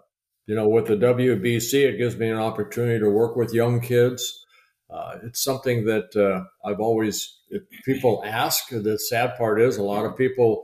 you 0.49 0.55
know, 0.55 0.67
with 0.67 0.87
the 0.87 0.95
WBC, 0.95 1.73
it 1.75 1.99
gives 1.99 2.17
me 2.17 2.27
an 2.27 2.39
opportunity 2.39 2.97
to 2.97 3.07
work 3.07 3.35
with 3.35 3.53
young 3.53 3.79
kids. 3.79 4.47
Uh, 4.89 5.19
it's 5.23 5.43
something 5.43 5.85
that 5.85 6.15
uh, 6.15 6.43
I've 6.67 6.79
always, 6.79 7.37
people 7.85 8.23
ask, 8.25 8.67
the 8.69 8.97
sad 8.97 9.37
part 9.37 9.61
is 9.61 9.77
a 9.77 9.83
lot 9.83 10.07
of 10.07 10.17
people 10.17 10.63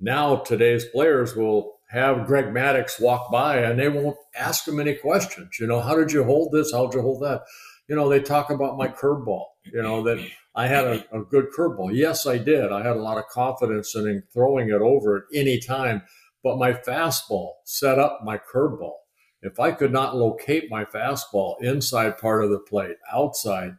now, 0.00 0.36
today's 0.36 0.86
players 0.86 1.36
will 1.36 1.74
have 1.90 2.26
Greg 2.26 2.46
Maddux 2.46 3.02
walk 3.02 3.30
by 3.30 3.58
and 3.58 3.78
they 3.78 3.90
won't 3.90 4.16
ask 4.34 4.66
him 4.66 4.80
any 4.80 4.94
questions. 4.94 5.58
You 5.60 5.66
know, 5.66 5.82
how 5.82 5.94
did 5.94 6.10
you 6.10 6.24
hold 6.24 6.52
this? 6.52 6.72
How'd 6.72 6.94
you 6.94 7.02
hold 7.02 7.22
that? 7.22 7.42
You 7.86 7.96
know, 7.96 8.08
they 8.08 8.20
talk 8.20 8.48
about 8.48 8.78
my 8.78 8.88
curveball, 8.88 9.44
you 9.62 9.82
know, 9.82 10.02
that 10.04 10.26
I 10.54 10.68
had 10.68 10.86
a, 10.86 11.04
a 11.14 11.22
good 11.22 11.48
curveball. 11.54 11.90
Yes, 11.92 12.26
I 12.26 12.38
did. 12.38 12.72
I 12.72 12.82
had 12.82 12.96
a 12.96 13.02
lot 13.02 13.18
of 13.18 13.28
confidence 13.28 13.94
in 13.94 14.22
throwing 14.32 14.70
it 14.70 14.80
over 14.80 15.18
at 15.18 15.22
any 15.34 15.60
time, 15.60 16.00
but 16.42 16.56
my 16.56 16.72
fastball 16.72 17.56
set 17.66 17.98
up 17.98 18.20
my 18.24 18.38
curveball. 18.38 18.94
If 19.42 19.60
I 19.60 19.70
could 19.70 19.92
not 19.92 20.16
locate 20.16 20.70
my 20.70 20.84
fastball 20.84 21.60
inside 21.60 22.18
part 22.18 22.44
of 22.44 22.50
the 22.50 22.58
plate, 22.58 22.96
outside, 23.12 23.76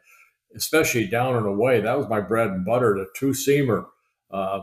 especially 0.55 1.07
down 1.07 1.35
and 1.35 1.45
away, 1.45 1.81
that 1.81 1.97
was 1.97 2.07
my 2.07 2.21
bread 2.21 2.47
and 2.47 2.65
butter, 2.65 2.95
the 2.95 3.07
two 3.15 3.31
seamer. 3.31 3.87
Uh, 4.31 4.61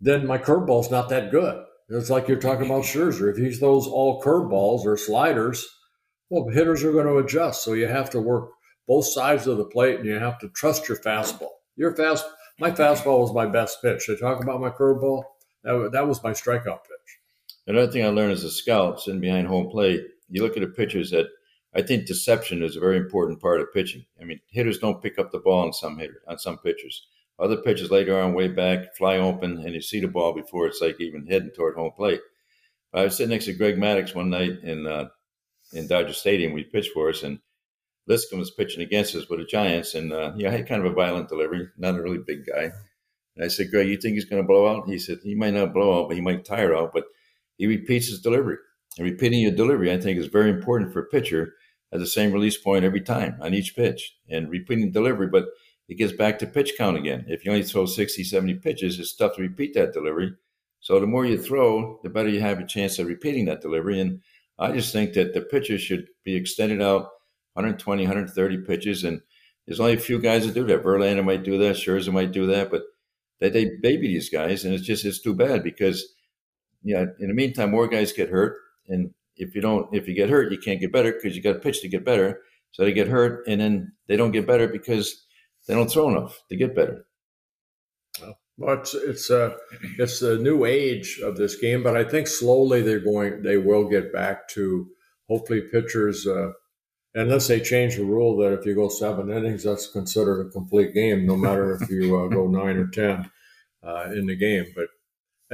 then 0.00 0.26
my 0.26 0.38
curveball's 0.38 0.90
not 0.90 1.08
that 1.08 1.30
good. 1.30 1.64
It's 1.88 2.10
like 2.10 2.28
you're 2.28 2.40
talking 2.40 2.66
about 2.66 2.82
Scherzer. 2.82 3.30
If 3.30 3.36
he 3.36 3.50
throws 3.52 3.86
all 3.86 4.22
curveballs 4.22 4.84
or 4.84 4.96
sliders, 4.96 5.66
well, 6.30 6.48
hitters 6.48 6.82
are 6.82 6.92
going 6.92 7.06
to 7.06 7.18
adjust. 7.18 7.62
So 7.62 7.74
you 7.74 7.86
have 7.86 8.10
to 8.10 8.20
work 8.20 8.50
both 8.88 9.06
sides 9.06 9.46
of 9.46 9.58
the 9.58 9.64
plate, 9.64 9.96
and 9.96 10.06
you 10.06 10.18
have 10.18 10.38
to 10.40 10.48
trust 10.48 10.88
your 10.88 10.98
fastball. 10.98 11.50
Your 11.76 11.94
fast, 11.94 12.24
my 12.58 12.70
fastball 12.70 13.20
was 13.20 13.32
my 13.32 13.46
best 13.46 13.80
pitch. 13.82 14.06
They 14.06 14.16
talk 14.16 14.42
about 14.42 14.60
my 14.60 14.70
curveball. 14.70 15.24
That, 15.62 15.90
that 15.92 16.08
was 16.08 16.22
my 16.22 16.32
strikeout 16.32 16.84
pitch. 16.84 17.18
Another 17.66 17.90
thing 17.90 18.04
I 18.04 18.08
learned 18.08 18.32
as 18.32 18.44
a 18.44 18.50
scout, 18.50 19.00
sitting 19.00 19.20
behind 19.20 19.46
home 19.46 19.70
plate, 19.70 20.02
you 20.28 20.42
look 20.42 20.56
at 20.56 20.62
the 20.62 20.68
pitchers 20.68 21.10
that 21.10 21.26
I 21.74 21.82
think 21.82 22.06
deception 22.06 22.62
is 22.62 22.76
a 22.76 22.80
very 22.80 22.96
important 22.96 23.40
part 23.40 23.60
of 23.60 23.72
pitching. 23.72 24.04
I 24.20 24.24
mean, 24.24 24.40
hitters 24.48 24.78
don't 24.78 25.02
pick 25.02 25.18
up 25.18 25.32
the 25.32 25.38
ball 25.38 25.64
on 25.64 25.72
some 25.72 25.98
hitter 25.98 26.22
on 26.28 26.38
some 26.38 26.58
pitchers. 26.58 27.06
Other 27.38 27.56
pitchers 27.56 27.90
later 27.90 28.20
on, 28.20 28.34
way 28.34 28.48
back, 28.48 28.94
fly 28.96 29.16
open, 29.16 29.58
and 29.58 29.74
you 29.74 29.80
see 29.80 30.00
the 30.00 30.06
ball 30.06 30.32
before 30.32 30.66
it's 30.66 30.80
like 30.80 31.00
even 31.00 31.26
heading 31.26 31.50
toward 31.50 31.74
home 31.74 31.90
plate. 31.90 32.20
I 32.92 33.02
was 33.02 33.16
sitting 33.16 33.30
next 33.30 33.46
to 33.46 33.52
Greg 33.54 33.76
Maddux 33.76 34.14
one 34.14 34.30
night 34.30 34.60
in 34.62 34.86
uh, 34.86 35.08
in 35.72 35.88
Dodger 35.88 36.12
Stadium. 36.12 36.52
We 36.52 36.62
pitched 36.62 36.92
for 36.92 37.08
us, 37.08 37.24
and 37.24 37.40
Lincecum 38.08 38.38
was 38.38 38.52
pitching 38.52 38.82
against 38.82 39.16
us 39.16 39.28
with 39.28 39.40
the 39.40 39.46
Giants, 39.46 39.94
and 39.94 40.12
uh, 40.12 40.32
had 40.38 40.68
kind 40.68 40.84
of 40.84 40.92
a 40.92 40.94
violent 40.94 41.28
delivery, 41.28 41.68
not 41.76 41.96
a 41.96 42.02
really 42.02 42.18
big 42.18 42.46
guy. 42.46 42.70
And 43.34 43.44
I 43.44 43.48
said, 43.48 43.70
Greg, 43.70 43.88
you 43.88 43.96
think 43.96 44.14
he's 44.14 44.26
going 44.26 44.40
to 44.40 44.46
blow 44.46 44.68
out? 44.68 44.88
He 44.88 44.98
said, 44.98 45.18
he 45.24 45.34
might 45.34 45.54
not 45.54 45.72
blow 45.72 46.00
out, 46.00 46.08
but 46.08 46.14
he 46.14 46.20
might 46.20 46.44
tire 46.44 46.76
out. 46.76 46.92
But 46.92 47.06
he 47.56 47.66
repeats 47.66 48.08
his 48.08 48.20
delivery. 48.20 48.56
And 48.98 49.08
repeating 49.08 49.40
your 49.40 49.52
delivery, 49.52 49.92
I 49.92 50.00
think, 50.00 50.18
is 50.18 50.26
very 50.26 50.50
important 50.50 50.92
for 50.92 51.00
a 51.00 51.06
pitcher 51.06 51.54
at 51.92 52.00
the 52.00 52.06
same 52.06 52.32
release 52.32 52.56
point 52.56 52.84
every 52.84 53.00
time 53.00 53.36
on 53.40 53.54
each 53.54 53.74
pitch 53.74 54.16
and 54.28 54.50
repeating 54.50 54.92
delivery. 54.92 55.28
But 55.28 55.46
it 55.88 55.96
gets 55.96 56.12
back 56.12 56.38
to 56.38 56.46
pitch 56.46 56.72
count 56.78 56.96
again. 56.96 57.24
If 57.28 57.44
you 57.44 57.50
only 57.50 57.64
throw 57.64 57.86
60, 57.86 58.24
70 58.24 58.54
pitches, 58.54 58.98
it's 58.98 59.14
tough 59.14 59.36
to 59.36 59.42
repeat 59.42 59.74
that 59.74 59.92
delivery. 59.92 60.34
So 60.80 61.00
the 61.00 61.06
more 61.06 61.24
you 61.24 61.38
throw, 61.38 61.98
the 62.02 62.10
better 62.10 62.28
you 62.28 62.40
have 62.40 62.58
a 62.58 62.66
chance 62.66 62.98
of 62.98 63.06
repeating 63.06 63.46
that 63.46 63.62
delivery. 63.62 64.00
And 64.00 64.20
I 64.58 64.72
just 64.72 64.92
think 64.92 65.14
that 65.14 65.34
the 65.34 65.40
pitches 65.40 65.80
should 65.80 66.08
be 66.24 66.36
extended 66.36 66.80
out 66.80 67.10
120, 67.54 68.02
130 68.02 68.58
pitches. 68.58 69.04
And 69.04 69.20
there's 69.66 69.80
only 69.80 69.94
a 69.94 69.98
few 69.98 70.18
guys 70.18 70.46
that 70.46 70.54
do 70.54 70.64
that. 70.66 70.82
Verlander 70.82 71.24
might 71.24 71.42
do 71.42 71.58
that. 71.58 71.76
Scherzer 71.76 72.12
might 72.12 72.32
do 72.32 72.46
that. 72.46 72.70
But 72.70 72.82
they, 73.40 73.50
they 73.50 73.70
baby 73.80 74.08
these 74.08 74.30
guys. 74.30 74.64
And 74.64 74.74
it's 74.74 74.86
just, 74.86 75.04
it's 75.04 75.20
too 75.20 75.34
bad 75.34 75.62
because, 75.62 76.14
yeah, 76.84 77.06
in 77.18 77.28
the 77.28 77.34
meantime, 77.34 77.70
more 77.70 77.88
guys 77.88 78.12
get 78.12 78.28
hurt. 78.28 78.56
And 78.88 79.12
if 79.36 79.54
you 79.54 79.60
don't, 79.60 79.92
if 79.94 80.06
you 80.06 80.14
get 80.14 80.30
hurt, 80.30 80.52
you 80.52 80.58
can't 80.58 80.80
get 80.80 80.92
better 80.92 81.12
because 81.12 81.36
you 81.36 81.42
got 81.42 81.54
to 81.54 81.58
pitch 81.58 81.80
to 81.80 81.88
get 81.88 82.04
better. 82.04 82.40
So 82.70 82.84
they 82.84 82.92
get 82.92 83.08
hurt 83.08 83.46
and 83.46 83.60
then 83.60 83.92
they 84.06 84.16
don't 84.16 84.32
get 84.32 84.46
better 84.46 84.68
because 84.68 85.24
they 85.66 85.74
don't 85.74 85.90
throw 85.90 86.10
enough 86.10 86.42
to 86.48 86.56
get 86.56 86.74
better. 86.74 87.06
Well, 88.56 88.78
it's 88.78 88.94
it's 88.94 89.30
a 89.30 89.56
it's 89.98 90.22
a 90.22 90.38
new 90.38 90.64
age 90.64 91.18
of 91.24 91.36
this 91.36 91.56
game, 91.56 91.82
but 91.82 91.96
I 91.96 92.04
think 92.04 92.28
slowly 92.28 92.82
they're 92.82 93.00
going. 93.00 93.42
They 93.42 93.56
will 93.56 93.88
get 93.88 94.12
back 94.12 94.48
to 94.50 94.86
hopefully 95.28 95.62
pitchers, 95.62 96.24
uh, 96.26 96.52
unless 97.14 97.48
they 97.48 97.58
change 97.58 97.96
the 97.96 98.04
rule 98.04 98.36
that 98.36 98.52
if 98.52 98.64
you 98.64 98.76
go 98.76 98.88
seven 98.88 99.30
innings, 99.30 99.64
that's 99.64 99.88
considered 99.88 100.46
a 100.46 100.50
complete 100.50 100.94
game, 100.94 101.26
no 101.26 101.36
matter 101.36 101.74
if 101.74 101.90
you 101.90 102.16
uh, 102.16 102.28
go 102.28 102.46
nine 102.46 102.76
or 102.76 102.86
ten 102.86 103.28
uh, 103.82 104.10
in 104.12 104.26
the 104.26 104.36
game. 104.36 104.66
But 104.76 104.86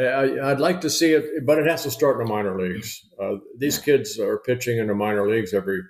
I, 0.06 0.50
would 0.50 0.60
like 0.60 0.80
to 0.82 0.90
see 0.90 1.12
it, 1.12 1.46
but 1.46 1.58
it 1.58 1.66
has 1.66 1.82
to 1.84 1.90
start 1.90 2.20
in 2.20 2.26
the 2.26 2.32
minor 2.32 2.60
leagues. 2.60 3.04
Uh, 3.20 3.36
these 3.58 3.78
kids 3.78 4.18
are 4.18 4.38
pitching 4.38 4.78
in 4.78 4.86
the 4.86 4.94
minor 4.94 5.28
leagues 5.28 5.52
every 5.52 5.82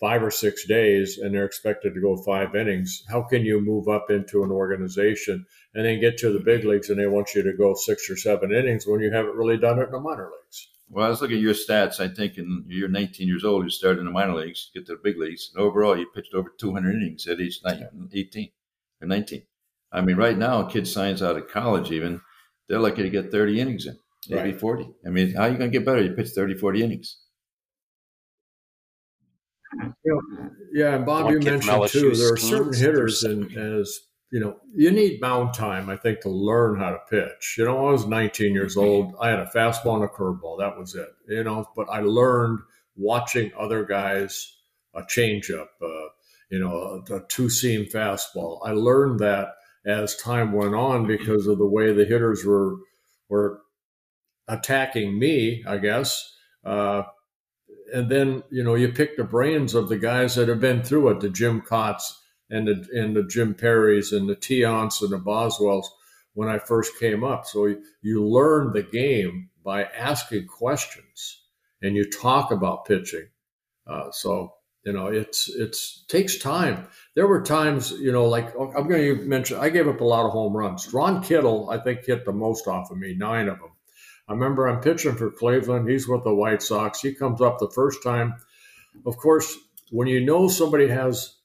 five 0.00 0.22
or 0.22 0.30
six 0.30 0.66
days 0.66 1.18
and 1.18 1.34
they're 1.34 1.44
expected 1.44 1.94
to 1.94 2.00
go 2.00 2.16
five 2.16 2.54
innings. 2.54 3.02
How 3.08 3.22
can 3.22 3.44
you 3.44 3.60
move 3.60 3.88
up 3.88 4.10
into 4.10 4.44
an 4.44 4.50
organization 4.50 5.44
and 5.74 5.84
then 5.84 6.00
get 6.00 6.18
to 6.18 6.32
the 6.32 6.38
big 6.38 6.64
leagues 6.64 6.88
and 6.88 6.98
they 6.98 7.06
want 7.06 7.34
you 7.34 7.42
to 7.42 7.56
go 7.56 7.74
six 7.74 8.08
or 8.08 8.16
seven 8.16 8.52
innings 8.52 8.86
when 8.86 9.00
you 9.00 9.10
haven't 9.10 9.36
really 9.36 9.56
done 9.56 9.78
it 9.78 9.86
in 9.86 9.92
the 9.92 10.00
minor 10.00 10.30
leagues? 10.30 10.68
Well, 10.90 11.04
I 11.04 11.10
was 11.10 11.20
looking 11.20 11.36
at 11.36 11.42
your 11.42 11.54
stats. 11.54 12.00
I 12.00 12.08
think 12.08 12.38
in 12.38 12.64
you're 12.68 12.88
19 12.88 13.28
years 13.28 13.44
old, 13.44 13.64
you 13.64 13.70
started 13.70 14.00
in 14.00 14.06
the 14.06 14.12
minor 14.12 14.34
leagues, 14.34 14.70
get 14.72 14.86
to 14.86 14.92
the 14.92 15.00
big 15.02 15.18
leagues, 15.18 15.50
and 15.52 15.62
overall 15.62 15.98
you 15.98 16.06
pitched 16.14 16.32
over 16.32 16.54
200 16.58 16.94
innings 16.94 17.26
at 17.26 17.40
age 17.40 17.60
18 17.64 18.50
or 19.02 19.06
19. 19.06 19.42
I 19.90 20.00
mean, 20.00 20.16
right 20.16 20.36
now, 20.36 20.60
a 20.60 20.70
kid 20.70 20.86
signs 20.86 21.22
out 21.22 21.36
of 21.36 21.48
college, 21.48 21.90
even 21.90 22.20
they're 22.68 22.78
lucky 22.78 23.02
to 23.02 23.10
get 23.10 23.30
30 23.30 23.60
innings 23.60 23.86
in, 23.86 23.98
maybe 24.28 24.50
right. 24.52 24.60
40. 24.60 24.88
I 25.06 25.10
mean, 25.10 25.34
how 25.34 25.42
are 25.42 25.50
you 25.50 25.58
going 25.58 25.70
to 25.70 25.78
get 25.78 25.86
better? 25.86 26.02
You 26.02 26.12
pitch 26.12 26.28
30, 26.28 26.54
40 26.54 26.82
innings. 26.82 27.18
Yeah, 30.72 30.94
and 30.94 31.06
Bob, 31.06 31.30
you 31.30 31.40
mentioned 31.40 31.88
too, 31.88 32.14
there 32.14 32.32
are 32.32 32.36
certain 32.36 32.72
hitters, 32.72 33.24
and 33.24 33.54
as 33.56 34.00
you 34.30 34.40
know, 34.40 34.56
you 34.74 34.90
need 34.90 35.20
mound 35.20 35.54
time, 35.54 35.88
I 35.88 35.96
think, 35.96 36.20
to 36.20 36.28
learn 36.28 36.78
how 36.78 36.90
to 36.90 36.98
pitch. 37.10 37.56
You 37.58 37.64
know, 37.64 37.88
I 37.88 37.92
was 37.92 38.06
19 38.06 38.52
years 38.52 38.76
old. 38.76 39.14
I 39.20 39.30
had 39.30 39.40
a 39.40 39.46
fastball 39.46 39.96
and 39.96 40.04
a 40.04 40.08
curveball. 40.08 40.58
That 40.58 40.78
was 40.78 40.94
it. 40.94 41.08
You 41.28 41.44
know, 41.44 41.66
but 41.76 41.88
I 41.90 42.00
learned 42.00 42.60
watching 42.96 43.50
other 43.58 43.84
guys 43.84 44.54
a 44.94 45.02
changeup, 45.02 45.68
uh, 45.82 46.08
you 46.50 46.58
know, 46.58 47.02
a, 47.08 47.14
a 47.16 47.20
two 47.28 47.48
seam 47.48 47.86
fastball. 47.86 48.60
I 48.64 48.72
learned 48.72 49.20
that 49.20 49.48
as 49.86 50.16
time 50.16 50.52
went 50.52 50.74
on 50.74 51.06
because 51.06 51.46
of 51.46 51.58
the 51.58 51.66
way 51.66 51.92
the 51.92 52.04
hitters 52.04 52.44
were 52.44 52.76
were 53.28 53.60
attacking 54.48 55.18
me. 55.18 55.64
I 55.66 55.78
guess. 55.78 56.34
Uh, 56.64 57.02
and 57.92 58.10
then 58.10 58.42
you 58.50 58.62
know 58.62 58.74
you 58.74 58.88
pick 58.88 59.16
the 59.16 59.24
brains 59.24 59.74
of 59.74 59.88
the 59.88 59.98
guys 59.98 60.34
that 60.34 60.48
have 60.48 60.60
been 60.60 60.82
through 60.82 61.08
it, 61.08 61.20
the 61.20 61.30
Jim 61.30 61.60
Kaats 61.60 62.20
and 62.50 62.66
the 62.66 62.86
and 62.92 63.16
the 63.16 63.24
Jim 63.24 63.54
Perrys 63.54 64.12
and 64.12 64.28
the 64.28 64.36
Tiants 64.36 65.02
and 65.02 65.10
the 65.10 65.18
Boswells 65.18 65.88
when 66.34 66.48
I 66.48 66.58
first 66.58 66.98
came 66.98 67.24
up. 67.24 67.46
So 67.46 67.66
you, 67.66 67.82
you 68.02 68.24
learn 68.24 68.72
the 68.72 68.82
game 68.82 69.50
by 69.64 69.84
asking 69.84 70.46
questions 70.46 71.42
and 71.82 71.96
you 71.96 72.08
talk 72.08 72.50
about 72.50 72.84
pitching. 72.84 73.28
Uh, 73.86 74.10
so 74.12 74.52
you 74.84 74.92
know 74.92 75.06
it's 75.06 75.48
it's 75.48 76.04
takes 76.08 76.38
time. 76.38 76.88
There 77.14 77.26
were 77.26 77.42
times 77.42 77.92
you 77.92 78.12
know 78.12 78.26
like 78.26 78.54
oh, 78.56 78.72
I'm 78.76 78.88
going 78.88 79.18
to 79.18 79.24
mention 79.24 79.58
I 79.58 79.68
gave 79.70 79.88
up 79.88 80.00
a 80.00 80.04
lot 80.04 80.26
of 80.26 80.32
home 80.32 80.56
runs. 80.56 80.92
Ron 80.92 81.22
Kittle 81.22 81.70
I 81.70 81.78
think 81.78 82.04
hit 82.04 82.24
the 82.24 82.32
most 82.32 82.66
off 82.66 82.90
of 82.90 82.98
me, 82.98 83.14
nine 83.14 83.48
of 83.48 83.58
them. 83.58 83.70
I 84.28 84.32
remember 84.32 84.66
I'm 84.66 84.80
pitching 84.80 85.16
for 85.16 85.30
Cleveland. 85.30 85.88
He's 85.88 86.06
with 86.06 86.24
the 86.24 86.34
White 86.34 86.62
Sox. 86.62 87.00
He 87.00 87.14
comes 87.14 87.40
up 87.40 87.58
the 87.58 87.70
first 87.74 88.02
time. 88.02 88.34
Of 89.06 89.16
course, 89.16 89.56
when 89.90 90.06
you 90.08 90.24
know 90.24 90.48
somebody 90.48 90.88
has 90.88 91.38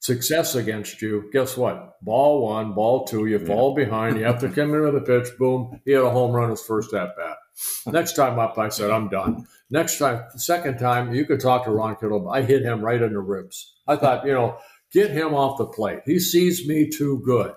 success 0.00 0.54
against 0.54 1.00
you, 1.02 1.30
guess 1.32 1.56
what? 1.56 2.02
Ball 2.02 2.42
one, 2.42 2.74
ball 2.74 3.04
two, 3.04 3.26
you 3.26 3.38
fall 3.38 3.74
behind, 3.74 4.18
you 4.18 4.24
have 4.24 4.40
to 4.40 4.48
come 4.48 4.74
in 4.74 4.80
with 4.82 4.96
a 4.96 5.00
pitch, 5.00 5.28
boom, 5.38 5.80
he 5.84 5.92
had 5.92 6.02
a 6.02 6.10
home 6.10 6.32
run 6.32 6.50
his 6.50 6.62
first 6.62 6.92
at 6.94 7.16
bat. 7.16 7.36
Next 7.86 8.14
time 8.14 8.38
up, 8.38 8.58
I 8.58 8.68
said, 8.68 8.90
I'm 8.90 9.08
done. 9.08 9.46
Next 9.70 9.98
time, 9.98 10.24
second 10.36 10.78
time, 10.78 11.14
you 11.14 11.24
could 11.24 11.40
talk 11.40 11.64
to 11.64 11.70
Ron 11.70 11.96
Kittle. 11.96 12.30
I 12.30 12.42
hit 12.42 12.62
him 12.62 12.80
right 12.80 13.00
in 13.00 13.12
the 13.12 13.20
ribs. 13.20 13.74
I 13.86 13.96
thought, 13.96 14.26
you 14.26 14.32
know, 14.32 14.58
get 14.92 15.10
him 15.10 15.34
off 15.34 15.58
the 15.58 15.66
plate. 15.66 16.00
He 16.06 16.18
sees 16.18 16.66
me 16.66 16.88
too 16.88 17.22
good. 17.24 17.52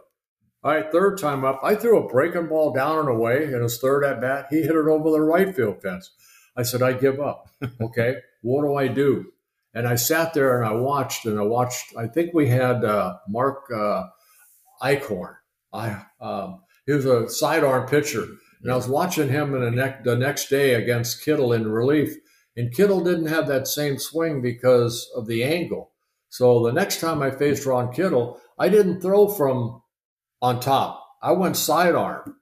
All 0.63 0.71
right, 0.71 0.89
third 0.91 1.17
time 1.17 1.43
up, 1.43 1.59
I 1.61 1.75
threw 1.75 1.97
a 1.99 2.07
breaking 2.07 2.47
ball 2.47 2.71
down 2.71 2.99
and 2.99 3.09
away 3.09 3.43
in 3.43 3.61
his 3.61 3.79
third 3.79 4.05
at 4.05 4.21
bat. 4.21 4.47
He 4.49 4.61
hit 4.61 4.71
it 4.71 4.87
over 4.87 5.11
the 5.11 5.21
right 5.21 5.53
field 5.53 5.81
fence. 5.81 6.09
I 6.55 6.63
said, 6.63 6.81
I 6.81 6.93
give 6.93 7.19
up. 7.19 7.49
Okay, 7.81 8.17
what 8.41 8.63
do 8.63 8.75
I 8.75 8.87
do? 8.87 9.25
And 9.73 9.87
I 9.87 9.95
sat 9.95 10.33
there 10.33 10.61
and 10.61 10.69
I 10.69 10.73
watched 10.73 11.25
and 11.25 11.39
I 11.39 11.43
watched. 11.43 11.95
I 11.97 12.07
think 12.07 12.33
we 12.33 12.47
had 12.47 12.83
uh, 12.83 13.17
Mark 13.27 13.63
uh, 13.73 14.03
Eichhorn. 14.81 15.35
I 15.73 16.03
um, 16.21 16.61
he 16.85 16.93
was 16.93 17.05
a 17.05 17.29
sidearm 17.29 17.87
pitcher, 17.87 18.25
and 18.63 18.71
I 18.71 18.76
was 18.76 18.88
watching 18.88 19.30
him 19.30 19.54
in 19.54 19.62
the, 19.62 19.71
ne- 19.71 19.99
the 20.04 20.15
next 20.15 20.49
day 20.49 20.73
against 20.73 21.23
Kittle 21.23 21.52
in 21.52 21.67
relief. 21.67 22.15
And 22.56 22.73
Kittle 22.73 23.04
didn't 23.04 23.28
have 23.28 23.47
that 23.47 23.67
same 23.67 23.99
swing 23.99 24.41
because 24.41 25.10
of 25.15 25.28
the 25.28 25.43
angle. 25.43 25.91
So 26.30 26.63
the 26.63 26.71
next 26.71 27.02
time 27.02 27.21
I 27.21 27.30
faced 27.30 27.65
Ron 27.65 27.91
Kittle, 27.91 28.39
I 28.58 28.69
didn't 28.69 29.02
throw 29.02 29.28
from 29.28 29.82
on 30.41 30.60
top. 30.60 31.04
I 31.21 31.34
went 31.34 31.58
sidearm 31.58 32.38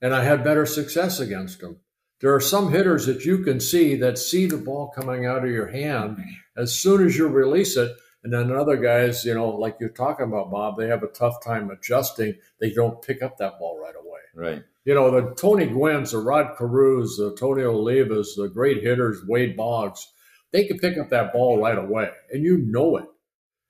and 0.00 0.14
I 0.14 0.24
had 0.24 0.42
better 0.42 0.64
success 0.64 1.20
against 1.20 1.62
him. 1.62 1.78
There 2.20 2.34
are 2.34 2.40
some 2.40 2.70
hitters 2.70 3.06
that 3.06 3.24
you 3.24 3.38
can 3.38 3.60
see 3.60 3.96
that 3.96 4.16
see 4.16 4.46
the 4.46 4.56
ball 4.56 4.92
coming 4.94 5.26
out 5.26 5.44
of 5.44 5.50
your 5.50 5.68
hand 5.68 6.24
as 6.56 6.74
soon 6.74 7.04
as 7.04 7.16
you 7.16 7.26
release 7.28 7.76
it. 7.76 7.94
And 8.24 8.32
then 8.32 8.52
other 8.52 8.76
guys, 8.76 9.24
you 9.24 9.34
know, 9.34 9.50
like 9.50 9.76
you're 9.80 9.88
talking 9.90 10.26
about, 10.26 10.50
Bob, 10.50 10.78
they 10.78 10.86
have 10.86 11.02
a 11.02 11.08
tough 11.08 11.44
time 11.44 11.70
adjusting. 11.70 12.36
They 12.60 12.70
don't 12.70 13.02
pick 13.02 13.22
up 13.22 13.36
that 13.38 13.58
ball 13.58 13.80
right 13.80 13.94
away. 13.96 14.20
Right. 14.34 14.62
You 14.84 14.94
know, 14.94 15.10
the 15.10 15.34
Tony 15.34 15.66
Gwynn's, 15.66 16.10
the 16.10 16.18
Rod 16.18 16.56
Carews, 16.56 17.16
the 17.16 17.36
Tony 17.38 17.62
Olivas, 17.62 18.34
the 18.36 18.48
great 18.52 18.82
hitters, 18.82 19.24
Wade 19.26 19.56
Boggs, 19.56 20.08
they 20.52 20.66
can 20.66 20.78
pick 20.78 20.98
up 20.98 21.10
that 21.10 21.32
ball 21.32 21.62
right 21.62 21.78
away. 21.78 22.10
And 22.30 22.42
you 22.42 22.58
know 22.58 22.96
it. 22.96 23.06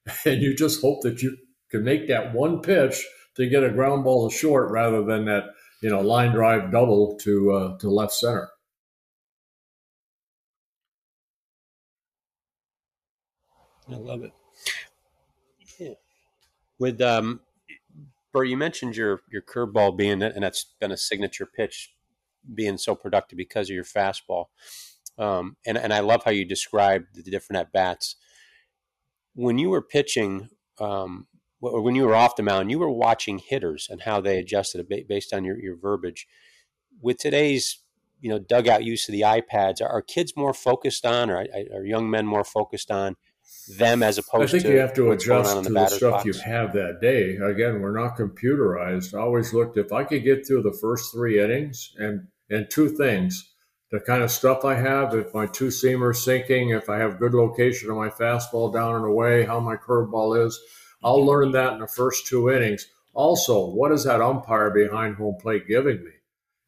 And 0.25 0.43
you 0.43 0.57
just 0.57 0.81
hope 0.81 1.03
that 1.03 1.23
you 1.23 1.37
can 1.71 1.85
make 1.85 2.09
that 2.09 2.35
one 2.35 2.61
pitch 2.61 3.07
to 3.37 3.49
get 3.49 3.63
a 3.63 3.71
ground 3.71 4.05
ball 4.05 4.29
short 4.31 4.71
rather 4.71 5.05
than 5.05 5.27
that 5.27 5.45
you 5.81 5.91
know 5.91 6.01
line 6.01 6.33
drive 6.33 6.71
double 6.71 7.17
to 7.23 7.53
uh, 7.53 7.79
to 7.79 7.91
left 7.91 8.13
center. 8.13 8.49
I 13.91 13.97
love 13.97 14.23
it. 14.23 14.33
Yeah. 15.79 15.95
With 16.79 17.01
um, 17.01 17.41
Bert, 18.33 18.49
you 18.49 18.57
mentioned 18.57 18.97
your 18.97 19.23
your 19.31 19.43
curveball 19.43 19.97
being 19.97 20.23
and 20.23 20.43
that's 20.43 20.65
been 20.81 20.93
a 20.93 20.97
signature 20.97 21.47
pitch 21.47 21.95
being 22.55 22.79
so 22.79 22.95
productive 22.95 23.37
because 23.37 23.69
of 23.69 23.75
your 23.75 23.85
fastball. 23.85 24.47
Um, 25.19 25.57
and 25.67 25.77
and 25.77 25.93
I 25.93 26.01
love 26.01 26.25
how 26.25 26.31
you 26.31 26.45
described 26.45 27.15
the 27.15 27.31
different 27.31 27.61
at 27.61 27.73
bats. 27.73 28.17
When 29.35 29.59
you 29.59 29.71
were 29.71 29.83
pitching, 29.83 30.49
um, 30.81 31.27
or 31.61 31.81
when 31.81 31.95
you 31.95 32.07
were 32.07 32.15
off 32.15 32.37
the 32.37 32.43
mound, 32.43 32.71
you 32.71 32.79
were 32.79 32.91
watching 32.91 33.39
hitters 33.39 33.89
and 33.91 34.03
how 34.03 34.21
they 34.21 34.39
adjusted 34.39 34.87
based 35.09 35.33
on 35.33 35.45
your, 35.45 35.59
your 35.59 35.77
verbiage. 35.77 36.27
With 37.01 37.19
today's 37.19 37.79
you 38.21 38.31
know 38.31 38.39
dugout 38.39 38.85
use 38.85 39.09
of 39.09 39.13
the 39.13 39.23
iPads, 39.23 39.83
are, 39.83 39.89
are 39.89 40.03
kids 40.03 40.35
more 40.37 40.55
focused 40.55 41.05
on, 41.05 41.31
or 41.31 41.47
are 41.75 41.85
young 41.85 42.09
men 42.11 42.27
more 42.27 42.45
focused 42.45 42.91
on 42.91 43.17
them 43.77 44.03
as 44.03 44.19
opposed 44.19 44.51
to? 44.51 44.57
I 44.57 44.61
think 44.61 44.63
to 44.65 44.73
you 44.73 44.79
have 44.79 44.95
to 44.95 45.13
adjust 45.13 45.57
to 45.57 45.63
the, 45.63 45.71
the 45.71 45.89
stuff 45.89 46.25
box? 46.25 46.25
you 46.27 46.33
have 46.45 46.73
that 46.75 47.01
day. 47.01 47.37
Again, 47.37 47.81
we're 47.81 47.99
not 47.99 48.17
computerized. 48.17 49.15
I 49.15 49.19
always 49.19 49.53
looked 49.53 49.77
if 49.77 49.93
I 49.93 50.05
could 50.05 50.25
get 50.25 50.47
through 50.47 50.63
the 50.63 50.77
first 50.81 51.13
three 51.13 51.43
innings 51.43 51.95
and 51.99 52.29
and 52.51 52.69
two 52.69 52.89
things 52.89 53.53
the 53.93 54.01
kind 54.01 54.23
of 54.23 54.31
stuff 54.31 54.65
I 54.65 54.75
have, 54.75 55.15
if 55.15 55.35
my 55.35 55.47
two 55.47 55.67
seamer 55.67 56.17
sinking, 56.17 56.71
if 56.71 56.89
I 56.89 56.97
have 56.97 57.19
good 57.19 57.35
location 57.35 57.91
of 57.91 57.97
my 57.97 58.09
fastball 58.09 58.73
down 58.73 58.97
and 58.97 59.05
away, 59.05 59.45
how 59.45 59.61
my 59.61 59.77
curveball 59.77 60.47
is, 60.47 60.59
I'll 61.05 61.25
learn 61.25 61.53
that 61.53 61.75
in 61.75 61.81
the 61.81 61.87
first 61.87 62.27
two 62.27 62.51
innings. 62.51 62.87
Also, 63.13 63.67
what 63.69 63.93
is 63.93 64.05
that 64.05 64.23
umpire 64.23 64.71
behind 64.71 65.17
home 65.17 65.37
plate 65.39 65.69
giving 65.69 66.03
me? 66.03 66.13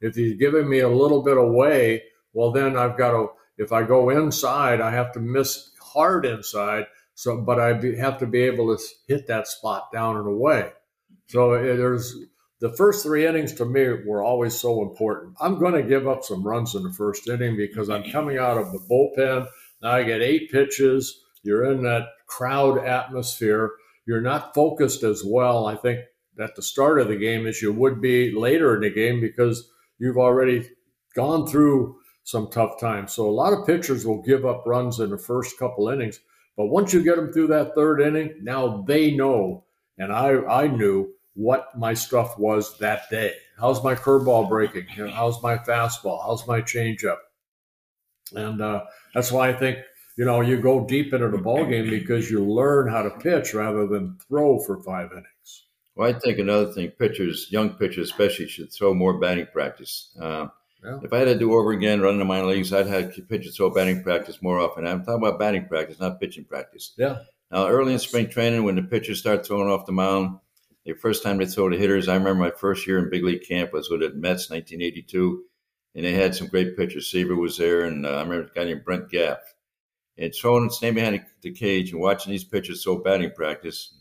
If 0.03 0.17
he's 0.17 0.37
giving 0.39 0.69
me 0.69 0.81
a 0.81 0.89
little 0.89 1.23
bit 1.23 1.39
away, 1.39 2.03
well, 2.35 2.53
then 2.53 2.77
I've 2.77 2.99
got 2.99 3.13
to, 3.13 3.29
if 3.57 3.73
I 3.73 3.85
go 3.85 4.11
inside, 4.11 4.83
I 4.83 4.91
have 4.91 5.13
to 5.13 5.21
miss 5.21 5.71
hard 5.95 6.27
inside. 6.27 6.87
So, 7.15 7.41
but 7.41 7.61
I 7.61 7.75
have 7.99 8.19
to 8.19 8.27
be 8.27 8.43
able 8.43 8.77
to 8.77 8.83
hit 9.07 9.29
that 9.29 9.47
spot 9.47 9.93
down 9.93 10.17
and 10.17 10.27
away. 10.27 10.73
So 11.29 11.53
eh, 11.53 11.77
there's 11.77 12.17
the 12.61 12.71
first 12.71 13.05
three 13.05 13.27
innings 13.27 13.53
to 13.55 13.65
me 13.65 13.89
were 14.07 14.23
always 14.23 14.59
so 14.59 14.83
important. 14.83 15.35
I'm 15.41 15.59
going 15.59 15.75
to 15.75 15.83
give 15.83 16.09
up 16.09 16.25
some 16.25 16.47
runs 16.47 16.75
in 16.75 16.83
the 16.83 16.93
first 16.93 17.29
inning 17.29 17.57
because 17.57 17.91
I'm 17.91 18.11
coming 18.11 18.39
out 18.39 18.59
of 18.59 18.73
the 18.73 18.79
bullpen. 18.79 19.47
Now 19.83 19.91
I 19.93 20.03
get 20.03 20.23
eight 20.23 20.51
pitches. 20.51 21.21
You're 21.43 21.71
in 21.71 21.83
that 21.83 22.09
crowd 22.27 22.79
atmosphere. 22.79 23.73
You're 24.07 24.21
not 24.21 24.55
focused 24.55 25.03
as 25.03 25.23
well, 25.25 25.67
I 25.67 25.77
think, 25.77 26.01
at 26.41 26.57
the 26.57 26.63
start 26.63 27.01
of 27.01 27.09
the 27.09 27.17
game 27.17 27.47
as 27.47 27.61
you 27.63 27.73
would 27.73 28.01
be 28.01 28.33
later 28.33 28.75
in 28.75 28.81
the 28.81 28.91
game 28.91 29.21
because 29.21 29.71
you've 29.99 30.19
already 30.19 30.69
gone 31.15 31.47
through 31.47 31.97
some 32.25 32.49
tough 32.51 32.81
times. 32.81 33.13
So 33.13 33.29
a 33.29 33.31
lot 33.31 33.53
of 33.53 33.67
pitchers 33.67 34.05
will 34.05 34.23
give 34.23 34.45
up 34.45 34.65
runs 34.67 34.99
in 34.99 35.11
the 35.11 35.19
first 35.19 35.59
couple 35.59 35.89
innings. 35.91 36.21
But 36.57 36.67
once 36.67 36.93
you 36.93 37.05
get 37.05 37.17
them 37.17 37.33
through 37.33 37.49
that 37.49 37.75
third 37.75 38.01
inning, 38.01 38.35
now 38.43 38.83
they 38.87 39.13
know, 39.13 39.65
and 39.99 40.13
I, 40.13 40.43
I 40.45 40.67
knew 40.67 41.13
what 41.35 41.77
my 41.77 41.95
stuff 41.95 42.39
was 42.39 42.79
that 42.79 43.11
day. 43.11 43.35
How's 43.59 43.85
my 43.85 43.95
curveball 43.95 44.49
breaking? 44.49 44.87
How's 44.87 45.43
my 45.43 45.59
fastball? 45.59 46.25
How's 46.25 46.47
my 46.47 46.61
changeup? 46.61 47.19
And 48.35 48.61
uh, 48.61 48.85
that's 49.15 49.31
why 49.31 49.51
I 49.51 49.53
think 49.53 49.79
you 50.17 50.25
know 50.25 50.41
you 50.41 50.61
go 50.61 50.87
deep 50.87 51.13
into 51.13 51.29
the 51.29 51.39
ball 51.39 51.67
game 51.67 51.91
because 51.91 52.31
you 52.31 52.45
learn 52.45 52.89
how 52.89 53.03
to 53.03 53.11
pitch 53.11 53.53
rather 53.53 53.87
than 53.87 54.19
throw 54.29 54.59
for 54.61 54.83
five 54.83 55.11
innings. 55.13 55.67
Well, 55.95 56.09
I 56.09 56.19
think 56.19 56.39
another 56.39 56.73
thing, 56.73 56.91
pitchers, 56.91 57.49
young 57.51 57.71
pitchers 57.71 58.11
especially, 58.11 58.49
should 58.49 58.73
throw 58.73 58.95
more 58.95 59.19
batting 59.19 59.47
practice. 59.53 60.17
Uh, 60.21 60.47
yeah. 60.85 60.99
If 61.03 61.13
I 61.13 61.19
had 61.19 61.25
to 61.27 61.39
do 61.39 61.55
over 61.55 61.73
again, 61.73 62.01
running 62.01 62.19
the 62.19 62.25
minor 62.25 62.47
leagues, 62.47 62.73
I'd 62.73 62.87
have 62.87 63.15
pitchers 63.29 63.57
throw 63.57 63.71
batting 63.71 64.03
practice 64.03 64.43
more 64.43 64.59
often. 64.59 64.87
I'm 64.87 65.05
talking 65.05 65.27
about 65.27 65.39
batting 65.39 65.67
practice, 65.67 65.99
not 65.99 66.21
pitching 66.21 66.45
practice. 66.45 66.93
Yeah. 66.99 67.19
Now, 67.51 67.69
early 67.69 67.93
in 67.93 67.99
spring 67.99 68.29
training, 68.29 68.65
when 68.65 68.77
the 68.77 68.83
pitchers 68.83 69.21
start 69.21 69.47
throwing 69.47 69.71
off 69.71 69.87
the 69.87 69.93
mound, 69.93 70.39
the 70.85 70.93
first 70.93 71.23
time 71.23 71.39
they 71.39 71.47
throw 71.47 71.71
the 71.71 71.77
hitters, 71.77 72.09
I 72.09 72.15
remember 72.15 72.43
my 72.43 72.51
first 72.51 72.87
year 72.87 72.99
in 72.99 73.11
big 73.11 73.25
league 73.25 73.47
camp 73.47 73.73
was 73.73 73.89
with 73.89 74.01
the 74.01 74.11
Mets, 74.11 74.51
1982, 74.51 75.43
and 75.95 76.05
they 76.05 76.13
had 76.13 76.35
some 76.35 76.49
great 76.49 76.77
pitchers. 76.77 77.11
Seaver 77.11 77.37
was 77.37 77.57
there, 77.57 77.85
and 77.85 78.05
uh, 78.05 78.11
I 78.11 78.23
remember 78.23 78.51
a 78.51 78.55
guy 78.55 78.65
named 78.65 78.85
Brent 78.85 79.09
Gaff. 79.09 79.39
And 80.19 80.35
throwing, 80.35 80.71
standing 80.71 81.03
behind 81.03 81.25
the 81.41 81.53
cage 81.53 81.93
and 81.93 82.01
watching 82.01 82.31
these 82.31 82.45
pitchers 82.45 82.85
throw 82.85 82.99
batting 82.99 83.31
practice, 83.31 83.95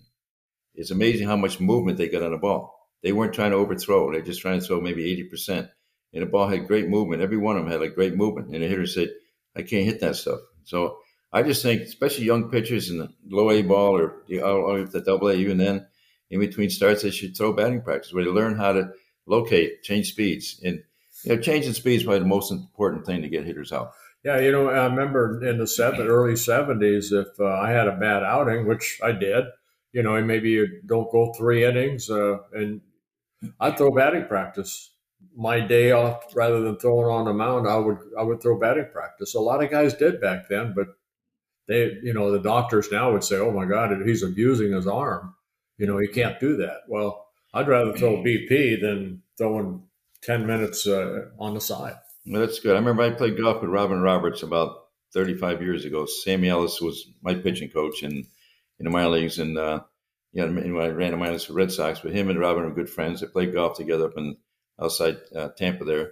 it's 0.75 0.91
amazing 0.91 1.27
how 1.27 1.37
much 1.37 1.59
movement 1.59 1.97
they 1.97 2.09
got 2.09 2.23
on 2.23 2.31
the 2.31 2.37
ball. 2.37 2.89
They 3.01 3.11
weren't 3.11 3.33
trying 3.33 3.51
to 3.51 3.57
overthrow; 3.57 4.11
they're 4.11 4.21
just 4.21 4.41
trying 4.41 4.59
to 4.59 4.65
throw 4.65 4.79
maybe 4.79 5.11
80 5.11 5.23
percent, 5.25 5.69
and 6.13 6.21
the 6.21 6.27
ball 6.27 6.47
had 6.47 6.67
great 6.67 6.87
movement. 6.87 7.21
Every 7.21 7.37
one 7.37 7.57
of 7.57 7.63
them 7.63 7.71
had 7.71 7.81
a 7.81 7.89
great 7.89 8.15
movement, 8.15 8.53
and 8.53 8.63
the 8.63 8.67
hitter 8.67 8.87
said, 8.87 9.09
"I 9.55 9.61
can't 9.61 9.85
hit 9.85 9.99
that 10.01 10.15
stuff." 10.15 10.39
So 10.63 10.97
I 11.33 11.41
just 11.41 11.63
think, 11.63 11.81
especially 11.81 12.25
young 12.25 12.51
pitchers 12.51 12.89
in 12.89 12.99
the 12.99 13.09
low 13.27 13.49
A 13.49 13.63
ball 13.63 13.97
or 13.97 14.23
the, 14.27 14.41
or 14.41 14.83
the 14.83 15.01
double 15.01 15.29
A, 15.29 15.33
even 15.33 15.57
then 15.57 15.87
in 16.29 16.39
between 16.39 16.69
starts, 16.69 17.01
they 17.01 17.11
should 17.11 17.35
throw 17.35 17.53
batting 17.53 17.81
practice 17.81 18.13
where 18.13 18.23
they 18.23 18.29
learn 18.29 18.55
how 18.55 18.73
to 18.73 18.91
locate, 19.25 19.81
change 19.81 20.11
speeds. 20.11 20.59
And, 20.63 20.83
you 21.23 21.35
know, 21.35 21.41
changing 21.41 21.73
speeds 21.73 22.01
is 22.01 22.05
probably 22.05 22.19
the 22.19 22.25
most 22.25 22.51
important 22.51 23.05
thing 23.05 23.23
to 23.23 23.29
get 23.29 23.45
hitters 23.45 23.71
out. 23.71 23.93
Yeah, 24.23 24.39
you 24.39 24.51
know, 24.51 24.69
I 24.69 24.85
remember 24.85 25.43
in 25.45 25.57
the 25.57 25.67
seven, 25.67 26.07
early 26.07 26.33
70s, 26.33 27.11
if 27.11 27.27
uh, 27.39 27.45
I 27.45 27.71
had 27.71 27.87
a 27.87 27.97
bad 27.97 28.23
outing, 28.23 28.67
which 28.67 28.99
I 29.03 29.11
did, 29.11 29.45
you 29.91 30.01
know, 30.01 30.21
maybe 30.23 30.51
you 30.51 30.81
don't 30.85 31.11
go 31.11 31.33
three 31.33 31.65
innings, 31.65 32.09
uh, 32.09 32.37
and 32.53 32.81
I'd 33.59 33.77
throw 33.77 33.91
batting 33.91 34.25
practice. 34.27 34.91
My 35.35 35.59
day 35.59 35.91
off, 35.91 36.35
rather 36.35 36.61
than 36.61 36.77
throwing 36.77 37.07
on 37.07 37.25
the 37.25 37.33
mound, 37.33 37.67
I 37.67 37.77
would 37.77 37.97
I 38.17 38.23
would 38.23 38.41
throw 38.41 38.59
batting 38.59 38.89
practice. 38.91 39.33
A 39.33 39.39
lot 39.39 39.63
of 39.63 39.71
guys 39.71 39.93
did 39.95 40.21
back 40.21 40.47
then, 40.47 40.73
but 40.75 40.87
they, 41.67 41.97
you 42.03 42.13
know, 42.13 42.31
the 42.31 42.39
doctors 42.39 42.91
now 42.91 43.11
would 43.11 43.23
say, 43.23 43.37
"Oh 43.37 43.51
my 43.51 43.65
God, 43.65 43.91
he's 44.05 44.21
abusing 44.21 44.73
his 44.73 44.85
arm." 44.85 45.33
You 45.77 45.87
know, 45.87 45.97
he 45.97 46.07
can't 46.07 46.39
do 46.39 46.57
that. 46.57 46.81
Well, 46.87 47.25
I'd 47.53 47.67
rather 47.67 47.93
throw 47.93 48.17
BP 48.23 48.81
than 48.81 49.23
throwing 49.37 49.83
10 50.23 50.45
minutes 50.45 50.87
uh, 50.87 51.29
on 51.39 51.53
the 51.53 51.61
side. 51.61 51.95
Well, 52.25 52.41
that's 52.41 52.59
good. 52.59 52.75
I 52.75 52.79
remember 52.79 53.03
I 53.03 53.11
played 53.11 53.37
golf 53.37 53.61
with 53.61 53.69
Robin 53.69 54.01
Roberts 54.01 54.43
about 54.43 54.85
35 55.13 55.61
years 55.61 55.85
ago. 55.85 56.05
Sammy 56.05 56.49
Ellis 56.49 56.81
was 56.81 57.05
my 57.21 57.35
pitching 57.35 57.69
coach 57.69 58.03
in, 58.03 58.11
in 58.11 58.85
the 58.85 58.89
minor 58.89 59.09
leagues. 59.09 59.39
And, 59.39 59.57
uh, 59.57 59.81
know, 60.33 60.47
when 60.47 60.81
I 60.81 60.89
ran 60.89 61.11
the 61.11 61.17
minors 61.17 61.45
for 61.45 61.53
Red 61.53 61.71
Sox, 61.71 61.99
but 61.99 62.13
him 62.13 62.29
and 62.29 62.39
Robin 62.39 62.63
were 62.63 62.73
good 62.73 62.89
friends. 62.89 63.21
They 63.21 63.27
played 63.27 63.53
golf 63.53 63.77
together 63.77 64.05
up 64.05 64.17
in 64.17 64.37
outside 64.79 65.17
uh, 65.35 65.49
Tampa 65.57 65.83
there. 65.85 66.11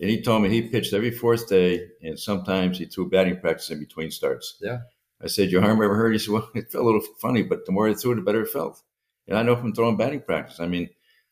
And 0.00 0.10
he 0.10 0.22
told 0.22 0.42
me 0.42 0.48
he 0.48 0.62
pitched 0.62 0.92
every 0.92 1.10
fourth 1.10 1.48
day, 1.48 1.86
and 2.02 2.18
sometimes 2.18 2.78
he 2.78 2.86
threw 2.86 3.08
batting 3.08 3.40
practice 3.40 3.70
in 3.70 3.78
between 3.78 4.10
starts. 4.10 4.56
Yeah. 4.60 4.78
I 5.22 5.28
said, 5.28 5.50
Your 5.50 5.64
arm 5.64 5.82
ever 5.82 5.94
hurt? 5.94 6.12
He 6.12 6.18
said, 6.18 6.32
Well, 6.32 6.50
it 6.54 6.70
felt 6.70 6.82
a 6.82 6.86
little 6.86 7.02
funny, 7.20 7.42
but 7.42 7.64
the 7.66 7.72
more 7.72 7.88
I 7.88 7.94
threw 7.94 8.12
it, 8.12 8.16
the 8.16 8.22
better 8.22 8.42
it 8.42 8.50
felt. 8.50 8.82
And 9.28 9.38
I 9.38 9.42
know 9.42 9.56
from 9.56 9.72
throwing 9.72 9.96
batting 9.96 10.20
practice. 10.20 10.60
I 10.60 10.66
mean, 10.66 10.90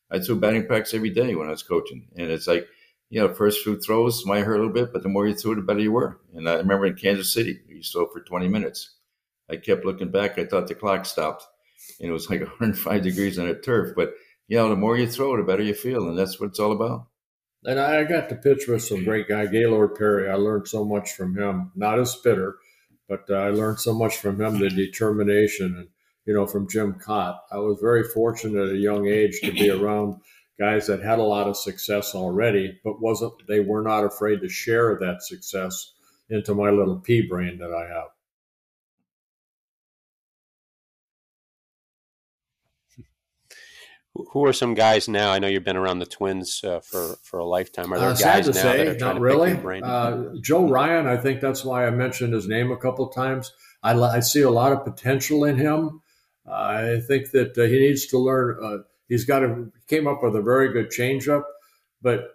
I 0.09 0.19
threw 0.19 0.39
batting 0.39 0.67
practice 0.67 0.93
every 0.93 1.09
day 1.09 1.35
when 1.35 1.47
I 1.47 1.51
was 1.51 1.63
coaching. 1.63 2.07
And 2.17 2.31
it's 2.31 2.47
like, 2.47 2.67
you 3.09 3.19
know, 3.19 3.33
first 3.33 3.63
few 3.63 3.79
throws 3.79 4.25
might 4.25 4.43
hurt 4.43 4.55
a 4.55 4.57
little 4.57 4.73
bit, 4.73 4.91
but 4.91 5.03
the 5.03 5.09
more 5.09 5.27
you 5.27 5.35
threw 5.35 5.51
it, 5.51 5.55
the 5.55 5.61
better 5.61 5.79
you 5.79 5.91
were. 5.91 6.19
And 6.33 6.49
I 6.49 6.55
remember 6.55 6.85
in 6.85 6.95
Kansas 6.95 7.31
City, 7.31 7.59
you 7.67 7.83
throw 7.83 8.07
for 8.07 8.21
20 8.21 8.47
minutes. 8.47 8.95
I 9.49 9.57
kept 9.57 9.85
looking 9.85 10.09
back. 10.09 10.39
I 10.39 10.45
thought 10.45 10.67
the 10.67 10.75
clock 10.75 11.05
stopped. 11.05 11.45
And 11.99 12.09
it 12.09 12.13
was 12.13 12.29
like 12.29 12.39
105 12.59 13.01
degrees 13.03 13.37
on 13.37 13.47
a 13.47 13.59
turf. 13.59 13.93
But, 13.95 14.13
you 14.53 14.59
know, 14.59 14.69
the 14.69 14.75
more 14.75 14.95
you 14.95 15.07
throw, 15.07 15.35
the 15.35 15.41
better 15.41 15.63
you 15.63 15.73
feel. 15.73 16.07
And 16.07 16.15
that's 16.15 16.39
what 16.39 16.51
it's 16.51 16.59
all 16.59 16.73
about. 16.73 17.07
And 17.63 17.79
I 17.79 18.03
got 18.03 18.29
to 18.29 18.35
pitch 18.35 18.67
with 18.67 18.83
some 18.83 19.03
great 19.03 19.27
guy, 19.27 19.47
Gaylord 19.47 19.95
Perry. 19.95 20.29
I 20.29 20.35
learned 20.35 20.67
so 20.67 20.85
much 20.85 21.13
from 21.13 21.35
him. 21.35 21.71
Not 21.75 21.97
a 21.97 22.05
spitter, 22.05 22.57
but 23.09 23.23
uh, 23.31 23.33
I 23.33 23.49
learned 23.49 23.79
so 23.79 23.95
much 23.95 24.17
from 24.17 24.39
him, 24.39 24.59
the 24.59 24.69
determination. 24.69 25.75
And 25.75 25.87
you 26.27 26.35
know, 26.35 26.45
from 26.45 26.69
Jim 26.69 26.93
Kaat. 27.03 27.35
I 27.51 27.57
was 27.57 27.79
very 27.81 28.03
fortunate 28.03 28.69
at 28.69 28.75
a 28.75 28.77
young 28.77 29.07
age 29.07 29.41
to 29.41 29.51
be 29.51 29.71
around 29.71 30.21
guys 30.59 30.85
that 30.85 31.01
had 31.01 31.17
a 31.17 31.23
lot 31.23 31.47
of 31.47 31.57
success 31.57 32.13
already, 32.13 32.79
but 32.83 33.01
wasn't 33.01 33.33
they 33.47 33.59
were 33.59 33.81
not 33.81 34.05
afraid 34.05 34.41
to 34.41 34.49
share 34.49 34.99
that 34.99 35.23
success 35.23 35.93
into 36.29 36.53
my 36.53 36.69
little 36.69 36.99
pea 36.99 37.27
brain 37.27 37.57
that 37.57 37.73
I 37.73 37.91
have. 37.91 38.09
Who 44.15 44.45
are 44.45 44.53
some 44.53 44.75
guys 44.75 45.07
now? 45.09 45.31
I 45.31 45.39
know 45.39 45.47
you've 45.47 45.63
been 45.63 45.77
around 45.77 45.97
the 45.97 46.05
Twins 46.05 46.63
uh, 46.63 46.81
for 46.81 47.15
for 47.23 47.39
a 47.39 47.45
lifetime. 47.45 47.91
Are 47.91 47.99
there 47.99 48.09
uh, 48.09 48.15
guys 48.15 48.45
now 48.45 48.53
say, 48.53 48.77
that 48.77 48.87
are 48.87 48.97
trying 48.97 48.99
not 48.99 49.13
to 49.15 49.19
really. 49.19 49.81
Uh, 49.81 50.25
Joe 50.39 50.67
Ryan, 50.67 51.07
I 51.07 51.17
think 51.17 51.41
that's 51.41 51.65
why 51.65 51.87
I 51.87 51.89
mentioned 51.89 52.33
his 52.33 52.47
name 52.47 52.71
a 52.71 52.77
couple 52.77 53.07
times. 53.07 53.51
I, 53.81 53.99
I 53.99 54.19
see 54.19 54.41
a 54.41 54.51
lot 54.51 54.71
of 54.71 54.83
potential 54.83 55.45
in 55.45 55.57
him. 55.57 56.01
I 56.45 56.99
think 57.07 57.31
that 57.31 57.57
uh, 57.57 57.63
he 57.63 57.79
needs 57.79 58.05
to 58.07 58.19
learn. 58.19 58.59
Uh, 58.61 58.77
he's 59.09 59.25
got 59.25 59.39
to 59.39 59.71
came 59.87 60.07
up 60.07 60.21
with 60.21 60.35
a 60.35 60.43
very 60.43 60.71
good 60.71 60.91
changeup, 60.91 61.43
but 61.99 62.33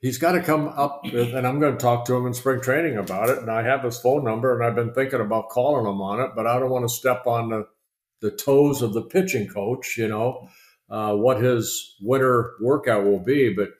he's 0.00 0.18
got 0.18 0.32
to 0.32 0.40
come 0.40 0.68
up 0.68 1.00
with, 1.02 1.34
and 1.34 1.48
I'm 1.48 1.58
going 1.58 1.72
to 1.72 1.82
talk 1.82 2.04
to 2.04 2.14
him 2.14 2.26
in 2.26 2.34
spring 2.34 2.60
training 2.60 2.96
about 2.96 3.28
it. 3.28 3.38
And 3.38 3.50
I 3.50 3.64
have 3.64 3.82
his 3.82 3.98
phone 3.98 4.22
number, 4.22 4.54
and 4.54 4.64
I've 4.64 4.76
been 4.76 4.94
thinking 4.94 5.20
about 5.20 5.48
calling 5.48 5.84
him 5.84 6.00
on 6.00 6.20
it, 6.20 6.30
but 6.36 6.46
I 6.46 6.60
don't 6.60 6.70
want 6.70 6.88
to 6.88 6.94
step 6.94 7.26
on 7.26 7.48
the 7.48 7.66
the 8.20 8.30
toes 8.30 8.82
of 8.82 8.92
the 8.94 9.02
pitching 9.02 9.48
coach. 9.48 9.96
You 9.96 10.06
know 10.06 10.48
uh, 10.90 11.14
what 11.14 11.42
his 11.42 11.96
winter 12.00 12.54
workout 12.60 13.04
will 13.04 13.20
be, 13.20 13.52
but. 13.52 13.70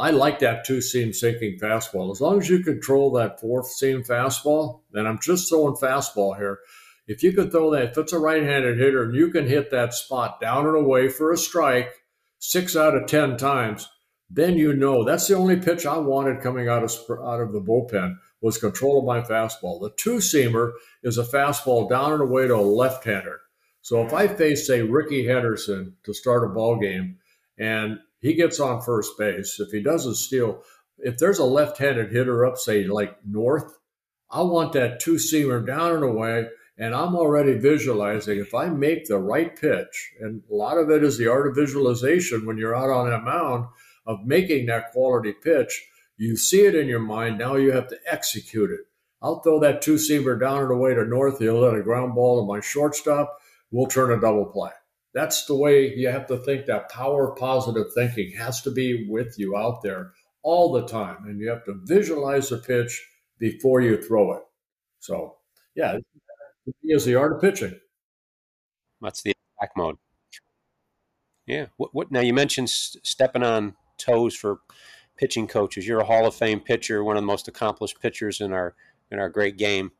I 0.00 0.12
like 0.12 0.38
that 0.38 0.64
two 0.64 0.80
seam 0.80 1.12
sinking 1.12 1.58
fastball. 1.60 2.12
As 2.12 2.20
long 2.20 2.38
as 2.38 2.48
you 2.48 2.62
control 2.62 3.10
that 3.14 3.40
fourth 3.40 3.66
seam 3.66 4.04
fastball, 4.04 4.82
and 4.94 5.08
I'm 5.08 5.18
just 5.18 5.48
throwing 5.48 5.74
fastball 5.74 6.36
here, 6.36 6.60
if 7.08 7.22
you 7.22 7.32
can 7.32 7.50
throw 7.50 7.72
that, 7.72 7.90
if 7.90 7.98
it's 7.98 8.12
a 8.12 8.18
right-handed 8.18 8.78
hitter 8.78 9.02
and 9.02 9.14
you 9.16 9.30
can 9.30 9.48
hit 9.48 9.70
that 9.70 9.94
spot 9.94 10.40
down 10.40 10.66
and 10.66 10.76
away 10.76 11.08
for 11.08 11.32
a 11.32 11.36
strike 11.38 11.90
six 12.38 12.76
out 12.76 12.94
of 12.94 13.08
ten 13.08 13.36
times, 13.36 13.88
then 14.30 14.58
you 14.58 14.74
know 14.74 15.04
that's 15.04 15.26
the 15.26 15.34
only 15.34 15.56
pitch 15.56 15.86
I 15.86 15.96
wanted 15.96 16.42
coming 16.42 16.68
out 16.68 16.84
of 16.84 16.92
out 17.10 17.40
of 17.40 17.52
the 17.52 17.60
bullpen 17.60 18.16
was 18.42 18.58
control 18.58 18.98
of 18.98 19.06
my 19.06 19.22
fastball. 19.22 19.80
The 19.80 19.92
two 19.96 20.16
seamer 20.16 20.72
is 21.02 21.18
a 21.18 21.24
fastball 21.24 21.88
down 21.88 22.12
and 22.12 22.22
away 22.22 22.46
to 22.46 22.56
a 22.56 22.60
left 22.60 23.04
hander. 23.04 23.40
So 23.88 24.04
if 24.04 24.12
I 24.12 24.28
face 24.28 24.66
say 24.66 24.82
Rickey 24.82 25.26
Henderson 25.26 25.96
to 26.04 26.12
start 26.12 26.44
a 26.44 26.48
ball 26.48 26.78
game, 26.78 27.16
and 27.56 27.98
he 28.20 28.34
gets 28.34 28.60
on 28.60 28.82
first 28.82 29.16
base, 29.16 29.58
if 29.60 29.70
he 29.70 29.80
doesn't 29.80 30.16
steal, 30.16 30.62
if 30.98 31.16
there's 31.16 31.38
a 31.38 31.44
left-handed 31.46 32.12
hitter 32.12 32.44
up, 32.44 32.58
say 32.58 32.84
like 32.84 33.16
North, 33.24 33.78
I 34.30 34.42
want 34.42 34.74
that 34.74 35.00
two 35.00 35.14
seamer 35.14 35.66
down 35.66 35.94
and 35.94 36.04
away. 36.04 36.48
And 36.76 36.94
I'm 36.94 37.16
already 37.16 37.54
visualizing 37.54 38.38
if 38.38 38.54
I 38.54 38.68
make 38.68 39.06
the 39.06 39.16
right 39.16 39.58
pitch, 39.58 40.12
and 40.20 40.42
a 40.50 40.54
lot 40.54 40.76
of 40.76 40.90
it 40.90 41.02
is 41.02 41.16
the 41.16 41.28
art 41.28 41.46
of 41.46 41.54
visualization 41.54 42.44
when 42.44 42.58
you're 42.58 42.76
out 42.76 42.90
on 42.90 43.08
that 43.08 43.24
mound 43.24 43.68
of 44.04 44.26
making 44.26 44.66
that 44.66 44.92
quality 44.92 45.32
pitch. 45.32 45.88
You 46.18 46.36
see 46.36 46.66
it 46.66 46.74
in 46.74 46.88
your 46.88 47.00
mind. 47.00 47.38
Now 47.38 47.56
you 47.56 47.72
have 47.72 47.88
to 47.88 47.98
execute 48.06 48.70
it. 48.70 48.80
I'll 49.22 49.40
throw 49.40 49.58
that 49.60 49.80
two 49.80 49.94
seamer 49.94 50.38
down 50.38 50.64
and 50.64 50.72
away 50.72 50.94
to 50.94 51.06
North. 51.06 51.38
He'll 51.38 51.60
let 51.60 51.74
a 51.74 51.82
ground 51.82 52.14
ball 52.14 52.42
to 52.42 52.46
my 52.46 52.60
shortstop. 52.60 53.38
We'll 53.70 53.86
turn 53.86 54.12
a 54.12 54.20
double 54.20 54.46
play. 54.46 54.70
That's 55.14 55.46
the 55.46 55.56
way 55.56 55.94
you 55.94 56.08
have 56.08 56.26
to 56.28 56.38
think. 56.38 56.66
That 56.66 56.90
power 56.90 57.34
positive 57.34 57.86
thinking 57.94 58.32
has 58.38 58.62
to 58.62 58.70
be 58.70 59.06
with 59.08 59.38
you 59.38 59.56
out 59.56 59.82
there 59.82 60.12
all 60.42 60.72
the 60.72 60.86
time, 60.86 61.24
and 61.26 61.40
you 61.40 61.48
have 61.48 61.64
to 61.64 61.80
visualize 61.84 62.48
the 62.48 62.58
pitch 62.58 63.06
before 63.38 63.80
you 63.80 64.00
throw 64.00 64.32
it. 64.32 64.42
So, 65.00 65.36
yeah, 65.74 65.98
is 66.84 67.04
the 67.04 67.14
art 67.14 67.32
of 67.32 67.40
pitching. 67.40 67.78
That's 69.00 69.22
the 69.22 69.34
attack 69.58 69.72
mode. 69.76 69.96
Yeah. 71.46 71.66
What, 71.76 71.94
what 71.94 72.12
now? 72.12 72.20
You 72.20 72.34
mentioned 72.34 72.68
stepping 72.68 73.42
on 73.42 73.74
toes 73.96 74.34
for 74.34 74.58
pitching 75.16 75.46
coaches. 75.46 75.86
You're 75.86 76.00
a 76.00 76.04
Hall 76.04 76.26
of 76.26 76.34
Fame 76.34 76.60
pitcher, 76.60 77.02
one 77.02 77.16
of 77.16 77.22
the 77.22 77.26
most 77.26 77.48
accomplished 77.48 78.00
pitchers 78.00 78.40
in 78.40 78.52
our 78.52 78.74
in 79.10 79.18
our 79.18 79.28
great 79.28 79.56
game. 79.56 79.92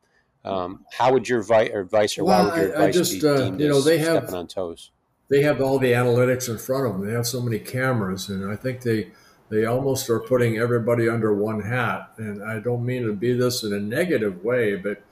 Um, 0.48 0.84
how 0.92 1.12
would 1.12 1.28
your 1.28 1.42
vi- 1.42 1.64
advice, 1.64 2.18
or 2.18 2.24
well, 2.24 2.44
why 2.44 2.50
would 2.50 2.60
your 2.60 2.72
advice 2.72 2.88
I 2.88 2.98
just, 2.98 3.20
be 3.20 3.28
uh, 3.28 3.52
you 3.52 3.68
know, 3.68 3.80
they 3.80 3.98
have, 3.98 4.16
stepping 4.16 4.34
on 4.34 4.46
toes? 4.46 4.90
They 5.28 5.42
have 5.42 5.60
all 5.60 5.78
the 5.78 5.92
analytics 5.92 6.48
in 6.48 6.58
front 6.58 6.86
of 6.86 6.92
them. 6.92 7.06
They 7.06 7.12
have 7.12 7.26
so 7.26 7.40
many 7.40 7.58
cameras, 7.58 8.28
and 8.28 8.50
I 8.50 8.56
think 8.56 8.82
they 8.82 9.12
they 9.50 9.64
almost 9.64 10.10
are 10.10 10.20
putting 10.20 10.58
everybody 10.58 11.08
under 11.08 11.34
one 11.34 11.60
hat. 11.60 12.12
And 12.18 12.42
I 12.42 12.60
don't 12.60 12.84
mean 12.84 13.04
to 13.06 13.14
be 13.14 13.32
this 13.32 13.62
in 13.62 13.72
a 13.72 13.80
negative 13.80 14.44
way, 14.44 14.76
but 14.76 15.02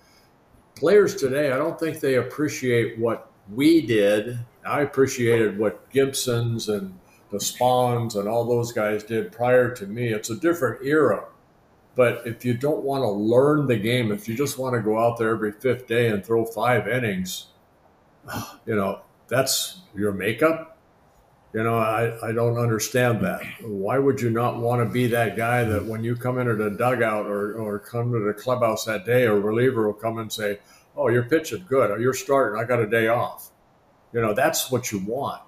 players 0.74 1.14
today, 1.16 1.52
I 1.52 1.56
don't 1.56 1.78
think 1.78 2.00
they 2.00 2.16
appreciate 2.16 2.98
what 2.98 3.30
we 3.52 3.80
did. 3.80 4.38
I 4.66 4.82
appreciated 4.82 5.58
what 5.58 5.88
Gibson's 5.90 6.68
and 6.68 6.98
the 7.30 7.38
Spahns 7.38 8.16
and 8.16 8.28
all 8.28 8.44
those 8.44 8.72
guys 8.72 9.02
did 9.04 9.32
prior 9.32 9.74
to 9.74 9.86
me. 9.86 10.12
It's 10.12 10.30
a 10.30 10.36
different 10.36 10.84
era. 10.84 11.24
But 11.96 12.26
if 12.26 12.44
you 12.44 12.54
don't 12.54 12.84
want 12.84 13.02
to 13.02 13.08
learn 13.08 13.66
the 13.66 13.76
game, 13.76 14.12
if 14.12 14.28
you 14.28 14.36
just 14.36 14.58
want 14.58 14.74
to 14.74 14.82
go 14.82 14.98
out 14.98 15.16
there 15.16 15.30
every 15.30 15.50
fifth 15.50 15.88
day 15.88 16.08
and 16.08 16.24
throw 16.24 16.44
five 16.44 16.86
innings, 16.86 17.46
you 18.66 18.76
know, 18.76 19.00
that's 19.28 19.80
your 19.94 20.12
makeup. 20.12 20.78
You 21.54 21.62
know, 21.62 21.78
I, 21.78 22.28
I 22.28 22.32
don't 22.32 22.58
understand 22.58 23.22
that. 23.22 23.42
Why 23.62 23.98
would 23.98 24.20
you 24.20 24.28
not 24.28 24.58
want 24.58 24.86
to 24.86 24.92
be 24.92 25.06
that 25.06 25.38
guy 25.38 25.64
that 25.64 25.86
when 25.86 26.04
you 26.04 26.14
come 26.14 26.38
into 26.38 26.54
the 26.54 26.68
dugout 26.70 27.24
or, 27.26 27.54
or 27.54 27.78
come 27.78 28.12
to 28.12 28.18
the 28.18 28.34
clubhouse 28.34 28.84
that 28.84 29.06
day, 29.06 29.24
a 29.24 29.34
reliever 29.34 29.86
will 29.86 29.94
come 29.94 30.18
and 30.18 30.30
say, 30.30 30.58
Oh, 30.98 31.08
you're 31.08 31.24
pitching 31.24 31.64
good, 31.68 31.90
or 31.90 31.98
you're 31.98 32.14
starting, 32.14 32.60
I 32.60 32.64
got 32.64 32.80
a 32.80 32.86
day 32.86 33.08
off. 33.08 33.50
You 34.12 34.20
know, 34.20 34.34
that's 34.34 34.70
what 34.70 34.92
you 34.92 34.98
want. 34.98 35.42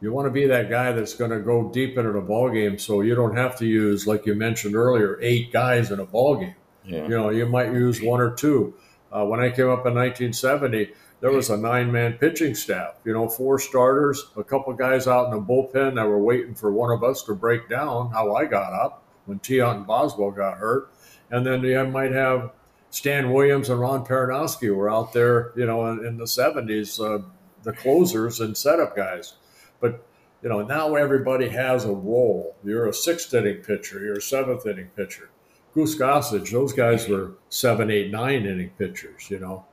You 0.00 0.12
want 0.12 0.26
to 0.26 0.30
be 0.30 0.46
that 0.46 0.68
guy 0.68 0.92
that's 0.92 1.14
going 1.14 1.30
to 1.30 1.40
go 1.40 1.70
deep 1.70 1.96
into 1.96 2.12
the 2.12 2.20
ball 2.20 2.50
game, 2.50 2.78
so 2.78 3.00
you 3.00 3.14
don't 3.14 3.36
have 3.36 3.56
to 3.58 3.66
use, 3.66 4.06
like 4.06 4.26
you 4.26 4.34
mentioned 4.34 4.76
earlier, 4.76 5.18
eight 5.22 5.52
guys 5.52 5.90
in 5.90 6.00
a 6.00 6.04
ball 6.04 6.36
game. 6.36 6.54
Yeah. 6.84 7.02
You 7.04 7.08
know, 7.08 7.30
you 7.30 7.46
might 7.46 7.72
use 7.72 8.02
one 8.02 8.20
or 8.20 8.34
two. 8.34 8.74
Uh, 9.10 9.24
when 9.24 9.40
I 9.40 9.48
came 9.50 9.70
up 9.70 9.86
in 9.86 9.94
1970, 9.94 10.92
there 11.20 11.32
was 11.32 11.48
a 11.48 11.56
nine-man 11.56 12.14
pitching 12.14 12.54
staff. 12.54 12.96
You 13.04 13.14
know, 13.14 13.28
four 13.28 13.58
starters, 13.58 14.26
a 14.36 14.44
couple 14.44 14.72
guys 14.74 15.06
out 15.06 15.26
in 15.26 15.30
the 15.32 15.40
bullpen 15.40 15.94
that 15.94 16.06
were 16.06 16.22
waiting 16.22 16.54
for 16.54 16.70
one 16.70 16.90
of 16.90 17.02
us 17.02 17.22
to 17.24 17.34
break 17.34 17.68
down. 17.68 18.10
How 18.10 18.34
I 18.34 18.44
got 18.44 18.72
up 18.72 19.02
when 19.24 19.40
Tiant 19.40 19.76
and 19.76 19.86
Boswell 19.86 20.30
got 20.30 20.58
hurt, 20.58 20.92
and 21.30 21.46
then 21.46 21.62
you 21.62 21.82
might 21.86 22.12
have 22.12 22.52
Stan 22.90 23.32
Williams 23.32 23.70
and 23.70 23.80
Ron 23.80 24.04
Perranoski 24.04 24.74
were 24.74 24.90
out 24.90 25.12
there. 25.12 25.52
You 25.56 25.66
know, 25.66 25.86
in, 25.86 26.04
in 26.04 26.16
the 26.18 26.24
70s, 26.24 27.00
uh, 27.00 27.24
the 27.62 27.72
closers 27.72 28.40
and 28.40 28.56
setup 28.56 28.94
guys. 28.94 29.34
But 29.80 30.06
you 30.42 30.48
know, 30.48 30.62
now 30.62 30.94
everybody 30.94 31.48
has 31.48 31.84
a 31.84 31.92
role. 31.92 32.54
You're 32.64 32.88
a 32.88 32.94
sixth 32.94 33.32
inning 33.34 33.62
pitcher. 33.62 34.04
You're 34.04 34.18
a 34.18 34.22
seventh 34.22 34.66
inning 34.66 34.90
pitcher. 34.96 35.30
Goose 35.74 35.98
Gossage, 35.98 36.50
those 36.50 36.72
guys 36.72 37.08
were 37.08 37.32
seven, 37.48 37.90
eight, 37.90 38.10
nine 38.10 38.46
inning 38.46 38.70
pitchers. 38.78 39.30
You 39.30 39.40
know, 39.40 39.64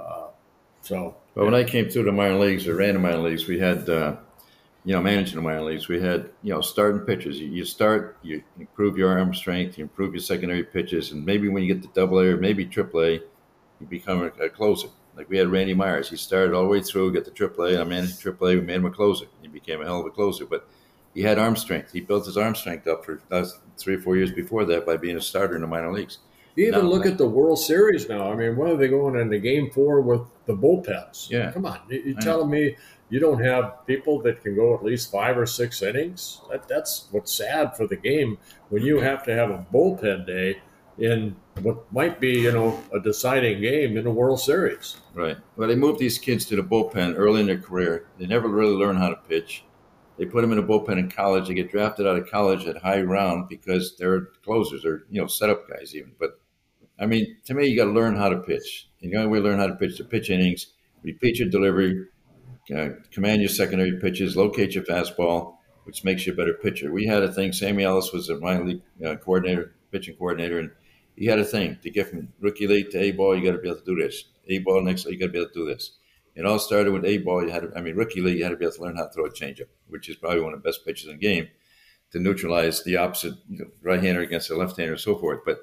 uh, 0.00 0.26
so. 0.82 1.16
But 1.34 1.44
when 1.44 1.54
I 1.54 1.64
came 1.64 1.88
through 1.88 2.04
the 2.04 2.12
minor 2.12 2.38
leagues 2.38 2.66
or 2.66 2.76
ran 2.76 2.94
the 2.94 3.00
minor 3.00 3.18
leagues, 3.18 3.46
we 3.46 3.58
had, 3.58 3.88
uh, 3.88 4.16
you 4.84 4.94
know, 4.94 5.02
managing 5.02 5.36
the 5.36 5.42
minor 5.42 5.64
leagues, 5.64 5.86
we 5.86 6.00
had, 6.00 6.30
you 6.42 6.54
know, 6.54 6.60
starting 6.60 7.00
pitchers. 7.02 7.38
You, 7.38 7.48
you, 7.48 7.64
start, 7.64 8.16
you 8.22 8.42
improve 8.58 8.96
your 8.96 9.18
arm 9.18 9.34
strength, 9.34 9.76
you 9.76 9.82
improve 9.84 10.14
your 10.14 10.22
secondary 10.22 10.64
pitches, 10.64 11.12
and 11.12 11.26
maybe 11.26 11.48
when 11.48 11.62
you 11.62 11.74
get 11.74 11.82
to 11.82 11.88
Double 11.88 12.20
A 12.20 12.28
or 12.28 12.36
maybe 12.36 12.64
Triple 12.64 13.02
A, 13.02 13.12
you 13.12 13.86
become 13.88 14.22
a, 14.22 14.44
a 14.44 14.48
closer. 14.48 14.88
Like 15.16 15.30
we 15.30 15.38
had 15.38 15.48
Randy 15.48 15.74
Myers. 15.74 16.10
He 16.10 16.16
started 16.16 16.54
all 16.54 16.62
the 16.62 16.68
way 16.68 16.82
through, 16.82 17.12
got 17.14 17.24
the 17.24 17.30
AAA. 17.30 17.80
I 17.80 17.84
managed 17.84 18.20
AAA. 18.20 18.56
We 18.56 18.60
made 18.60 18.76
him 18.76 18.84
a 18.84 18.90
closer. 18.90 19.26
He 19.40 19.48
became 19.48 19.80
a 19.80 19.84
hell 19.84 20.00
of 20.00 20.06
a 20.06 20.10
closer. 20.10 20.44
But 20.44 20.68
he 21.14 21.22
had 21.22 21.38
arm 21.38 21.56
strength. 21.56 21.92
He 21.92 22.00
built 22.00 22.26
his 22.26 22.36
arm 22.36 22.54
strength 22.54 22.86
up 22.86 23.04
for 23.04 23.20
uh, 23.30 23.46
three 23.78 23.94
or 23.94 24.00
four 24.00 24.16
years 24.16 24.30
before 24.30 24.66
that 24.66 24.84
by 24.84 24.98
being 24.98 25.16
a 25.16 25.20
starter 25.20 25.54
in 25.54 25.62
the 25.62 25.66
minor 25.66 25.90
leagues. 25.90 26.18
You 26.56 26.68
even 26.68 26.84
now, 26.84 26.90
look 26.90 27.06
at 27.06 27.18
the 27.18 27.26
World 27.26 27.58
Series 27.58 28.08
now. 28.08 28.30
I 28.30 28.34
mean, 28.34 28.56
what 28.56 28.70
are 28.70 28.76
they 28.76 28.88
going 28.88 29.16
into 29.16 29.38
Game 29.38 29.70
Four 29.70 30.00
with 30.00 30.22
the 30.46 30.54
bullpens? 30.54 31.30
Yeah, 31.30 31.52
come 31.52 31.66
on. 31.66 31.80
You're 31.88 32.18
telling 32.20 32.50
me 32.50 32.76
you 33.08 33.20
don't 33.20 33.42
have 33.42 33.86
people 33.86 34.20
that 34.22 34.42
can 34.42 34.56
go 34.56 34.74
at 34.74 34.82
least 34.82 35.10
five 35.10 35.36
or 35.36 35.46
six 35.46 35.82
innings? 35.82 36.40
That, 36.50 36.66
that's 36.66 37.08
what's 37.10 37.32
sad 37.32 37.76
for 37.76 37.86
the 37.86 37.96
game 37.96 38.38
when 38.70 38.82
you 38.82 38.96
mm-hmm. 38.96 39.06
have 39.06 39.22
to 39.24 39.34
have 39.34 39.50
a 39.50 39.66
bullpen 39.72 40.26
day 40.26 40.60
in 40.98 41.36
what 41.62 41.90
might 41.92 42.20
be, 42.20 42.40
you 42.40 42.52
know, 42.52 42.82
a 42.92 43.00
deciding 43.00 43.60
game 43.60 43.96
in 43.96 44.04
the 44.04 44.10
World 44.10 44.40
Series. 44.40 44.96
Right. 45.14 45.36
Well, 45.56 45.68
they 45.68 45.74
moved 45.74 45.98
these 45.98 46.18
kids 46.18 46.44
to 46.46 46.56
the 46.56 46.62
bullpen 46.62 47.14
early 47.16 47.40
in 47.40 47.46
their 47.46 47.58
career. 47.58 48.08
They 48.18 48.26
never 48.26 48.48
really 48.48 48.74
learn 48.74 48.96
how 48.96 49.08
to 49.08 49.16
pitch. 49.16 49.64
They 50.18 50.24
put 50.24 50.40
them 50.40 50.52
in 50.52 50.58
a 50.58 50.62
bullpen 50.62 50.98
in 50.98 51.10
college. 51.10 51.48
They 51.48 51.54
get 51.54 51.70
drafted 51.70 52.06
out 52.06 52.16
of 52.16 52.30
college 52.30 52.66
at 52.66 52.78
high 52.78 53.02
round 53.02 53.48
because 53.48 53.96
they're 53.98 54.28
closers 54.44 54.84
or 54.84 55.06
you 55.10 55.20
know 55.20 55.26
setup 55.26 55.68
guys 55.68 55.94
even. 55.94 56.12
But 56.18 56.40
I 56.98 57.06
mean, 57.06 57.36
to 57.44 57.54
me, 57.54 57.66
you 57.66 57.76
got 57.76 57.84
to 57.84 57.90
learn 57.90 58.16
how 58.16 58.30
to 58.30 58.38
pitch. 58.38 58.88
And 59.02 59.12
the 59.12 59.18
only 59.18 59.28
way 59.28 59.38
to 59.38 59.44
learn 59.44 59.58
how 59.58 59.66
to 59.66 59.74
pitch 59.74 60.00
is 60.00 60.06
pitch 60.06 60.30
innings, 60.30 60.68
repeat 61.02 61.38
your 61.38 61.50
delivery, 61.50 62.06
uh, 62.74 62.88
command 63.10 63.42
your 63.42 63.50
secondary 63.50 63.98
pitches, 64.00 64.36
locate 64.36 64.74
your 64.74 64.84
fastball, 64.84 65.56
which 65.84 66.02
makes 66.02 66.26
you 66.26 66.32
a 66.32 66.36
better 66.36 66.54
pitcher. 66.54 66.90
We 66.90 67.06
had 67.06 67.22
a 67.22 67.32
thing. 67.32 67.52
Sammy 67.52 67.84
Ellis 67.84 68.12
was 68.12 68.30
a 68.30 68.38
minor 68.38 68.64
league 68.64 68.82
uh, 69.04 69.16
coordinator, 69.16 69.74
pitching 69.92 70.16
coordinator, 70.16 70.58
and 70.58 70.70
he 71.16 71.26
had 71.26 71.38
a 71.38 71.44
thing 71.44 71.78
to 71.82 71.90
get 71.90 72.10
from 72.10 72.28
rookie 72.40 72.66
league 72.66 72.90
to 72.90 73.00
A 73.00 73.10
ball. 73.12 73.36
You 73.36 73.44
got 73.44 73.56
to 73.56 73.62
be 73.62 73.68
able 73.68 73.80
to 73.80 73.84
do 73.84 73.96
this. 73.96 74.24
A 74.48 74.58
ball 74.60 74.82
next, 74.82 75.06
you 75.06 75.18
got 75.18 75.26
to 75.26 75.32
be 75.32 75.38
able 75.38 75.48
to 75.48 75.54
do 75.54 75.66
this. 75.66 75.92
It 76.34 76.44
all 76.44 76.58
started 76.58 76.92
with 76.92 77.06
A 77.06 77.18
ball. 77.18 77.42
You 77.42 77.50
had, 77.50 77.62
to, 77.62 77.72
I 77.74 77.80
mean, 77.80 77.96
rookie 77.96 78.20
league. 78.20 78.38
You 78.38 78.44
had 78.44 78.50
to 78.50 78.56
be 78.56 78.66
able 78.66 78.76
to 78.76 78.82
learn 78.82 78.96
how 78.96 79.06
to 79.06 79.12
throw 79.12 79.24
a 79.24 79.30
changeup, 79.30 79.68
which 79.88 80.08
is 80.08 80.16
probably 80.16 80.42
one 80.42 80.52
of 80.52 80.62
the 80.62 80.68
best 80.68 80.84
pitches 80.84 81.06
in 81.06 81.12
the 81.12 81.18
game, 81.18 81.48
to 82.12 82.20
neutralize 82.20 82.84
the 82.84 82.98
opposite 82.98 83.34
you 83.48 83.58
know, 83.60 83.66
right-hander 83.82 84.20
against 84.20 84.48
the 84.48 84.56
left-hander 84.56 84.92
and 84.92 85.00
so 85.00 85.16
forth. 85.16 85.40
But 85.46 85.60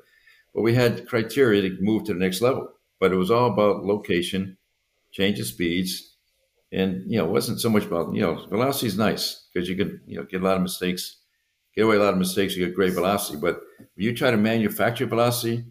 but 0.54 0.62
we 0.62 0.74
had 0.74 1.08
criteria 1.08 1.62
to 1.62 1.78
move 1.82 2.04
to 2.06 2.14
the 2.14 2.20
next 2.20 2.42
level. 2.42 2.70
But 3.00 3.12
it 3.12 3.18
was 3.18 3.32
all 3.32 3.52
about 3.52 3.86
location, 3.86 4.58
change 5.12 5.40
of 5.40 5.46
speeds, 5.46 6.16
and 6.72 7.04
you 7.08 7.18
know, 7.18 7.26
it 7.26 7.32
wasn't 7.32 7.62
so 7.62 7.70
much 7.70 7.86
about 7.86 8.16
you 8.16 8.22
know, 8.22 8.46
velocity 8.48 8.88
is 8.88 8.98
nice 8.98 9.48
because 9.54 9.70
you 9.70 9.76
could 9.76 10.00
you 10.08 10.18
know 10.18 10.24
get 10.24 10.42
a 10.42 10.44
lot 10.44 10.58
of 10.58 10.64
mistakes 10.64 11.18
get 11.76 11.86
away 11.86 11.96
a 11.98 12.00
lot 12.00 12.14
of 12.14 12.20
mistakes, 12.20 12.56
you 12.56 12.66
get 12.66 12.76
great 12.76 12.94
velocity. 12.94 13.38
But 13.40 13.62
when 13.96 14.06
you 14.06 14.16
try 14.16 14.32
to 14.32 14.38
manufacture 14.38 15.06
velocity, 15.06 15.66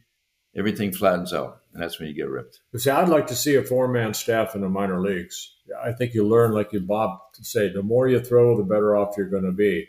everything 0.57 0.93
flattens 0.93 1.33
out, 1.33 1.63
and 1.73 1.83
that's 1.83 1.99
when 1.99 2.09
you 2.09 2.15
get 2.15 2.29
ripped. 2.29 2.61
See, 2.77 2.91
I'd 2.91 3.09
like 3.09 3.27
to 3.29 3.35
see 3.35 3.57
a 3.57 3.63
four-man 3.63 4.15
staff 4.15 4.55
in 4.55 4.61
the 4.61 4.69
minor 4.69 5.01
leagues. 5.01 5.55
I 5.83 5.93
think 5.93 6.15
you 6.15 6.27
learn, 6.27 6.53
like 6.53 6.73
you 6.73 6.81
Bob 6.81 7.19
say, 7.41 7.73
the 7.73 7.83
more 7.83 8.09
you 8.09 8.21
throw, 8.21 8.57
the 8.57 8.63
better 8.63 8.97
off 8.97 9.17
you're 9.17 9.29
going 9.29 9.45
to 9.45 9.53
be. 9.53 9.89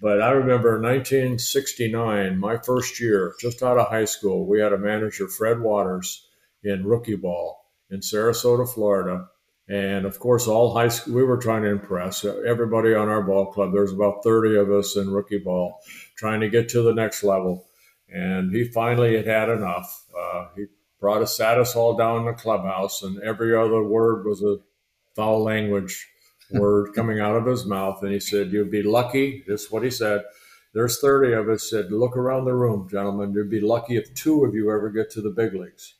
But 0.00 0.20
I 0.20 0.30
remember 0.32 0.80
1969, 0.80 2.38
my 2.38 2.58
first 2.58 3.00
year, 3.00 3.34
just 3.40 3.62
out 3.62 3.78
of 3.78 3.88
high 3.88 4.04
school, 4.04 4.46
we 4.46 4.60
had 4.60 4.74
a 4.74 4.78
manager, 4.78 5.26
Fred 5.26 5.60
Waters, 5.60 6.28
in 6.62 6.84
rookie 6.84 7.16
ball 7.16 7.64
in 7.90 8.00
Sarasota, 8.00 8.68
Florida 8.68 9.28
and 9.68 10.06
of 10.06 10.18
course, 10.20 10.46
all 10.46 10.74
high 10.74 10.88
school, 10.88 11.14
we 11.14 11.24
were 11.24 11.38
trying 11.38 11.62
to 11.62 11.70
impress 11.70 12.24
everybody 12.24 12.94
on 12.94 13.08
our 13.08 13.22
ball 13.22 13.46
club. 13.46 13.72
There's 13.72 13.92
about 13.92 14.22
30 14.22 14.56
of 14.56 14.70
us 14.70 14.96
in 14.96 15.10
rookie 15.10 15.38
ball 15.38 15.80
trying 16.16 16.40
to 16.40 16.48
get 16.48 16.68
to 16.70 16.82
the 16.82 16.94
next 16.94 17.24
level. 17.24 17.66
And 18.08 18.52
he 18.52 18.68
finally 18.68 19.16
had 19.16 19.26
had 19.26 19.48
enough. 19.48 20.04
Uh, 20.16 20.46
he 20.54 20.66
brought 21.00 21.22
us, 21.22 21.36
sat 21.36 21.58
us 21.58 21.74
all 21.74 21.96
down 21.96 22.20
in 22.20 22.26
the 22.26 22.32
clubhouse, 22.32 23.02
and 23.02 23.20
every 23.22 23.56
other 23.56 23.82
word 23.82 24.24
was 24.24 24.42
a 24.42 24.58
foul 25.16 25.42
language 25.42 26.06
word 26.52 26.94
coming 26.94 27.18
out 27.18 27.36
of 27.36 27.46
his 27.46 27.66
mouth. 27.66 28.00
And 28.02 28.12
he 28.12 28.20
said, 28.20 28.52
You'd 28.52 28.70
be 28.70 28.84
lucky, 28.84 29.42
this 29.48 29.64
is 29.64 29.72
what 29.72 29.82
he 29.82 29.90
said, 29.90 30.22
there's 30.76 31.00
30 31.00 31.32
of 31.32 31.48
us. 31.48 31.70
Said, 31.70 31.90
look 31.90 32.18
around 32.18 32.44
the 32.44 32.52
room, 32.52 32.86
gentlemen. 32.90 33.32
You'd 33.32 33.48
be 33.48 33.60
lucky 33.60 33.96
if 33.96 34.12
two 34.14 34.44
of 34.44 34.54
you 34.54 34.70
ever 34.70 34.90
get 34.90 35.10
to 35.12 35.22
the 35.22 35.30
big 35.30 35.54
leagues. 35.54 35.94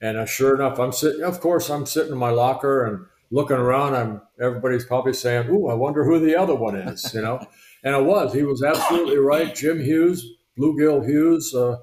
And 0.00 0.16
uh, 0.16 0.26
sure 0.26 0.54
enough, 0.54 0.78
I'm 0.78 0.92
sitting. 0.92 1.22
Of 1.22 1.40
course, 1.40 1.68
I'm 1.68 1.86
sitting 1.86 2.12
in 2.12 2.18
my 2.18 2.30
locker 2.30 2.86
and 2.86 3.06
looking 3.30 3.56
around. 3.56 3.94
I'm 3.94 4.22
everybody's 4.40 4.86
probably 4.86 5.12
saying, 5.12 5.48
"Ooh, 5.50 5.68
I 5.68 5.74
wonder 5.74 6.04
who 6.04 6.18
the 6.18 6.36
other 6.36 6.54
one 6.54 6.76
is," 6.76 7.12
you 7.12 7.20
know. 7.20 7.38
and 7.84 7.94
it 7.94 8.04
was. 8.04 8.32
He 8.32 8.42
was 8.42 8.62
absolutely 8.62 9.18
right. 9.18 9.54
Jim 9.54 9.80
Hughes, 9.80 10.26
Bluegill 10.58 11.06
Hughes. 11.06 11.54
Uh, 11.54 11.78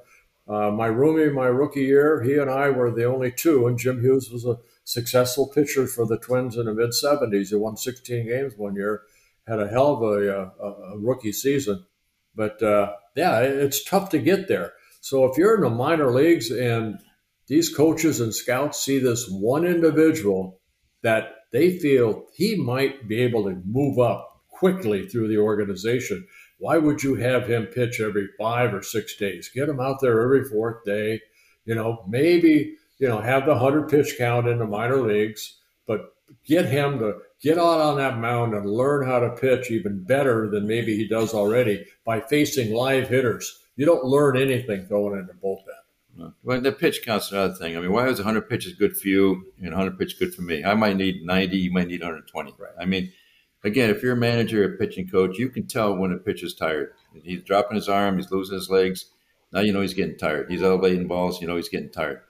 uh, 0.48 0.72
my 0.72 0.88
roomie, 0.88 1.34
my 1.34 1.48
rookie 1.48 1.84
year, 1.84 2.24
he 2.24 2.38
and 2.38 2.50
I 2.50 2.70
were 2.70 2.90
the 2.90 3.04
only 3.04 3.32
two, 3.32 3.68
and 3.68 3.78
Jim 3.78 4.02
Hughes 4.02 4.30
was 4.32 4.46
a 4.46 4.58
successful 4.86 5.48
pitcher 5.54 5.88
for 5.88 6.06
the 6.06 6.18
Twins 6.18 6.56
in 6.56 6.66
the 6.66 6.74
mid 6.74 6.92
70s. 6.92 7.50
He 7.50 7.56
won 7.56 7.76
16 7.76 8.26
games 8.26 8.54
one 8.56 8.76
year, 8.76 9.02
had 9.46 9.60
a 9.60 9.68
hell 9.68 9.96
of 9.96 10.02
a, 10.04 10.40
uh, 10.40 10.50
a, 10.62 10.68
a 10.94 10.98
rookie 11.00 11.34
season. 11.34 11.86
But 12.34 12.64
uh, 12.64 12.94
yeah, 13.16 13.40
it's 13.40 13.84
tough 13.84 14.10
to 14.12 14.20
get 14.20 14.48
there. 14.48 14.74
So 15.02 15.26
if 15.26 15.38
you're 15.38 15.56
in 15.56 15.62
the 15.62 15.70
minor 15.70 16.12
leagues 16.14 16.50
and 16.50 17.00
these 17.48 17.74
coaches 17.74 18.20
and 18.20 18.34
scouts 18.34 18.84
see 18.84 19.00
this 19.00 19.28
one 19.30 19.66
individual 19.66 20.60
that 21.02 21.36
they 21.54 21.78
feel 21.80 22.26
he 22.36 22.56
might 22.56 23.08
be 23.08 23.22
able 23.22 23.46
to 23.46 23.62
move 23.66 24.00
up 24.00 24.42
quickly 24.50 25.08
through 25.08 25.28
the 25.28 25.38
organization, 25.38 26.28
why 26.60 26.78
would 26.78 27.04
you 27.04 27.16
have 27.16 27.48
him 27.48 27.68
pitch 27.68 28.02
every 28.02 28.28
five 28.40 28.74
or 28.74 28.82
six 28.82 29.16
days? 29.16 29.50
Get 29.54 29.70
him 29.70 29.80
out 29.80 30.02
there 30.02 30.22
every 30.22 30.44
fourth 30.44 30.84
day. 30.86 31.22
You 31.66 31.76
know, 31.76 32.04
maybe, 32.08 32.76
you 32.98 33.08
know, 33.08 33.22
have 33.22 33.46
the 33.46 33.52
100 33.52 33.90
pitch 33.90 34.16
count 34.18 34.48
in 34.48 34.60
the 34.60 34.66
minor 34.66 35.02
leagues, 35.02 35.60
but 35.86 36.14
get 36.46 36.66
him 36.66 37.00
to 37.00 37.20
get 37.42 37.58
out 37.58 37.80
on 37.80 37.98
that 37.98 38.18
mound 38.18 38.54
and 38.54 38.70
learn 38.70 39.06
how 39.06 39.20
to 39.20 39.30
pitch 39.30 39.70
even 39.70 40.04
better 40.04 40.50
than 40.50 40.68
maybe 40.68 40.96
he 40.96 41.08
does 41.08 41.34
already 41.34 41.86
by 42.04 42.20
facing 42.20 42.74
live 42.74 43.08
hitters. 43.08 43.60
You 43.76 43.86
don't 43.86 44.06
learn 44.06 44.38
anything 44.38 44.88
going 44.90 45.20
into 45.20 45.34
bullpen. 45.34 45.87
Well, 46.44 46.62
the 46.62 46.72
pitch 46.72 47.04
count's 47.04 47.32
another 47.32 47.54
thing. 47.54 47.78
I 47.78 47.80
mean, 47.80 47.92
why 47.92 48.08
is 48.08 48.18
100 48.18 48.50
pitches 48.50 48.74
good 48.74 48.98
for 48.98 49.08
you 49.08 49.46
and 49.60 49.70
100 49.70 49.98
pitches 49.98 50.18
good 50.18 50.34
for 50.34 50.42
me? 50.42 50.64
I 50.64 50.74
might 50.74 50.98
need 50.98 51.24
90, 51.24 51.58
you 51.58 51.72
might 51.72 51.88
need 51.88 52.02
120. 52.02 52.54
Right. 52.58 52.72
I 52.80 52.86
mean, 52.86 53.12
again, 53.64 53.90
if 53.90 54.02
you're 54.02 54.14
a 54.14 54.18
manager, 54.18 54.64
a 54.64 54.78
pitching 54.78 55.08
coach, 55.08 55.38
you 55.38 55.50
can 55.50 55.68
tell 55.68 55.96
when 55.96 56.12
a 56.12 56.18
pitcher's 56.18 56.56
tired. 56.56 56.94
He's 57.24 57.44
dropping 57.44 57.76
his 57.76 57.90
arm, 57.90 58.18
he's 58.18 58.32
losing 58.32 58.56
his 58.56 58.70
legs. 58.70 59.06
Now 59.52 59.62
you 59.62 59.72
know 59.72 59.82
he's 59.82 59.94
getting 59.94 60.18
tired. 60.18 60.50
He's 60.50 60.64
elevating 60.64 61.08
balls, 61.08 61.42
you 61.42 61.48
know 61.48 61.56
he's 61.56 61.70
getting 61.70 61.92
tired. 61.92 62.22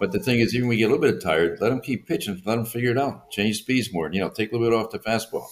But 0.00 0.10
the 0.10 0.18
thing 0.18 0.40
is, 0.40 0.54
even 0.54 0.68
when 0.68 0.78
you 0.78 0.84
get 0.86 0.90
a 0.90 0.96
little 0.96 1.12
bit 1.12 1.22
tired, 1.22 1.60
let 1.60 1.70
him 1.70 1.80
keep 1.80 2.08
pitching. 2.08 2.42
Let 2.44 2.58
him 2.58 2.64
figure 2.64 2.90
it 2.90 2.98
out. 2.98 3.30
Change 3.30 3.58
speeds 3.58 3.92
more. 3.92 4.10
You 4.12 4.20
know, 4.20 4.30
take 4.30 4.50
a 4.50 4.56
little 4.56 4.68
bit 4.68 4.76
off 4.76 4.90
the 4.90 4.98
fastball. 4.98 5.46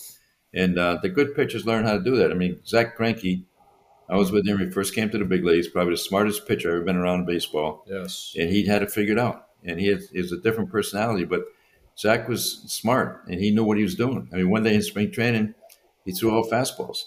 And 0.53 0.77
uh, 0.77 0.99
the 1.01 1.09
good 1.09 1.37
pitchers 1.37 1.67
learn 1.67 1.85
how 1.85 1.93
to 1.93 2.03
do 2.03 2.17
that. 2.17 2.33
I 2.33 2.35
mean, 2.35 2.61
Zach 2.67 2.99
Greinke, 2.99 3.45
I 4.11 4.17
was 4.17 4.33
with 4.33 4.47
him 4.47 4.59
when 4.59 4.67
he 4.67 4.73
first 4.73 4.95
came 4.95 5.09
to 5.11 5.19
the 5.19 5.25
big 5.25 5.45
leagues. 5.45 5.69
Probably 5.69 5.95
the 5.95 5.99
smartest 5.99 6.49
pitcher 6.49 6.71
I've 6.71 6.77
ever 6.77 6.85
been 6.85 6.97
around 6.97 7.21
in 7.21 7.27
baseball. 7.27 7.85
Yes. 7.87 8.35
And 8.37 8.51
he 8.51 8.67
had 8.67 8.83
it 8.83 8.91
figured 8.91 9.19
out. 9.19 9.47
And 9.65 9.79
he, 9.79 9.87
had, 9.87 10.01
he 10.13 10.21
was 10.21 10.33
a 10.33 10.41
different 10.41 10.71
personality. 10.71 11.25
But 11.25 11.43
Zach 11.97 12.29
was 12.29 12.65
smart, 12.67 13.25
and 13.29 13.41
he 13.41 13.51
knew 13.51 13.63
what 13.63 13.77
he 13.77 13.83
was 13.85 13.95
doing. 13.95 14.29
I 14.33 14.37
mean, 14.37 14.51
one 14.51 14.65
day 14.65 14.75
in 14.75 14.83
spring 14.83 15.13
training, 15.13 15.55
he 16.05 16.13
threw 16.13 16.35
all 16.35 16.49
fastballs. 16.49 17.05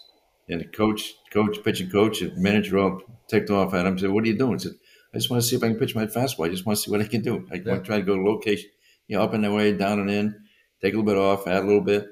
And 0.48 0.62
the 0.62 0.66
coach, 0.66 1.14
coach, 1.32 1.64
pitching 1.64 1.90
coach, 1.90 2.22
and 2.22 2.38
manager 2.38 2.78
all 2.78 3.02
ticked 3.28 3.50
off 3.50 3.74
at 3.74 3.82
him. 3.82 3.94
And 3.94 4.00
said, 4.00 4.12
"What 4.12 4.24
are 4.24 4.28
you 4.28 4.38
doing?" 4.38 4.54
He 4.54 4.60
said, 4.60 4.74
"I 5.14 5.18
just 5.18 5.30
want 5.30 5.42
to 5.42 5.48
see 5.48 5.56
if 5.56 5.64
I 5.64 5.70
can 5.70 5.80
pitch 5.80 5.96
my 5.96 6.06
fastball. 6.06 6.46
I 6.46 6.50
just 6.50 6.66
want 6.66 6.78
to 6.78 6.84
see 6.84 6.92
what 6.92 7.02
I 7.02 7.06
can 7.06 7.22
do. 7.22 7.48
I 7.52 7.56
yeah. 7.56 7.72
want 7.72 7.84
to 7.84 7.88
try 7.88 7.98
to 7.98 8.06
go 8.06 8.16
to 8.16 8.22
location, 8.22 8.70
you 9.08 9.18
know, 9.18 9.24
up 9.24 9.34
and 9.34 9.46
away, 9.46 9.72
down 9.74 10.00
and 10.00 10.12
in, 10.12 10.36
take 10.82 10.94
a 10.94 10.98
little 10.98 11.12
bit 11.12 11.18
off, 11.18 11.48
add 11.48 11.64
a 11.64 11.68
little 11.68 11.82
bit." 11.82 12.08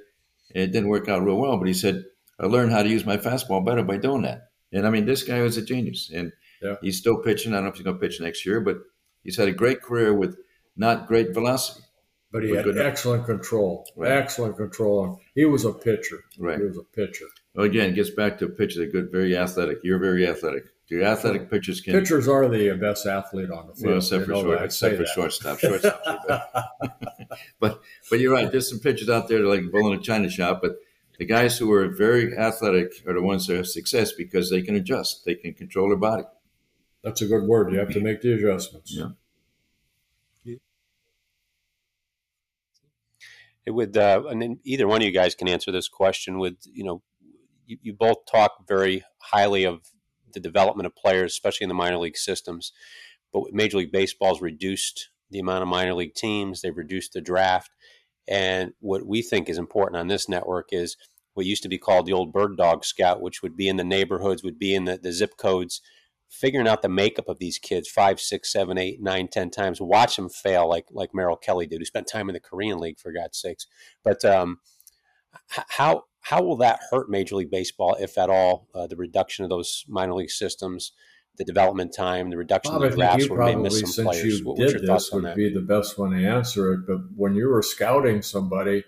And 0.55 0.63
it 0.63 0.71
didn't 0.71 0.89
work 0.89 1.07
out 1.07 1.23
real 1.23 1.37
well, 1.37 1.57
but 1.57 1.67
he 1.67 1.73
said, 1.73 2.03
"I 2.39 2.45
learned 2.45 2.71
how 2.71 2.83
to 2.83 2.89
use 2.89 3.05
my 3.05 3.17
fastball 3.17 3.65
better 3.65 3.83
by 3.83 3.97
doing 3.97 4.23
that." 4.23 4.50
And 4.73 4.87
I 4.87 4.89
mean, 4.89 5.05
this 5.05 5.23
guy 5.23 5.41
was 5.41 5.57
a 5.57 5.61
genius, 5.61 6.09
and 6.13 6.31
yeah. 6.61 6.75
he's 6.81 6.97
still 6.97 7.17
pitching. 7.17 7.53
I 7.53 7.57
don't 7.57 7.65
know 7.65 7.69
if 7.69 7.75
he's 7.75 7.83
going 7.83 7.97
to 7.97 7.99
pitch 7.99 8.21
next 8.21 8.45
year, 8.45 8.61
but 8.61 8.77
he's 9.23 9.37
had 9.37 9.47
a 9.47 9.53
great 9.53 9.81
career 9.81 10.13
with 10.13 10.37
not 10.75 11.07
great 11.07 11.33
velocity. 11.33 11.83
But 12.31 12.43
he 12.43 12.55
had 12.55 12.77
excellent 12.77 13.25
control, 13.25 13.85
right. 13.97 14.09
excellent 14.09 14.55
control. 14.55 15.19
He 15.35 15.43
was 15.43 15.65
a 15.65 15.73
pitcher. 15.73 16.23
Right. 16.39 16.59
He 16.59 16.63
was 16.63 16.77
a 16.77 16.83
pitcher. 16.83 17.25
Well, 17.53 17.65
again, 17.65 17.89
it 17.89 17.95
gets 17.95 18.09
back 18.09 18.37
to 18.39 18.47
pitchers. 18.47 18.77
They're 18.77 18.87
good, 18.87 19.11
very 19.11 19.35
athletic. 19.35 19.79
You're 19.83 19.99
very 19.99 20.25
athletic. 20.25 20.63
Your 20.87 21.03
athletic 21.03 21.49
pitchers 21.49 21.81
can. 21.81 21.93
Pitchers 21.93 22.27
are 22.27 22.47
the 22.47 22.73
best 22.75 23.05
athlete 23.05 23.49
on 23.49 23.67
the 23.67 23.73
field. 23.73 23.87
Well, 23.87 23.97
except 23.97 24.25
for, 24.25 24.33
short, 24.33 24.61
except 24.61 24.97
for 24.97 25.05
shortstop. 25.05 25.59
Shortstop. 25.59 26.03
but 27.59 27.81
but 28.09 28.19
you're 28.19 28.33
right. 28.33 28.51
There's 28.51 28.69
some 28.69 28.79
pitchers 28.79 29.09
out 29.09 29.27
there 29.27 29.41
that 29.41 29.47
like 29.47 29.71
bull 29.71 29.91
in 29.91 29.99
a 29.99 30.01
china 30.01 30.29
shop. 30.29 30.61
But 30.61 30.77
the 31.21 31.27
guys 31.27 31.59
who 31.59 31.71
are 31.71 31.87
very 31.87 32.35
athletic 32.35 32.93
are 33.05 33.13
the 33.13 33.21
ones 33.21 33.45
that 33.45 33.55
have 33.55 33.67
success 33.67 34.11
because 34.11 34.49
they 34.49 34.63
can 34.63 34.73
adjust. 34.73 35.23
They 35.23 35.35
can 35.35 35.53
control 35.53 35.89
their 35.89 35.95
body. 35.95 36.23
That's 37.03 37.21
a 37.21 37.27
good 37.27 37.43
word. 37.43 37.71
You 37.71 37.77
have 37.77 37.93
to 37.93 37.99
make 37.99 38.21
the 38.21 38.33
adjustments. 38.33 38.91
Yeah. 38.97 39.09
It 43.67 43.69
would, 43.69 43.95
uh, 43.95 44.23
and 44.31 44.57
either 44.63 44.87
one 44.87 45.03
of 45.03 45.05
you 45.05 45.11
guys 45.11 45.35
can 45.35 45.47
answer 45.47 45.71
this 45.71 45.87
question. 45.87 46.39
With 46.39 46.55
you 46.65 46.83
know, 46.83 47.03
you, 47.67 47.77
you 47.83 47.93
both 47.93 48.25
talk 48.25 48.67
very 48.67 49.03
highly 49.19 49.63
of 49.63 49.91
the 50.33 50.39
development 50.39 50.87
of 50.87 50.95
players, 50.95 51.33
especially 51.33 51.65
in 51.65 51.69
the 51.69 51.75
minor 51.75 51.99
league 51.99 52.17
systems. 52.17 52.71
But 53.31 53.53
Major 53.53 53.77
League 53.77 53.91
Baseball's 53.91 54.41
reduced 54.41 55.09
the 55.29 55.37
amount 55.37 55.61
of 55.61 55.67
minor 55.67 55.93
league 55.93 56.15
teams. 56.15 56.61
They've 56.61 56.75
reduced 56.75 57.13
the 57.13 57.21
draft, 57.21 57.69
and 58.27 58.73
what 58.79 59.05
we 59.05 59.21
think 59.21 59.49
is 59.49 59.59
important 59.59 59.97
on 59.99 60.07
this 60.07 60.27
network 60.27 60.69
is 60.71 60.97
what 61.33 61.45
used 61.45 61.63
to 61.63 61.69
be 61.69 61.77
called 61.77 62.05
the 62.05 62.13
old 62.13 62.33
bird 62.33 62.57
dog 62.57 62.83
scout, 62.83 63.21
which 63.21 63.41
would 63.41 63.55
be 63.55 63.67
in 63.67 63.77
the 63.77 63.83
neighborhoods, 63.83 64.43
would 64.43 64.59
be 64.59 64.75
in 64.75 64.85
the, 64.85 64.97
the 64.97 65.11
zip 65.11 65.37
codes, 65.37 65.81
figuring 66.29 66.67
out 66.67 66.81
the 66.81 66.89
makeup 66.89 67.27
of 67.27 67.39
these 67.39 67.57
kids 67.57 67.89
five, 67.89 68.19
six, 68.19 68.51
seven, 68.51 68.77
eight, 68.77 69.01
nine, 69.01 69.27
ten 69.27 69.49
times. 69.49 69.81
Watch 69.81 70.15
them 70.15 70.29
fail, 70.29 70.67
like 70.67 70.85
like 70.91 71.13
Merrill 71.13 71.37
Kelly 71.37 71.67
did, 71.67 71.79
who 71.79 71.85
spent 71.85 72.07
time 72.07 72.29
in 72.29 72.33
the 72.33 72.39
Korean 72.39 72.79
League 72.79 72.99
for 72.99 73.11
God's 73.11 73.39
sakes. 73.39 73.67
But 74.03 74.23
um, 74.25 74.59
how 75.47 76.03
how 76.21 76.43
will 76.43 76.57
that 76.57 76.79
hurt 76.91 77.09
Major 77.09 77.35
League 77.35 77.51
Baseball, 77.51 77.95
if 77.99 78.17
at 78.17 78.29
all? 78.29 78.67
Uh, 78.73 78.87
the 78.87 78.95
reduction 78.95 79.43
of 79.43 79.49
those 79.49 79.83
minor 79.87 80.13
league 80.13 80.29
systems, 80.29 80.91
the 81.37 81.43
development 81.43 81.93
time, 81.95 82.29
the 82.29 82.37
reduction 82.37 82.73
Bob, 82.73 82.83
of 82.83 82.91
the 82.91 82.97
drafts, 82.97 83.29
where 83.29 83.39
may 83.39 83.55
miss 83.55 83.79
some 83.79 84.05
players. 84.05 84.39
You 84.39 84.45
what, 84.45 84.57
did 84.57 84.71
your 84.71 84.81
this 84.81 85.11
would 85.11 85.35
be 85.35 85.51
the 85.51 85.61
best 85.61 85.97
one 85.97 86.11
to 86.11 86.25
answer 86.25 86.73
it. 86.73 86.81
But 86.87 86.99
when 87.15 87.35
you 87.35 87.49
were 87.49 87.63
scouting 87.63 88.21
somebody, 88.21 88.83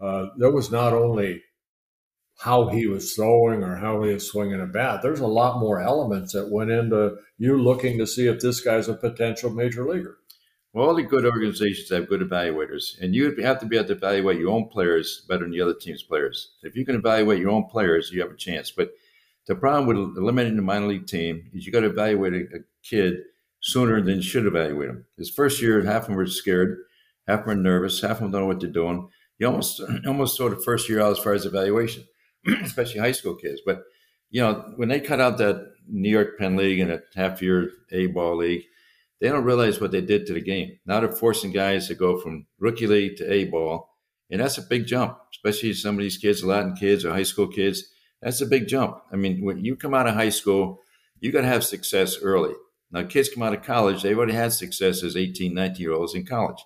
uh, 0.00 0.26
there 0.36 0.50
was 0.50 0.70
not 0.70 0.92
only 0.92 1.42
how 2.38 2.68
he 2.68 2.86
was 2.86 3.14
throwing 3.14 3.62
or 3.62 3.76
how 3.76 4.02
he 4.02 4.12
was 4.12 4.30
swinging 4.30 4.60
a 4.60 4.66
bat. 4.66 5.00
There's 5.02 5.20
a 5.20 5.26
lot 5.26 5.58
more 5.58 5.80
elements 5.80 6.32
that 6.32 6.50
went 6.50 6.70
into 6.70 7.16
you 7.38 7.60
looking 7.60 7.98
to 7.98 8.06
see 8.06 8.26
if 8.26 8.40
this 8.40 8.60
guy's 8.60 8.88
a 8.88 8.94
potential 8.94 9.50
major 9.50 9.88
leaguer. 9.88 10.18
Well, 10.72 10.88
all 10.88 10.94
the 10.94 11.02
good 11.02 11.24
organizations 11.24 11.88
have 11.88 12.08
good 12.08 12.20
evaluators, 12.20 13.00
and 13.00 13.14
you 13.14 13.34
have 13.42 13.60
to 13.60 13.66
be 13.66 13.76
able 13.76 13.88
to 13.88 13.94
evaluate 13.94 14.38
your 14.38 14.50
own 14.50 14.68
players 14.68 15.24
better 15.26 15.44
than 15.44 15.52
the 15.52 15.62
other 15.62 15.72
team's 15.72 16.02
players. 16.02 16.52
If 16.62 16.76
you 16.76 16.84
can 16.84 16.96
evaluate 16.96 17.40
your 17.40 17.50
own 17.50 17.64
players, 17.64 18.10
you 18.12 18.20
have 18.20 18.30
a 18.30 18.36
chance. 18.36 18.70
But 18.70 18.90
the 19.46 19.54
problem 19.54 19.86
with 19.86 20.18
eliminating 20.18 20.56
the 20.56 20.62
minor 20.62 20.88
league 20.88 21.06
team 21.06 21.50
is 21.54 21.64
you 21.64 21.72
got 21.72 21.80
to 21.80 21.86
evaluate 21.86 22.34
a, 22.34 22.56
a 22.56 22.60
kid 22.82 23.20
sooner 23.60 24.02
than 24.02 24.16
you 24.16 24.22
should 24.22 24.44
evaluate 24.44 24.90
him. 24.90 25.06
His 25.16 25.30
first 25.30 25.62
year, 25.62 25.82
half 25.82 26.02
of 26.02 26.08
them 26.08 26.16
were 26.16 26.26
scared, 26.26 26.76
half 27.26 27.40
of 27.40 27.46
them 27.46 27.58
are 27.58 27.62
nervous, 27.62 28.02
half 28.02 28.12
of 28.12 28.18
them 28.18 28.32
don't 28.32 28.42
know 28.42 28.46
what 28.46 28.60
they're 28.60 28.68
doing. 28.68 29.08
You 29.38 29.46
almost 29.46 29.80
almost 30.06 30.36
throw 30.36 30.50
the 30.50 30.56
first 30.56 30.88
year 30.88 31.00
out 31.00 31.12
as 31.12 31.18
far 31.18 31.32
as 31.32 31.46
evaluation, 31.46 32.04
especially 32.62 33.00
high 33.00 33.12
school 33.12 33.34
kids. 33.34 33.60
But 33.64 33.82
you 34.30 34.40
know, 34.40 34.72
when 34.76 34.88
they 34.88 35.00
cut 35.00 35.20
out 35.20 35.38
that 35.38 35.72
New 35.88 36.10
York 36.10 36.38
Penn 36.38 36.56
League 36.56 36.80
and 36.80 36.90
a 36.90 37.00
half 37.14 37.40
year 37.40 37.70
A 37.92 38.06
ball 38.06 38.36
league, 38.36 38.64
they 39.20 39.28
don't 39.28 39.44
realize 39.44 39.80
what 39.80 39.92
they 39.92 40.00
did 40.00 40.26
to 40.26 40.34
the 40.34 40.40
game. 40.40 40.78
Now 40.84 41.00
they're 41.00 41.12
forcing 41.12 41.52
guys 41.52 41.88
to 41.88 41.94
go 41.94 42.18
from 42.18 42.46
rookie 42.58 42.86
league 42.86 43.16
to 43.16 43.32
A 43.32 43.44
ball, 43.44 43.88
and 44.30 44.40
that's 44.40 44.58
a 44.58 44.62
big 44.62 44.86
jump, 44.86 45.18
especially 45.32 45.72
some 45.74 45.96
of 45.96 46.02
these 46.02 46.18
kids, 46.18 46.44
Latin 46.44 46.74
kids 46.74 47.04
or 47.04 47.12
high 47.12 47.22
school 47.22 47.48
kids. 47.48 47.84
That's 48.20 48.40
a 48.40 48.46
big 48.46 48.66
jump. 48.66 48.98
I 49.12 49.16
mean, 49.16 49.44
when 49.44 49.64
you 49.64 49.76
come 49.76 49.94
out 49.94 50.08
of 50.08 50.14
high 50.14 50.30
school, 50.30 50.80
you 51.20 51.32
got 51.32 51.42
to 51.42 51.46
have 51.46 51.64
success 51.64 52.18
early. 52.20 52.54
Now, 52.90 53.04
kids 53.04 53.28
come 53.28 53.42
out 53.42 53.54
of 53.54 53.62
college, 53.62 54.02
they've 54.02 54.16
already 54.16 54.32
had 54.32 54.52
success 54.52 55.02
as 55.02 55.16
18, 55.16 55.52
19 55.54 55.80
year 55.80 55.92
olds 55.92 56.14
in 56.14 56.24
college. 56.24 56.62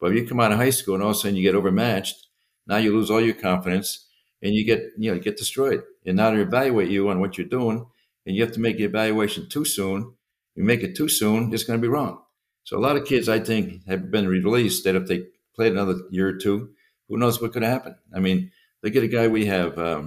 But 0.00 0.12
if 0.12 0.18
you 0.18 0.28
come 0.28 0.40
out 0.40 0.52
of 0.52 0.58
high 0.58 0.70
school 0.70 0.94
and 0.94 1.02
all 1.02 1.10
of 1.10 1.16
a 1.16 1.18
sudden 1.18 1.36
you 1.36 1.42
get 1.42 1.54
overmatched, 1.54 2.26
now 2.66 2.76
you 2.76 2.94
lose 2.94 3.10
all 3.10 3.20
your 3.20 3.34
confidence 3.34 4.05
and 4.42 4.54
you 4.54 4.64
get, 4.64 4.82
you 4.98 5.12
know, 5.12 5.18
get 5.18 5.36
destroyed. 5.36 5.82
And 6.04 6.16
now 6.16 6.30
they 6.30 6.40
evaluate 6.40 6.90
you 6.90 7.08
on 7.08 7.20
what 7.20 7.36
you're 7.36 7.46
doing, 7.46 7.86
and 8.24 8.36
you 8.36 8.42
have 8.42 8.52
to 8.52 8.60
make 8.60 8.78
the 8.78 8.84
evaluation 8.84 9.48
too 9.48 9.64
soon 9.64 10.14
you 10.56 10.64
make 10.64 10.82
it 10.82 10.96
too 10.96 11.08
soon, 11.08 11.52
it's 11.52 11.64
going 11.64 11.78
to 11.78 11.82
be 11.82 11.92
wrong. 11.92 12.22
So 12.64 12.76
a 12.76 12.80
lot 12.80 12.96
of 12.96 13.04
kids, 13.04 13.28
I 13.28 13.38
think, 13.38 13.86
have 13.86 14.10
been 14.10 14.26
released 14.26 14.84
that 14.84 14.96
if 14.96 15.06
they 15.06 15.26
played 15.54 15.72
another 15.72 15.96
year 16.10 16.28
or 16.28 16.36
two, 16.36 16.70
who 17.08 17.18
knows 17.18 17.40
what 17.40 17.52
could 17.52 17.62
happen. 17.62 17.94
I 18.14 18.18
mean, 18.18 18.50
look 18.82 18.96
at 18.96 19.04
a 19.04 19.08
guy 19.08 19.28
we 19.28 19.46
have, 19.46 19.78
uh. 19.78 20.02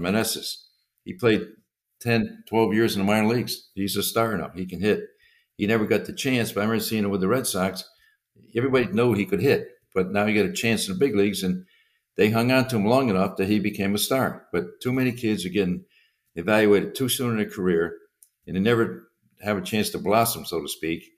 He 1.06 1.14
played 1.14 1.44
10, 2.02 2.44
12 2.50 2.74
years 2.74 2.96
in 2.96 3.02
the 3.02 3.06
minor 3.06 3.28
leagues. 3.28 3.70
He's 3.74 3.96
a 3.96 4.04
star 4.04 4.36
now. 4.36 4.52
He 4.54 4.66
can 4.66 4.82
hit. 4.82 5.04
He 5.56 5.68
never 5.68 5.86
got 5.86 6.06
the 6.06 6.14
chance, 6.14 6.52
but 6.52 6.62
I 6.62 6.64
remember 6.64 6.84
seeing 6.84 7.04
it 7.04 7.10
with 7.10 7.22
the 7.22 7.28
Red 7.28 7.48
Sox. 7.48 7.84
Everybody 8.56 8.88
knew 8.88 9.14
he 9.14 9.26
could 9.26 9.42
hit, 9.42 9.68
but 9.94 10.12
now 10.12 10.26
he 10.26 10.34
got 10.34 10.46
a 10.46 10.54
chance 10.54 10.88
in 10.88 10.94
the 10.94 11.00
big 11.00 11.16
leagues, 11.16 11.44
and 11.44 11.66
they 12.20 12.30
hung 12.30 12.52
on 12.52 12.68
to 12.68 12.76
him 12.76 12.86
long 12.86 13.10
enough 13.10 13.38
that 13.38 13.48
he 13.48 13.62
became 13.62 13.96
a 13.96 13.98
star. 13.98 14.46
But 14.52 14.82
too 14.82 14.92
many 14.92 15.14
kids 15.14 15.46
are 15.46 15.50
getting 15.50 15.86
evaluated 16.36 16.94
too 16.94 17.08
soon 17.08 17.32
in 17.32 17.38
their 17.38 17.50
career 17.50 17.96
and 18.46 18.58
they 18.58 18.60
never 18.60 19.10
have 19.42 19.58
a 19.58 19.62
chance 19.62 19.90
to 19.92 20.00
blossom, 20.00 20.44
so 20.44 20.60
to 20.62 20.68
speak, 20.68 21.10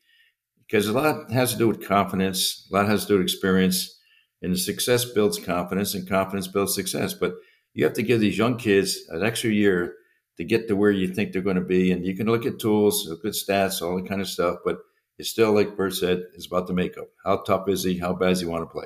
because 0.60 0.88
a 0.88 0.94
lot 0.94 1.32
has 1.32 1.54
to 1.54 1.58
do 1.58 1.68
with 1.68 1.88
confidence, 1.88 2.68
a 2.72 2.76
lot 2.76 2.88
has 2.88 3.02
to 3.02 3.08
do 3.08 3.14
with 3.16 3.24
experience, 3.24 3.98
and 4.44 4.60
success 4.60 5.04
builds 5.04 5.40
confidence, 5.40 5.96
and 5.96 6.08
confidence 6.08 6.48
builds 6.48 6.76
success. 6.76 7.16
But 7.16 7.34
you 7.74 7.84
have 7.84 7.94
to 7.94 8.04
give 8.04 8.20
these 8.20 8.38
young 8.38 8.58
kids 8.58 9.00
an 9.10 9.24
extra 9.24 9.50
year 9.50 9.96
to 10.38 10.44
get 10.44 10.68
to 10.68 10.76
where 10.76 10.92
you 10.92 11.08
think 11.08 11.32
they're 11.32 11.42
going 11.42 11.56
to 11.56 11.62
be. 11.62 11.92
And 11.92 12.06
you 12.06 12.16
can 12.16 12.28
look 12.28 12.46
at 12.46 12.60
tools, 12.60 13.08
look 13.08 13.26
at 13.26 13.32
stats, 13.32 13.82
all 13.82 13.96
that 13.96 14.08
kind 14.08 14.22
of 14.22 14.30
stuff, 14.30 14.58
but 14.64 14.78
it's 15.18 15.30
still, 15.30 15.52
like 15.52 15.76
Bert 15.76 15.96
said, 15.96 16.26
it's 16.36 16.46
about 16.46 16.68
the 16.68 16.74
makeup. 16.74 17.08
How 17.26 17.38
tough 17.38 17.68
is 17.70 17.84
he? 17.84 17.98
How 17.98 18.14
bad 18.14 18.30
does 18.30 18.42
he 18.42 18.46
want 18.46 18.62
to 18.62 18.72
play? 18.72 18.86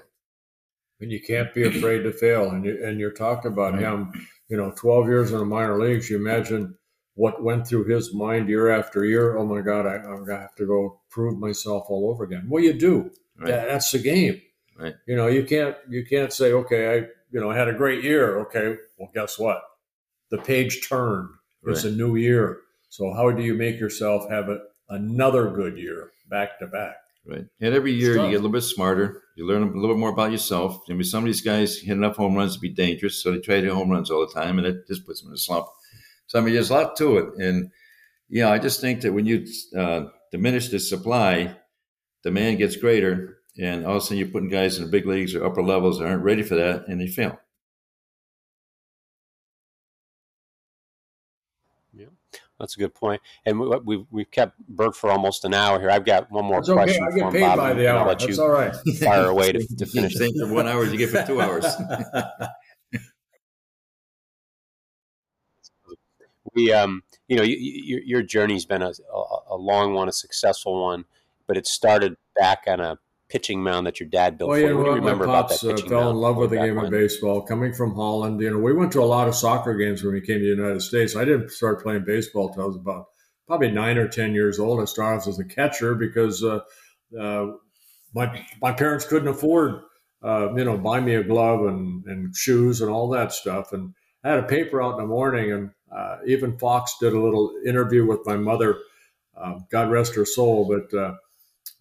And 1.01 1.11
you 1.11 1.21
can't 1.21 1.53
be 1.53 1.63
afraid 1.63 2.03
to 2.03 2.11
fail. 2.11 2.49
And 2.49 2.65
you, 2.65 2.79
and 2.83 2.99
you're 2.99 3.11
talking 3.11 3.51
about 3.51 3.77
him, 3.77 4.11
you 4.47 4.57
know, 4.57 4.71
12 4.77 5.07
years 5.07 5.31
in 5.31 5.39
the 5.39 5.45
minor 5.45 5.79
leagues. 5.79 6.09
You 6.09 6.17
imagine 6.17 6.77
what 7.15 7.43
went 7.43 7.67
through 7.67 7.85
his 7.85 8.13
mind 8.13 8.47
year 8.47 8.69
after 8.69 9.03
year. 9.05 9.37
Oh 9.37 9.45
my 9.45 9.61
God, 9.61 9.85
I, 9.85 9.95
am 9.95 10.25
gonna 10.25 10.39
have 10.39 10.55
to 10.55 10.65
go 10.65 11.01
prove 11.09 11.39
myself 11.39 11.85
all 11.89 12.09
over 12.09 12.23
again. 12.23 12.47
Well, 12.49 12.63
you 12.63 12.73
do. 12.73 13.11
Right. 13.37 13.47
That, 13.47 13.67
that's 13.67 13.91
the 13.91 13.99
game. 13.99 14.41
Right. 14.77 14.95
You 15.07 15.15
know, 15.15 15.27
you 15.27 15.43
can't 15.43 15.75
you 15.89 16.05
can't 16.05 16.31
say, 16.31 16.51
okay, 16.51 16.93
I 16.93 16.95
you 17.31 17.41
know 17.41 17.49
I 17.49 17.57
had 17.57 17.69
a 17.69 17.73
great 17.73 18.03
year. 18.03 18.39
Okay, 18.41 18.75
well, 18.97 19.09
guess 19.13 19.39
what? 19.39 19.61
The 20.29 20.37
page 20.37 20.87
turned. 20.87 21.29
It's 21.67 21.83
right. 21.83 21.93
a 21.93 21.95
new 21.95 22.15
year. 22.15 22.59
So 22.89 23.11
how 23.13 23.31
do 23.31 23.41
you 23.41 23.55
make 23.55 23.79
yourself 23.79 24.29
have 24.29 24.49
a, 24.49 24.59
another 24.89 25.49
good 25.49 25.77
year 25.77 26.11
back 26.29 26.59
to 26.59 26.67
back? 26.67 26.95
Right. 27.27 27.45
And 27.59 27.73
every 27.73 27.91
year 27.91 28.17
you 28.17 28.29
get 28.29 28.33
a 28.33 28.43
little 28.43 28.49
bit 28.49 28.61
smarter. 28.61 29.23
You 29.35 29.47
learn 29.47 29.63
a 29.63 29.65
little 29.65 29.95
bit 29.95 29.99
more 29.99 30.11
about 30.11 30.31
yourself. 30.31 30.79
I 30.89 30.93
mean, 30.93 31.03
some 31.03 31.23
of 31.23 31.25
these 31.25 31.41
guys 31.41 31.79
hit 31.79 31.97
enough 31.97 32.17
home 32.17 32.35
runs 32.35 32.53
to 32.53 32.59
be 32.59 32.69
dangerous, 32.69 33.21
so 33.21 33.31
they 33.31 33.39
try 33.39 33.55
to 33.55 33.63
hit 33.63 33.73
home 33.73 33.89
runs 33.89 34.11
all 34.11 34.25
the 34.25 34.33
time, 34.33 34.59
and 34.59 34.67
it 34.67 34.87
just 34.87 35.07
puts 35.07 35.21
them 35.21 35.31
in 35.31 35.35
a 35.35 35.37
slump. 35.37 35.65
So 36.27 36.37
I 36.37 36.43
mean, 36.43 36.53
there's 36.53 36.69
a 36.69 36.73
lot 36.73 36.95
to 36.97 37.17
it, 37.17 37.33
and 37.37 37.71
yeah, 38.29 38.51
I 38.51 38.59
just 38.59 38.79
think 38.79 39.01
that 39.01 39.13
when 39.13 39.25
you 39.25 39.45
uh, 39.77 40.05
diminish 40.31 40.69
the 40.69 40.79
supply, 40.79 41.55
demand 42.23 42.59
gets 42.59 42.75
greater, 42.75 43.37
and 43.59 43.85
all 43.85 43.97
of 43.97 43.97
a 43.97 44.01
sudden 44.01 44.17
you're 44.17 44.27
putting 44.27 44.49
guys 44.49 44.77
in 44.77 44.85
the 44.85 44.91
big 44.91 45.05
leagues 45.05 45.33
or 45.33 45.45
upper 45.45 45.63
levels 45.63 45.99
that 45.99 46.07
aren't 46.07 46.23
ready 46.23 46.43
for 46.43 46.55
that, 46.55 46.87
and 46.87 47.01
they 47.01 47.07
fail. 47.07 47.39
That's 52.59 52.75
a 52.75 52.79
good 52.79 52.93
point. 52.93 53.21
And 53.45 53.59
we, 53.59 53.67
we've 53.83 54.05
we've 54.11 54.31
kept 54.31 54.57
Bert 54.69 54.95
for 54.95 55.09
almost 55.09 55.45
an 55.45 55.53
hour 55.53 55.79
here. 55.79 55.89
I've 55.89 56.05
got 56.05 56.31
one 56.31 56.45
more 56.45 56.59
it's 56.59 56.69
question 56.69 57.03
okay. 57.03 57.21
I 57.21 57.23
get 57.23 57.33
paid 57.33 57.41
Bob, 57.41 57.57
by 57.57 57.73
the 57.73 57.91
hour. 57.91 58.15
That's 58.15 58.39
all 58.39 58.49
right. 58.49 58.73
fire 58.99 59.25
away 59.25 59.51
to, 59.51 59.75
to 59.77 59.85
finish. 59.93 60.17
Think 60.17 60.37
for 60.39 60.47
one 60.47 60.67
hour, 60.67 60.85
you 60.85 60.97
get 60.97 61.09
for 61.09 61.23
two 61.25 61.41
hours. 61.41 61.65
we 66.55 66.71
um 66.71 67.03
you 67.27 67.35
know 67.35 67.43
you, 67.43 67.57
you, 67.57 68.01
your 68.05 68.21
journey's 68.21 68.65
been 68.65 68.81
a, 68.81 68.91
a, 69.13 69.23
a, 69.49 69.57
long 69.57 69.93
one 69.93 70.07
a 70.07 70.11
successful 70.11 70.81
one 70.81 71.03
but 71.47 71.57
it 71.57 71.67
started 71.67 72.15
back 72.35 72.63
on 72.67 72.79
a 72.79 72.97
pitching 73.35 73.61
mound 73.61 73.85
that 73.85 73.99
your 73.99 74.07
dad 74.07 74.37
built 74.37 74.49
well, 74.49 74.59
for 74.59 74.65
you. 74.65 74.77
What 74.77 74.83
do 74.85 74.89
you 74.91 74.95
remember 74.95 75.25
about 75.25 75.49
that 75.49 75.63
uh, 75.63 75.89
fell 75.89 76.09
in 76.09 76.15
love 76.15 76.37
with 76.37 76.51
the 76.51 76.55
game 76.55 76.75
when? 76.75 76.85
of 76.85 76.91
baseball 76.91 77.41
coming 77.41 77.73
from 77.73 77.93
holland 77.93 78.39
you 78.39 78.49
know 78.49 78.59
we 78.59 78.71
went 78.71 78.93
to 78.93 79.01
a 79.01 79.03
lot 79.03 79.27
of 79.27 79.35
soccer 79.35 79.75
games 79.75 80.03
when 80.03 80.13
we 80.13 80.21
came 80.21 80.39
to 80.39 80.55
the 80.55 80.61
united 80.61 80.81
states 80.81 81.17
i 81.17 81.25
didn't 81.25 81.51
start 81.51 81.83
playing 81.83 82.05
baseball 82.05 82.47
until 82.47 82.63
i 82.63 82.67
was 82.67 82.77
about 82.77 83.07
probably 83.45 83.69
nine 83.69 83.97
or 83.97 84.07
ten 84.07 84.33
years 84.33 84.57
old 84.57 84.79
i 84.79 84.85
started 84.85 85.17
off 85.17 85.27
as 85.27 85.37
a 85.37 85.43
catcher 85.43 85.95
because 85.95 86.45
uh, 86.45 86.59
uh, 87.19 87.47
my, 88.13 88.45
my 88.61 88.71
parents 88.71 89.05
couldn't 89.05 89.27
afford 89.27 89.81
uh, 90.23 90.53
you 90.55 90.63
know 90.63 90.77
buy 90.77 91.01
me 91.01 91.15
a 91.15 91.23
glove 91.23 91.65
and, 91.65 92.05
and 92.05 92.33
shoes 92.33 92.79
and 92.79 92.89
all 92.89 93.09
that 93.09 93.33
stuff 93.33 93.73
and 93.73 93.93
I 94.25 94.29
had 94.29 94.39
a 94.39 94.47
paper 94.47 94.81
out 94.81 94.93
in 94.93 95.01
the 95.01 95.05
morning, 95.05 95.51
and 95.51 95.69
uh, 95.95 96.17
even 96.25 96.57
Fox 96.57 96.95
did 96.99 97.13
a 97.13 97.21
little 97.21 97.53
interview 97.63 98.07
with 98.07 98.25
my 98.25 98.35
mother. 98.35 98.79
Uh, 99.37 99.59
God 99.71 99.91
rest 99.91 100.15
her 100.15 100.25
soul, 100.25 100.67
but 100.67 100.97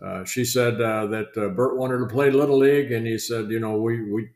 uh, 0.02 0.06
uh 0.06 0.24
she 0.24 0.44
said 0.44 0.80
uh, 0.80 1.06
that 1.06 1.36
uh, 1.36 1.48
Bert 1.48 1.76
wanted 1.76 1.98
to 1.98 2.06
play 2.06 2.30
little 2.30 2.58
league, 2.58 2.92
and 2.92 3.06
he 3.06 3.18
said, 3.18 3.50
you 3.50 3.60
know, 3.60 3.76
we 3.76 4.10
we 4.10 4.28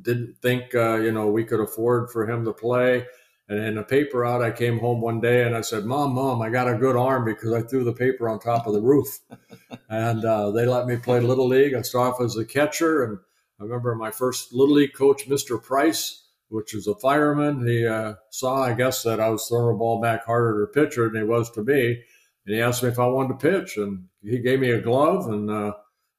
didn't 0.00 0.36
think 0.42 0.72
you 0.72 1.12
know 1.12 1.28
we 1.28 1.44
could 1.44 1.60
afford 1.60 2.10
for 2.10 2.28
him 2.28 2.44
to 2.44 2.52
play. 2.52 3.06
And 3.46 3.58
in 3.58 3.74
the 3.74 3.82
paper 3.82 4.24
out, 4.24 4.42
I 4.42 4.50
came 4.50 4.78
home 4.78 5.02
one 5.02 5.20
day 5.20 5.44
and 5.44 5.54
I 5.54 5.60
said, 5.60 5.84
"Mom, 5.84 6.14
mom, 6.14 6.40
I 6.40 6.48
got 6.48 6.68
a 6.68 6.78
good 6.78 6.96
arm 6.96 7.26
because 7.26 7.52
I 7.52 7.60
threw 7.60 7.84
the 7.84 7.92
paper 7.92 8.28
on 8.28 8.38
top 8.38 8.66
of 8.66 8.72
the 8.72 8.80
roof." 8.80 9.20
and 9.90 10.22
they 10.22 10.66
let 10.66 10.86
me 10.86 10.96
play 10.96 11.20
little 11.20 11.48
league. 11.48 11.74
I 11.74 11.82
started 11.82 12.14
off 12.14 12.20
as 12.22 12.36
a 12.36 12.44
catcher, 12.44 13.04
and 13.04 13.18
I 13.60 13.64
remember 13.64 13.94
my 13.94 14.10
first 14.10 14.54
little 14.54 14.74
league 14.74 14.94
coach, 14.94 15.28
Mr. 15.28 15.62
Price 15.62 16.24
which 16.54 16.72
was 16.72 16.86
a 16.86 16.94
fireman. 16.94 17.66
He 17.66 17.84
uh, 17.86 18.14
saw, 18.30 18.62
I 18.62 18.74
guess, 18.74 19.02
that 19.02 19.18
I 19.20 19.28
was 19.28 19.46
throwing 19.46 19.74
a 19.74 19.78
ball 19.78 20.00
back 20.00 20.24
harder 20.24 20.60
to 20.60 20.72
pitcher 20.72 21.08
than 21.08 21.22
he 21.22 21.28
was 21.28 21.50
to 21.52 21.64
me. 21.64 22.02
And 22.46 22.54
he 22.54 22.60
asked 22.60 22.82
me 22.82 22.88
if 22.88 22.98
I 22.98 23.06
wanted 23.06 23.40
to 23.40 23.50
pitch. 23.50 23.76
And 23.76 24.06
he 24.22 24.38
gave 24.38 24.60
me 24.60 24.70
a 24.70 24.80
glove. 24.80 25.28
And, 25.28 25.50
uh, 25.50 25.72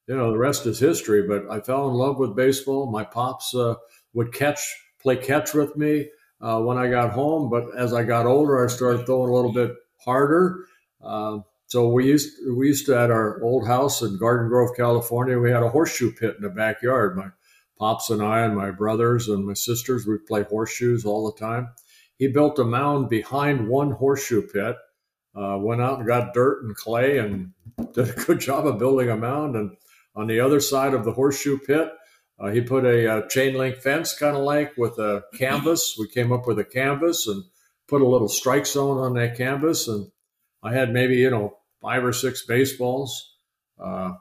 you 0.08 0.16
know, 0.16 0.32
the 0.32 0.38
rest 0.38 0.66
is 0.66 0.80
history. 0.80 1.28
But 1.28 1.50
I 1.50 1.60
fell 1.60 1.90
in 1.90 1.96
love 1.96 2.18
with 2.18 2.36
baseball. 2.36 2.92
My 2.92 3.04
pops 3.04 3.54
uh, 3.56 3.76
would 4.14 4.34
catch, 4.34 4.60
play 5.02 5.18
catch 5.18 5.54
with 5.54 5.76
me 5.76 6.10
uh, 6.42 6.62
when 6.62 6.78
I 6.78 6.90
got 6.90 7.12
home. 7.12 7.50
But 7.50 7.76
as 7.78 7.94
I 7.94 8.04
got 8.04 8.26
older, 8.26 8.64
I 8.64 8.68
started 8.68 9.06
throwing 9.06 9.30
a 9.30 9.36
little 9.36 9.54
bit 9.54 9.72
harder. 10.04 10.66
Uh, 11.04 11.40
so 11.68 11.90
we 11.90 12.08
used 12.08 12.32
we 12.56 12.68
used 12.68 12.86
to 12.86 12.98
at 12.98 13.10
our 13.12 13.42
old 13.44 13.68
house 13.68 14.02
in 14.02 14.20
Garden 14.20 14.50
Grove, 14.50 14.76
California. 14.78 15.40
We 15.40 15.52
had 15.52 15.64
a 15.64 15.70
horseshoe 15.70 16.12
pit 16.12 16.36
in 16.38 16.44
the 16.44 16.50
backyard. 16.50 17.18
My 17.18 17.30
Pops 17.78 18.10
and 18.10 18.22
I 18.24 18.42
and 18.42 18.56
my 18.56 18.72
brothers 18.72 19.28
and 19.28 19.46
my 19.46 19.54
sisters, 19.54 20.08
we 20.08 20.18
play 20.18 20.44
horseshoes 20.44 21.06
all 21.06 21.30
the 21.30 21.38
time. 21.38 21.70
He 22.18 22.28
built 22.30 22.58
a 22.58 22.64
mound 22.64 23.10
behind 23.10 23.68
one 23.68 23.92
horseshoe 23.92 24.44
pit, 24.44 24.78
uh, 25.36 25.58
went 25.60 25.82
out 25.82 26.00
and 26.00 26.08
got 26.08 26.34
dirt 26.34 26.64
and 26.64 26.76
clay 26.76 27.18
and 27.18 27.52
did 27.94 28.10
a 28.10 28.14
good 28.14 28.40
job 28.40 28.66
of 28.66 28.80
building 28.80 29.10
a 29.10 29.18
mound. 29.18 29.56
And 29.56 29.76
on 30.16 30.28
the 30.28 30.40
other 30.40 30.60
side 30.60 30.94
of 30.94 31.04
the 31.04 31.14
horseshoe 31.14 31.58
pit, 31.58 31.92
uh, 32.40 32.50
he 32.50 32.62
put 32.62 32.86
a, 32.86 33.20
a 33.20 33.28
chain 33.28 33.56
link 33.56 33.78
fence, 33.78 34.18
kind 34.18 34.36
of 34.36 34.44
like 34.44 34.78
with 34.78 34.98
a 35.00 35.24
canvas. 35.38 35.96
We 35.98 36.08
came 36.08 36.32
up 36.32 36.48
with 36.48 36.60
a 36.60 36.66
canvas 36.66 37.28
and 37.28 37.44
put 37.88 38.02
a 38.02 38.08
little 38.08 38.28
strike 38.28 38.66
zone 38.66 38.98
on 38.98 39.14
that 39.14 39.38
canvas. 39.38 39.88
And 39.88 40.12
I 40.64 40.74
had 40.74 40.92
maybe, 40.92 41.16
you 41.16 41.30
know, 41.30 41.58
five 41.82 42.04
or 42.04 42.14
six 42.14 42.46
baseballs. 42.46 43.36
Uh, 43.80 44.14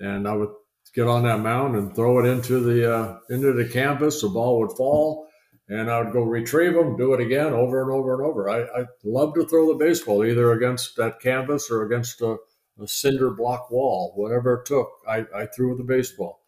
and 0.00 0.26
I 0.28 0.34
would 0.34 0.50
get 0.94 1.06
on 1.06 1.24
that 1.24 1.40
mound 1.40 1.76
and 1.76 1.94
throw 1.94 2.20
it 2.20 2.26
into 2.28 2.60
the 2.60 2.94
uh, 2.94 3.18
into 3.30 3.52
the 3.52 3.68
canvas. 3.68 4.20
The 4.20 4.28
ball 4.28 4.60
would 4.60 4.76
fall, 4.76 5.28
and 5.68 5.90
I 5.90 6.02
would 6.02 6.12
go 6.12 6.22
retrieve 6.22 6.74
them, 6.74 6.96
do 6.96 7.14
it 7.14 7.20
again 7.20 7.52
over 7.52 7.82
and 7.82 7.90
over 7.90 8.14
and 8.14 8.22
over. 8.22 8.50
I, 8.50 8.80
I 8.80 8.84
love 9.02 9.34
to 9.34 9.46
throw 9.46 9.68
the 9.68 9.84
baseball 9.84 10.24
either 10.24 10.52
against 10.52 10.96
that 10.96 11.20
canvas 11.20 11.70
or 11.70 11.84
against 11.84 12.20
a, 12.20 12.36
a 12.80 12.86
cinder 12.86 13.30
block 13.30 13.70
wall, 13.70 14.12
whatever 14.16 14.54
it 14.54 14.66
took. 14.66 14.88
I, 15.08 15.24
I 15.34 15.46
threw 15.46 15.76
the 15.76 15.84
baseball. 15.84 16.40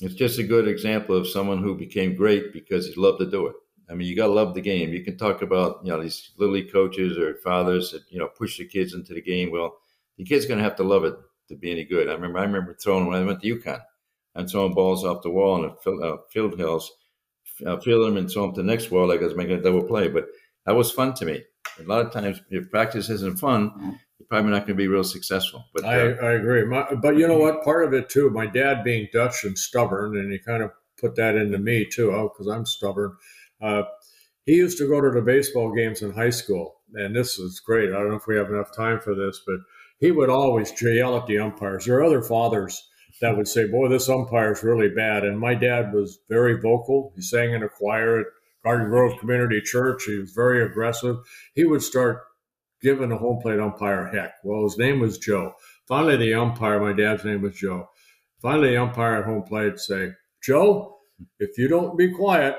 It's 0.00 0.14
just 0.14 0.38
a 0.38 0.44
good 0.44 0.68
example 0.68 1.16
of 1.16 1.28
someone 1.28 1.62
who 1.62 1.78
became 1.78 2.16
great 2.16 2.52
because 2.52 2.88
he 2.88 2.94
loved 3.00 3.20
to 3.20 3.30
do 3.30 3.46
it. 3.46 3.54
I 3.88 3.94
mean, 3.94 4.08
you 4.08 4.16
got 4.16 4.26
to 4.26 4.32
love 4.32 4.54
the 4.54 4.60
game. 4.60 4.92
You 4.92 5.04
can 5.04 5.16
talk 5.16 5.42
about 5.42 5.80
you 5.84 5.92
know 5.92 6.02
these 6.02 6.30
little 6.36 6.54
league 6.54 6.72
coaches 6.72 7.18
or 7.18 7.36
fathers 7.36 7.92
that 7.92 8.02
you 8.10 8.18
know 8.18 8.28
push 8.28 8.58
the 8.58 8.66
kids 8.66 8.94
into 8.94 9.14
the 9.14 9.22
game. 9.22 9.50
Well, 9.50 9.76
the 10.16 10.24
kid's 10.24 10.46
going 10.46 10.58
to 10.58 10.64
have 10.64 10.76
to 10.76 10.82
love 10.84 11.04
it 11.04 11.14
to 11.48 11.56
be 11.56 11.70
any 11.70 11.84
good. 11.84 12.08
I 12.08 12.14
remember 12.14 12.38
I 12.38 12.44
remember 12.44 12.74
throwing 12.74 13.06
when 13.06 13.22
I 13.22 13.24
went 13.24 13.42
to 13.42 13.56
UConn. 13.56 13.82
I'm 14.34 14.48
throwing 14.48 14.74
balls 14.74 15.04
off 15.04 15.22
the 15.22 15.30
wall 15.30 15.56
in 15.56 15.62
the 15.62 15.76
field, 15.76 16.02
uh, 16.02 16.16
field 16.30 16.58
hills, 16.58 16.90
uh, 17.66 17.78
field 17.78 18.06
them 18.06 18.16
and 18.16 18.30
throw 18.30 18.46
them 18.46 18.54
to 18.54 18.62
the 18.62 18.66
next 18.66 18.90
wall 18.90 19.08
like 19.08 19.20
I 19.20 19.24
was 19.24 19.36
making 19.36 19.56
a 19.58 19.62
double 19.62 19.84
play. 19.84 20.08
But 20.08 20.26
that 20.66 20.74
was 20.74 20.90
fun 20.90 21.14
to 21.14 21.24
me. 21.24 21.42
A 21.80 21.82
lot 21.84 22.04
of 22.04 22.12
times, 22.12 22.40
if 22.50 22.70
practice 22.70 23.08
isn't 23.10 23.38
fun, 23.38 23.98
you're 24.18 24.26
probably 24.28 24.50
not 24.50 24.60
going 24.60 24.68
to 24.68 24.74
be 24.74 24.88
real 24.88 25.04
successful. 25.04 25.64
But 25.74 25.84
uh, 25.84 25.88
I, 25.88 25.98
I 25.98 26.32
agree. 26.32 26.64
My, 26.64 26.86
but 26.94 27.16
you 27.16 27.26
know 27.26 27.38
what? 27.38 27.64
Part 27.64 27.84
of 27.84 27.94
it 27.94 28.08
too. 28.08 28.30
My 28.30 28.46
dad 28.46 28.84
being 28.84 29.08
Dutch 29.12 29.44
and 29.44 29.58
stubborn, 29.58 30.16
and 30.16 30.32
he 30.32 30.38
kind 30.38 30.62
of 30.62 30.70
put 31.00 31.16
that 31.16 31.36
into 31.36 31.58
me 31.58 31.84
too, 31.84 32.10
because 32.10 32.48
oh, 32.48 32.52
I'm 32.52 32.66
stubborn. 32.66 33.16
Uh, 33.60 33.82
he 34.46 34.56
used 34.56 34.78
to 34.78 34.88
go 34.88 35.00
to 35.00 35.10
the 35.10 35.22
baseball 35.22 35.74
games 35.74 36.02
in 36.02 36.12
high 36.12 36.30
school, 36.30 36.80
and 36.94 37.16
this 37.16 37.38
is 37.38 37.60
great. 37.60 37.90
I 37.90 37.98
don't 37.98 38.10
know 38.10 38.16
if 38.16 38.26
we 38.26 38.36
have 38.36 38.50
enough 38.50 38.76
time 38.76 39.00
for 39.00 39.14
this, 39.14 39.40
but 39.46 39.56
he 39.98 40.10
would 40.10 40.28
always 40.28 40.72
yell 40.80 41.16
at 41.16 41.26
the 41.26 41.38
umpires. 41.38 41.86
There 41.86 41.96
are 41.98 42.04
other 42.04 42.22
fathers 42.22 42.86
that 43.20 43.36
would 43.36 43.48
say, 43.48 43.66
"Boy, 43.66 43.88
this 43.88 44.08
umpire 44.08 44.52
is 44.52 44.62
really 44.62 44.88
bad." 44.88 45.24
And 45.24 45.38
my 45.38 45.54
dad 45.54 45.92
was 45.92 46.20
very 46.28 46.60
vocal. 46.60 47.12
He 47.16 47.22
sang 47.22 47.52
in 47.52 47.62
a 47.62 47.68
choir 47.68 48.20
at 48.20 48.26
Garden 48.64 48.88
Grove 48.88 49.18
Community 49.20 49.60
Church. 49.60 50.04
He 50.04 50.18
was 50.18 50.32
very 50.32 50.62
aggressive. 50.62 51.16
He 51.54 51.64
would 51.64 51.82
start 51.82 52.22
giving 52.82 53.08
the 53.10 53.16
home 53.16 53.40
plate 53.40 53.60
umpire 53.60 54.06
heck. 54.06 54.34
Well, 54.42 54.64
his 54.64 54.78
name 54.78 55.00
was 55.00 55.18
Joe. 55.18 55.54
Finally, 55.86 56.16
the 56.16 56.34
umpire, 56.34 56.80
my 56.80 56.92
dad's 56.92 57.24
name 57.24 57.42
was 57.42 57.54
Joe. 57.54 57.88
Finally, 58.40 58.70
the 58.70 58.82
umpire 58.82 59.16
at 59.16 59.24
home 59.24 59.42
plate 59.42 59.78
say, 59.78 60.12
"Joe, 60.42 60.98
if 61.38 61.56
you 61.56 61.68
don't 61.68 61.96
be 61.96 62.12
quiet, 62.12 62.56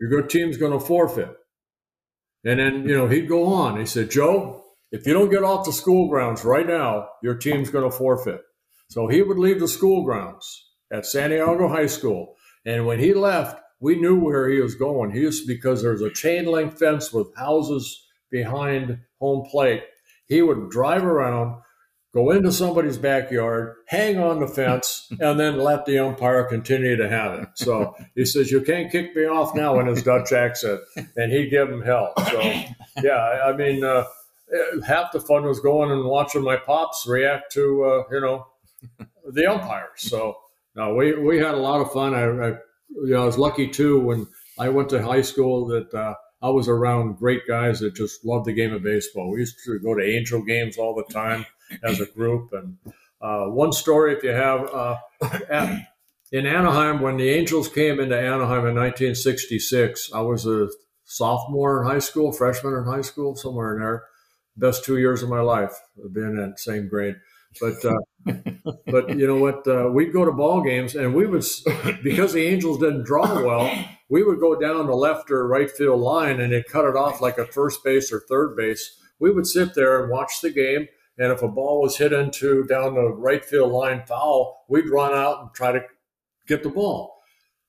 your 0.00 0.22
team's 0.22 0.56
going 0.56 0.72
to 0.72 0.80
forfeit." 0.80 1.36
And 2.44 2.58
then, 2.58 2.88
you 2.88 2.96
know, 2.96 3.08
he'd 3.08 3.28
go 3.28 3.44
on. 3.46 3.78
He 3.78 3.86
said, 3.86 4.10
Joe, 4.10 4.64
if 4.90 5.06
you 5.06 5.12
don't 5.12 5.30
get 5.30 5.44
off 5.44 5.64
the 5.64 5.72
school 5.72 6.08
grounds 6.08 6.44
right 6.44 6.66
now, 6.66 7.08
your 7.22 7.36
team's 7.36 7.70
going 7.70 7.88
to 7.88 7.96
forfeit. 7.96 8.40
So 8.88 9.08
he 9.08 9.22
would 9.22 9.38
leave 9.38 9.60
the 9.60 9.68
school 9.68 10.04
grounds 10.04 10.70
at 10.92 11.06
Santiago 11.06 11.68
High 11.68 11.86
School. 11.86 12.36
And 12.64 12.86
when 12.86 12.98
he 12.98 13.14
left, 13.14 13.60
we 13.80 14.00
knew 14.00 14.18
where 14.18 14.48
he 14.48 14.60
was 14.60 14.74
going. 14.74 15.10
He 15.10 15.24
was 15.24 15.40
because 15.40 15.82
there's 15.82 16.02
a 16.02 16.10
chain 16.10 16.46
link 16.46 16.78
fence 16.78 17.12
with 17.12 17.34
houses 17.36 18.06
behind 18.32 18.98
home 19.20 19.46
plate, 19.48 19.84
he 20.26 20.42
would 20.42 20.70
drive 20.70 21.04
around, 21.04 21.60
go 22.12 22.30
into 22.32 22.50
somebody's 22.50 22.98
backyard, 22.98 23.76
hang 23.86 24.18
on 24.18 24.40
the 24.40 24.48
fence, 24.48 25.06
and 25.20 25.38
then 25.38 25.58
let 25.58 25.86
the 25.86 25.98
umpire 26.00 26.42
continue 26.44 26.96
to 26.96 27.08
have 27.08 27.38
it. 27.38 27.48
So 27.54 27.94
he 28.16 28.24
says, 28.24 28.50
"You 28.50 28.62
can't 28.62 28.90
kick 28.90 29.14
me 29.14 29.26
off 29.26 29.54
now" 29.54 29.78
in 29.78 29.86
his 29.86 30.02
Dutch 30.02 30.32
accent, 30.32 30.80
and 31.16 31.30
he'd 31.30 31.50
give 31.50 31.70
him 31.70 31.82
hell. 31.82 32.12
So 32.30 32.40
yeah, 33.02 33.42
I 33.44 33.52
mean, 33.52 33.84
uh, 33.84 34.04
half 34.84 35.12
the 35.12 35.20
fun 35.20 35.44
was 35.44 35.60
going 35.60 35.92
and 35.92 36.04
watching 36.04 36.42
my 36.42 36.56
pops 36.56 37.06
react 37.06 37.52
to 37.52 37.84
uh, 37.84 38.02
you 38.10 38.20
know 38.20 38.46
the 39.32 39.50
umpires. 39.50 39.88
So 39.96 40.36
no, 40.74 40.94
we 40.94 41.14
we 41.14 41.38
had 41.38 41.54
a 41.54 41.58
lot 41.58 41.80
of 41.80 41.92
fun. 41.92 42.14
I, 42.14 42.24
I 42.24 42.48
you 42.88 43.14
know 43.14 43.22
I 43.22 43.26
was 43.26 43.38
lucky 43.38 43.68
too 43.68 44.00
when 44.00 44.26
I 44.58 44.68
went 44.68 44.88
to 44.90 45.02
high 45.02 45.22
school 45.22 45.66
that. 45.68 45.92
Uh, 45.92 46.14
I 46.42 46.48
was 46.48 46.68
around 46.68 47.18
great 47.18 47.46
guys 47.46 47.78
that 47.80 47.94
just 47.94 48.24
loved 48.24 48.46
the 48.46 48.52
game 48.52 48.72
of 48.72 48.82
baseball. 48.82 49.30
We 49.30 49.38
used 49.38 49.56
to 49.64 49.78
go 49.78 49.94
to 49.94 50.04
Angel 50.04 50.42
games 50.42 50.76
all 50.76 50.94
the 50.94 51.14
time 51.14 51.46
as 51.84 52.00
a 52.00 52.06
group. 52.06 52.52
And 52.52 52.78
uh, 53.20 53.44
one 53.46 53.72
story, 53.72 54.14
if 54.14 54.24
you 54.24 54.30
have, 54.30 54.68
uh, 54.74 54.96
at, 55.48 55.86
in 56.32 56.46
Anaheim, 56.46 57.00
when 57.00 57.16
the 57.16 57.30
Angels 57.30 57.68
came 57.68 58.00
into 58.00 58.18
Anaheim 58.18 58.66
in 58.66 58.74
1966, 58.74 60.10
I 60.12 60.20
was 60.20 60.44
a 60.44 60.68
sophomore 61.04 61.82
in 61.82 61.88
high 61.88 62.00
school, 62.00 62.32
freshman 62.32 62.74
in 62.74 62.84
high 62.84 63.02
school, 63.02 63.36
somewhere 63.36 63.74
in 63.74 63.80
there. 63.80 64.04
Best 64.56 64.84
two 64.84 64.98
years 64.98 65.22
of 65.22 65.28
my 65.28 65.40
life, 65.40 65.72
being 66.12 66.36
in 66.36 66.54
same 66.56 66.88
grade. 66.88 67.14
But 67.60 67.84
uh, 67.84 68.32
but 68.86 69.18
you 69.18 69.26
know 69.26 69.38
what? 69.38 69.66
Uh, 69.66 69.90
we'd 69.90 70.12
go 70.12 70.24
to 70.24 70.32
ball 70.32 70.62
games, 70.62 70.94
and 70.94 71.14
we 71.14 71.26
would 71.26 71.44
because 72.02 72.32
the 72.32 72.46
Angels 72.46 72.78
didn't 72.78 73.04
draw 73.04 73.42
well. 73.44 73.72
We 74.08 74.22
would 74.22 74.40
go 74.40 74.58
down 74.58 74.86
the 74.86 74.94
left 74.94 75.30
or 75.30 75.46
right 75.46 75.70
field 75.70 76.00
line, 76.00 76.40
and 76.40 76.52
it 76.52 76.68
cut 76.68 76.84
it 76.84 76.96
off 76.96 77.20
like 77.20 77.38
a 77.38 77.46
first 77.46 77.82
base 77.84 78.12
or 78.12 78.20
third 78.28 78.56
base. 78.56 78.98
We 79.18 79.30
would 79.30 79.46
sit 79.46 79.74
there 79.74 80.02
and 80.02 80.10
watch 80.10 80.40
the 80.40 80.50
game 80.50 80.88
and 81.18 81.30
if 81.30 81.42
a 81.42 81.48
ball 81.48 81.82
was 81.82 81.98
hit 81.98 82.12
into 82.12 82.64
down 82.64 82.94
the 82.94 83.08
right 83.08 83.44
field 83.44 83.72
line 83.72 84.02
foul, 84.06 84.64
we'd 84.68 84.88
run 84.88 85.12
out 85.12 85.40
and 85.40 85.50
try 85.54 85.72
to 85.72 85.84
get 86.46 86.62
the 86.62 86.70
ball. 86.70 87.18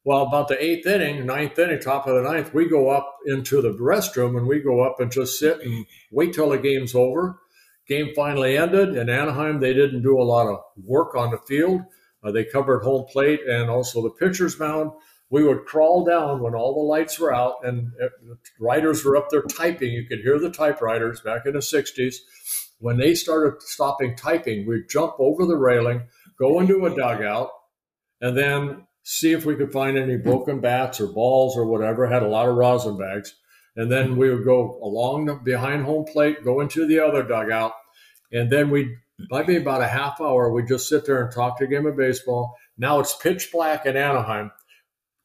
Well, 0.05 0.23
about 0.23 0.47
the 0.47 0.61
eighth 0.61 0.85
inning, 0.85 1.25
ninth 1.25 1.57
inning, 1.59 1.79
top 1.79 2.07
of 2.07 2.15
the 2.15 2.29
ninth, 2.29 2.53
we 2.53 2.67
go 2.67 2.89
up 2.89 3.17
into 3.25 3.61
the 3.61 3.69
restroom 3.69 4.37
and 4.37 4.47
we 4.47 4.59
go 4.59 4.81
up 4.81 4.99
and 4.99 5.11
just 5.11 5.39
sit 5.39 5.61
and 5.61 5.85
wait 6.11 6.33
till 6.33 6.49
the 6.49 6.57
game's 6.57 6.95
over. 6.95 7.39
Game 7.87 8.13
finally 8.15 8.57
ended. 8.57 8.95
In 8.95 9.09
Anaheim, 9.09 9.59
they 9.59 9.73
didn't 9.73 10.03
do 10.03 10.19
a 10.19 10.23
lot 10.23 10.47
of 10.47 10.59
work 10.83 11.15
on 11.15 11.31
the 11.31 11.37
field. 11.37 11.81
Uh, 12.23 12.31
they 12.31 12.45
covered 12.45 12.83
home 12.83 13.05
plate 13.11 13.41
and 13.47 13.69
also 13.69 14.01
the 14.01 14.09
pitcher's 14.09 14.59
mound. 14.59 14.91
We 15.29 15.43
would 15.43 15.65
crawl 15.65 16.05
down 16.05 16.41
when 16.41 16.53
all 16.53 16.73
the 16.73 16.87
lights 16.87 17.19
were 17.19 17.33
out 17.33 17.55
and 17.63 17.91
uh, 18.01 18.07
writers 18.59 19.03
were 19.03 19.17
up 19.17 19.29
there 19.29 19.41
typing. 19.41 19.91
You 19.91 20.05
could 20.07 20.19
hear 20.19 20.39
the 20.39 20.51
typewriters 20.51 21.21
back 21.21 21.45
in 21.45 21.53
the 21.53 21.59
60s 21.59 22.15
when 22.83 22.97
they 22.97 23.15
started 23.15 23.61
stopping 23.61 24.13
typing, 24.13 24.67
we'd 24.67 24.89
jump 24.89 25.13
over 25.17 25.45
the 25.45 25.55
railing, 25.55 26.01
go 26.37 26.59
into 26.59 26.85
a 26.85 26.93
dugout, 26.93 27.49
and 28.19 28.35
then 28.35 28.85
see 29.03 29.31
if 29.31 29.45
we 29.45 29.55
could 29.55 29.71
find 29.71 29.97
any 29.97 30.17
broken 30.17 30.59
bats 30.59 30.99
or 30.99 31.07
balls 31.07 31.55
or 31.55 31.65
whatever. 31.65 32.05
Had 32.05 32.23
a 32.23 32.27
lot 32.27 32.49
of 32.49 32.55
rosin 32.55 32.97
bags. 32.97 33.35
And 33.75 33.91
then 33.91 34.17
we 34.17 34.29
would 34.29 34.45
go 34.45 34.79
along 34.83 35.25
the, 35.25 35.35
behind 35.35 35.85
home 35.85 36.05
plate, 36.05 36.43
go 36.43 36.61
into 36.61 36.85
the 36.85 36.99
other 36.99 37.23
dugout, 37.23 37.73
and 38.31 38.51
then 38.51 38.69
we 38.69 38.95
maybe 39.29 39.57
about 39.57 39.81
a 39.81 39.87
half 39.87 40.19
hour, 40.19 40.51
we 40.51 40.63
just 40.63 40.89
sit 40.89 41.05
there 41.05 41.23
and 41.23 41.31
talk 41.31 41.57
to 41.57 41.65
a 41.65 41.67
game 41.67 41.85
of 41.85 41.97
baseball. 41.97 42.55
Now 42.77 42.99
it's 42.99 43.15
pitch 43.15 43.51
black 43.51 43.85
in 43.85 43.97
Anaheim. 43.97 44.51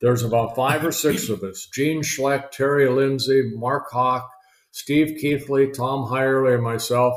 There's 0.00 0.22
about 0.22 0.54
five 0.54 0.84
or 0.84 0.92
six 0.92 1.28
of 1.28 1.42
us: 1.42 1.68
Gene 1.72 2.02
Schleck, 2.02 2.50
Terry 2.50 2.88
Lindsay, 2.88 3.50
Mark 3.54 3.90
Hawk, 3.90 4.30
Steve 4.70 5.18
Keithley, 5.20 5.70
Tom 5.70 6.08
Hirely, 6.10 6.54
and 6.54 6.62
myself 6.62 7.14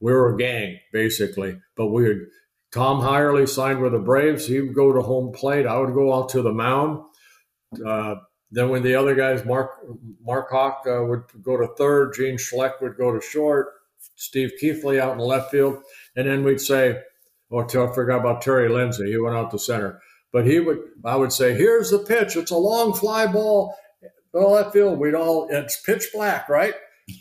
we 0.00 0.12
were 0.12 0.34
a 0.34 0.38
gang 0.38 0.78
basically. 0.92 1.58
But 1.76 1.88
we 1.88 2.04
would 2.04 2.26
Tom 2.72 3.00
Hirely 3.00 3.48
signed 3.48 3.80
with 3.80 3.92
the 3.92 3.98
Braves. 3.98 4.46
He 4.46 4.60
would 4.60 4.74
go 4.74 4.92
to 4.92 5.02
home 5.02 5.32
plate. 5.32 5.66
I 5.66 5.78
would 5.78 5.94
go 5.94 6.14
out 6.14 6.28
to 6.30 6.42
the 6.42 6.52
mound. 6.52 7.02
Uh, 7.84 8.16
then 8.50 8.68
when 8.68 8.82
the 8.82 8.94
other 8.94 9.14
guys, 9.14 9.44
Mark 9.44 9.78
Mark 10.24 10.50
Hawk 10.50 10.84
uh, 10.86 11.04
would 11.04 11.24
go 11.42 11.56
to 11.56 11.68
third, 11.78 12.14
Gene 12.14 12.36
Schleck 12.36 12.80
would 12.80 12.96
go 12.96 13.12
to 13.12 13.20
short, 13.20 13.68
Steve 14.16 14.52
Keithley 14.60 15.00
out 15.00 15.12
in 15.12 15.18
left 15.18 15.50
field, 15.50 15.82
and 16.16 16.26
then 16.26 16.42
we'd 16.42 16.60
say, 16.60 17.00
"Oh, 17.50 17.60
I 17.60 17.94
forgot 17.94 18.20
about 18.20 18.42
Terry 18.42 18.68
Lindsay. 18.68 19.10
He 19.10 19.18
went 19.18 19.36
out 19.36 19.50
to 19.52 19.58
center." 19.58 20.00
But 20.32 20.46
he 20.46 20.60
would, 20.60 20.78
I 21.04 21.16
would 21.16 21.32
say, 21.32 21.54
"Here's 21.54 21.90
the 21.90 21.98
pitch. 21.98 22.36
It's 22.36 22.50
a 22.50 22.56
long 22.56 22.92
fly 22.92 23.26
ball." 23.26 23.74
Well, 24.32 24.52
left 24.52 24.72
field, 24.72 25.00
we'd 25.00 25.14
all, 25.14 25.48
it's 25.50 25.80
pitch 25.80 26.10
black, 26.12 26.48
right? 26.48 26.74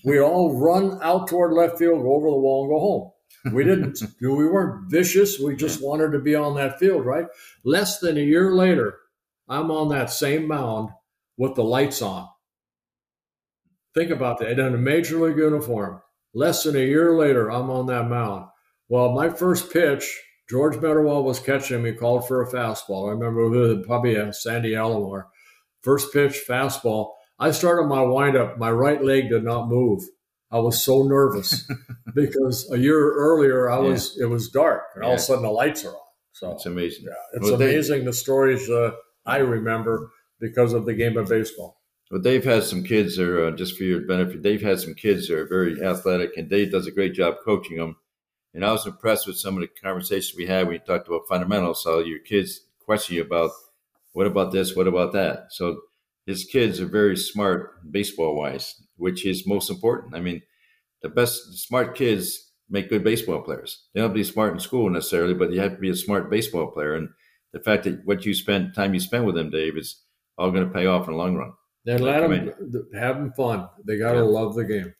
we 0.04 0.20
all 0.20 0.56
run 0.56 1.00
out 1.02 1.28
toward 1.28 1.54
left 1.54 1.80
field, 1.80 2.04
go 2.04 2.14
over 2.14 2.30
the 2.30 2.36
wall, 2.36 2.64
and 2.64 2.72
go 2.72 2.80
home. 2.80 3.54
We 3.54 3.64
didn't. 3.64 4.00
we 4.22 4.48
weren't 4.48 4.90
vicious. 4.90 5.40
We 5.40 5.56
just 5.56 5.82
wanted 5.82 6.12
to 6.12 6.20
be 6.20 6.36
on 6.36 6.56
that 6.56 6.80
field, 6.80 7.06
right? 7.06 7.26
Less 7.64 8.00
than 8.00 8.18
a 8.18 8.22
year 8.22 8.54
later, 8.54 9.00
I'm 9.48 9.72
on 9.72 9.90
that 9.90 10.12
same 10.12 10.48
mound 10.48 10.90
with 11.40 11.56
the 11.56 11.64
lights 11.64 12.04
on. 12.04 12.28
Think 13.96 14.12
about 14.12 14.38
that. 14.40 14.52
In 14.52 14.60
a 14.60 14.78
major 14.78 15.20
league 15.20 15.38
uniform. 15.38 16.02
Less 16.36 16.64
than 16.64 16.76
a 16.76 16.80
year 16.80 17.16
later, 17.16 17.50
I'm 17.50 17.72
on 17.72 17.88
that 17.88 18.08
mound. 18.08 18.46
Well, 18.88 19.14
my 19.14 19.30
first 19.30 19.74
pitch, 19.74 20.22
George 20.48 20.76
Mitterwald 20.76 21.24
was 21.24 21.40
catching 21.40 21.82
me, 21.82 21.94
called 21.94 22.28
for 22.28 22.44
a 22.44 22.52
fastball. 22.52 23.08
I 23.08 23.14
remember 23.14 23.82
probably 23.84 24.16
a 24.16 24.32
Sandy 24.32 24.74
Alomar. 24.74 25.24
First 25.82 26.14
pitch, 26.14 26.44
fastball. 26.48 27.14
I 27.40 27.52
started 27.52 27.88
my 27.88 28.02
windup. 28.02 28.60
My 28.60 28.70
right 28.70 29.04
leg 29.04 29.30
did 29.30 29.44
not 29.44 29.70
move. 29.70 30.04
I 30.52 30.60
was 30.60 30.84
so 30.84 31.04
nervous 31.04 31.72
because 32.16 32.70
a 32.72 32.78
year 32.78 33.14
earlier 33.14 33.70
I 33.70 33.78
was 33.78 34.16
yeah. 34.18 34.26
it 34.26 34.30
was 34.30 34.50
dark 34.50 34.84
and 34.96 35.04
yeah. 35.04 35.08
all 35.08 35.14
of 35.14 35.20
a 35.20 35.22
sudden 35.22 35.44
the 35.44 35.52
lights 35.52 35.86
are 35.86 35.90
on. 35.90 36.02
So 36.34 36.52
it's 36.52 36.66
amazing. 36.66 37.06
Yeah, 37.06 37.14
it's 37.34 37.46
well, 37.46 37.56
amazing 37.56 38.06
the 38.06 38.14
stories 38.14 38.68
uh, 38.70 38.92
I 39.26 39.38
remember 39.38 40.10
because 40.40 40.74
of 40.74 40.86
the 40.86 40.94
game 40.94 41.18
of 41.18 41.30
baseball. 41.30 41.82
Well, 42.12 42.22
Dave 42.22 42.44
has 42.46 42.68
some 42.68 42.84
kids 42.84 43.18
that 43.18 43.28
are 43.28 43.48
uh, 43.48 43.52
just 43.52 43.78
for 43.78 43.84
your 43.84 44.02
benefit. 44.02 44.42
Dave 44.42 44.62
has 44.64 44.84
some 44.84 44.96
kids 44.96 45.28
that 45.28 45.38
are 45.38 45.48
very 45.48 45.84
athletic, 45.84 46.38
and 46.38 46.50
Dave 46.50 46.72
does 46.72 46.88
a 46.88 46.92
great 46.92 47.14
job 47.14 47.36
coaching 47.46 47.78
them. 47.78 47.98
And 48.54 48.66
I 48.66 48.72
was 48.72 48.88
impressed 48.88 49.28
with 49.28 49.38
some 49.38 49.56
of 49.56 49.62
the 49.62 49.68
conversations 49.68 50.36
we 50.36 50.48
had 50.48 50.66
when 50.66 50.74
you 50.74 50.80
talked 50.80 51.08
about 51.08 51.28
fundamentals. 51.30 51.84
How 51.86 52.00
your 52.00 52.20
kids 52.20 52.62
question 52.84 53.16
you 53.16 53.22
about 53.22 53.52
what 54.14 54.26
about 54.26 54.52
this, 54.52 54.76
what 54.76 54.88
about 54.88 55.14
that. 55.14 55.48
So 55.52 55.82
his 56.26 56.46
kids 56.46 56.82
are 56.82 56.88
very 56.88 57.16
smart 57.16 57.92
baseball 57.92 58.36
wise, 58.36 58.82
which 58.98 59.26
is 59.26 59.46
most 59.46 59.70
important. 59.70 60.16
I 60.16 60.20
mean, 60.20 60.42
the 61.04 61.10
best 61.10 61.60
smart 61.60 61.96
kids 61.96 62.52
make 62.70 62.90
good 62.90 63.04
baseball 63.04 63.42
players. 63.42 63.84
They 63.94 64.00
don't 64.00 64.10
have 64.10 64.16
to 64.16 64.20
be 64.20 64.24
smart 64.24 64.54
in 64.54 64.60
school 64.60 64.90
necessarily, 64.90 65.34
but 65.34 65.52
you 65.52 65.60
have 65.60 65.74
to 65.74 65.78
be 65.78 65.90
a 65.90 65.96
smart 65.96 66.30
baseball 66.30 66.72
player. 66.72 66.96
And 66.96 67.10
the 67.54 67.60
fact 67.60 67.84
that 67.84 68.06
what 68.06 68.26
you 68.26 68.34
spend 68.34 68.74
time 68.74 68.94
you 68.94 69.00
spend 69.00 69.26
with 69.26 69.36
them, 69.36 69.50
Dave, 69.52 69.78
is 69.78 70.02
all 70.40 70.52
going 70.52 70.66
to 70.66 70.74
pay 70.74 70.86
off 70.86 71.08
in 71.08 71.14
the 71.14 71.18
long 71.18 71.36
run. 71.36 71.52
Then 71.86 72.02
let 72.02 72.22
them 72.22 72.52
have 72.96 73.18
them 73.18 73.34
fun. 73.34 73.68
They 73.86 73.98
got 73.98 74.14
to 74.14 74.20
yeah. 74.20 74.24
love 74.24 74.56
the 74.56 74.66
game. 74.66 74.94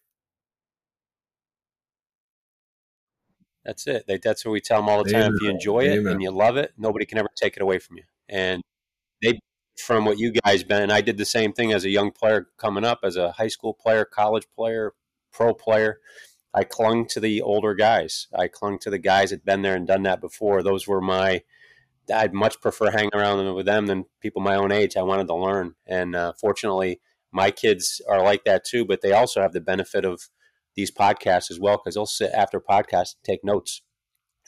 That's 3.66 3.88
it. 3.88 4.10
That's 4.24 4.46
what 4.46 4.52
we 4.52 4.62
tell 4.62 4.80
them 4.80 4.90
all 4.90 5.04
the 5.04 5.12
time. 5.12 5.34
If 5.36 5.42
you 5.42 5.50
enjoy 5.50 5.82
it 5.82 6.00
Amen. 6.00 6.14
and 6.14 6.22
you 6.22 6.32
love 6.32 6.58
it, 6.58 6.74
nobody 6.78 7.06
can 7.06 7.18
ever 7.18 7.30
take 7.36 7.56
it 7.56 7.62
away 7.62 7.80
from 7.80 7.98
you. 7.98 8.04
And 8.28 8.62
they 9.22 9.40
from 9.78 10.06
what 10.06 10.18
you 10.18 10.32
guys 10.32 10.64
been. 10.64 10.92
I 10.92 11.02
did 11.02 11.18
the 11.18 11.26
same 11.26 11.54
thing 11.54 11.72
as 11.72 11.86
a 11.86 11.90
young 11.90 12.12
player 12.12 12.48
coming 12.58 12.84
up, 12.84 13.00
as 13.04 13.16
a 13.16 13.34
high 13.34 13.48
school 13.48 13.74
player, 13.74 14.06
college 14.06 14.48
player, 14.56 14.94
pro 15.32 15.54
player. 15.54 16.00
I 16.54 16.64
clung 16.64 17.06
to 17.10 17.20
the 17.20 17.42
older 17.42 17.76
guys. 17.76 18.28
I 18.36 18.48
clung 18.48 18.80
to 18.80 18.90
the 18.90 18.98
guys 18.98 19.30
that 19.30 19.46
been 19.46 19.62
there 19.62 19.76
and 19.76 19.86
done 19.86 20.04
that 20.04 20.22
before. 20.22 20.64
Those 20.64 20.88
were 20.88 21.02
my. 21.02 21.44
I'd 22.12 22.34
much 22.34 22.62
prefer 22.62 22.92
hanging 22.92 23.14
around 23.14 23.54
with 23.54 23.66
them 23.66 23.88
than 23.88 24.06
people 24.22 24.42
my 24.42 24.56
own 24.56 24.72
age. 24.72 24.98
I 24.98 25.04
wanted 25.04 25.28
to 25.28 25.36
learn, 25.36 25.76
and 25.88 26.16
uh, 26.16 26.34
fortunately, 26.40 27.00
my 27.32 27.52
kids 27.52 28.02
are 28.10 28.24
like 28.24 28.44
that 28.46 28.64
too. 28.66 28.86
But 28.86 29.02
they 29.02 29.12
also 29.12 29.42
have 29.42 29.54
the 29.54 29.62
benefit 29.62 30.06
of 30.06 30.22
these 30.76 30.92
podcasts 30.92 31.52
as 31.52 31.60
well 31.60 31.78
because 31.78 31.96
they'll 31.96 32.06
sit 32.06 32.32
after 32.34 32.60
podcasts 32.60 33.16
and 33.16 33.24
take 33.26 33.44
notes 33.44 33.82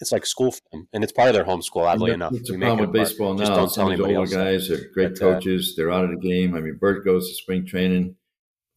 it's 0.01 0.11
like 0.11 0.25
school 0.25 0.51
for 0.51 0.61
them, 0.71 0.87
and 0.91 1.03
it's 1.03 1.13
part 1.13 1.29
of 1.29 1.35
their 1.35 1.45
homeschool. 1.45 1.85
Oddly 1.85 2.11
enough, 2.11 2.33
it's 2.33 2.49
a 2.49 2.57
problem 2.57 2.79
with 2.79 2.91
baseball 2.91 3.35
now. 3.35 3.55
don't 3.55 3.69
Some 3.69 3.91
of 3.91 3.97
the 3.97 4.03
older 4.03 4.15
else. 4.15 4.33
guys 4.33 4.71
are 4.71 4.89
great 4.93 5.19
but, 5.19 5.21
uh, 5.21 5.33
coaches. 5.33 5.69
Uh, 5.69 5.73
they're 5.77 5.91
out 5.91 6.05
of 6.05 6.09
the 6.09 6.27
game. 6.27 6.55
I 6.55 6.59
mean, 6.59 6.77
Bert 6.79 7.05
goes 7.05 7.29
to 7.29 7.35
spring 7.35 7.65
training. 7.65 8.15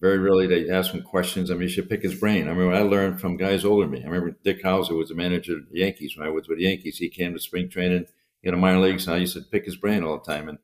Very 0.01 0.19
rarely 0.19 0.47
they 0.47 0.69
ask 0.69 0.93
him 0.93 1.03
questions. 1.03 1.51
I 1.51 1.55
mean, 1.55 1.63
you 1.63 1.69
should 1.69 1.89
pick 1.89 2.03
his 2.03 2.15
brain. 2.15 2.49
I 2.49 2.53
mean, 2.53 2.71
I 2.73 2.81
learned 2.81 3.21
from 3.21 3.39
guys 3.39 3.65
older 3.65 3.85
than 3.85 3.93
me. 3.93 4.03
I 4.03 4.09
remember 4.09 4.37
Dick 4.45 4.63
Howser 4.63 4.99
was 4.99 5.09
the 5.09 5.15
manager 5.15 5.55
of 5.55 5.71
the 5.71 5.79
Yankees 5.79 6.15
when 6.17 6.27
I 6.27 6.31
was 6.31 6.47
with 6.47 6.59
the 6.59 6.65
Yankees. 6.65 6.99
He 6.99 7.09
came 7.09 7.33
to 7.33 7.41
spring 7.41 7.71
training, 7.71 8.07
you 8.45 8.53
know, 8.53 8.59
minor 8.59 8.81
leagues, 8.81 9.07
and 9.07 9.17
I 9.17 9.19
used 9.19 9.35
to 9.35 9.41
pick 9.41 9.65
his 9.65 9.77
brain 9.77 10.05
all 10.05 10.19
the 10.19 10.33
time. 10.33 10.49
And 10.49 10.59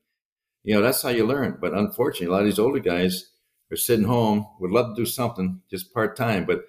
you 0.62 0.74
know, 0.74 0.82
that's 0.82 1.02
how 1.02 1.08
you 1.08 1.26
learn. 1.26 1.56
But 1.60 1.72
unfortunately, 1.72 2.26
a 2.26 2.30
lot 2.30 2.40
of 2.40 2.46
these 2.46 2.58
older 2.58 2.78
guys 2.78 3.30
are 3.72 3.76
sitting 3.76 4.04
home, 4.04 4.46
would 4.60 4.70
love 4.70 4.94
to 4.94 5.02
do 5.02 5.06
something 5.06 5.60
just 5.70 5.94
part 5.94 6.16
time, 6.16 6.44
but 6.44 6.64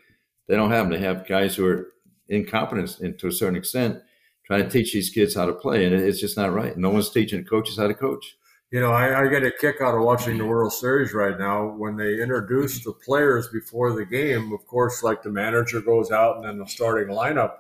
they 0.48 0.56
don't 0.56 0.72
have 0.72 0.90
them. 0.90 0.94
They 1.00 1.06
have 1.06 1.28
guys 1.28 1.56
who 1.56 1.66
are 1.68 1.90
incompetent 2.30 3.00
and 3.00 3.20
to 3.20 3.28
a 3.28 3.32
certain 3.32 3.58
extent, 3.58 4.00
trying 4.46 4.64
to 4.64 4.70
teach 4.70 4.94
these 4.94 5.10
kids 5.10 5.36
how 5.36 5.46
to 5.46 5.54
play, 5.54 5.86
and 5.86 5.94
it's 5.94 6.20
just 6.20 6.38
not 6.38 6.54
right. 6.54 6.78
No 6.78 6.90
one's 6.90 7.10
teaching 7.10 7.44
coaches 7.44 7.78
how 7.78 7.88
to 7.88 7.94
coach. 7.94 8.38
you 8.72 8.80
know, 8.80 8.92
I, 8.92 9.24
I, 9.24 9.28
get 9.28 9.44
a 9.44 9.52
kick 9.52 9.82
out 9.82 9.96
of 9.96 10.04
watching 10.04 10.38
the 10.38 10.46
World 10.46 10.72
Series 10.72 11.14
right 11.14 11.38
now 11.38 11.68
when 11.68 11.98
they 11.98 12.22
introduce 12.22 12.82
the 12.84 12.94
players 12.94 13.50
before 13.50 13.92
the 13.92 14.06
game. 14.06 14.54
Of 14.54 14.66
course, 14.66 15.04
like 15.04 15.24
the 15.24 15.30
manager 15.30 15.82
goes 15.82 16.10
out 16.10 16.38
and 16.38 16.46
then 16.46 16.58
the 16.58 16.68
starting 16.68 17.14
lineup, 17.14 17.56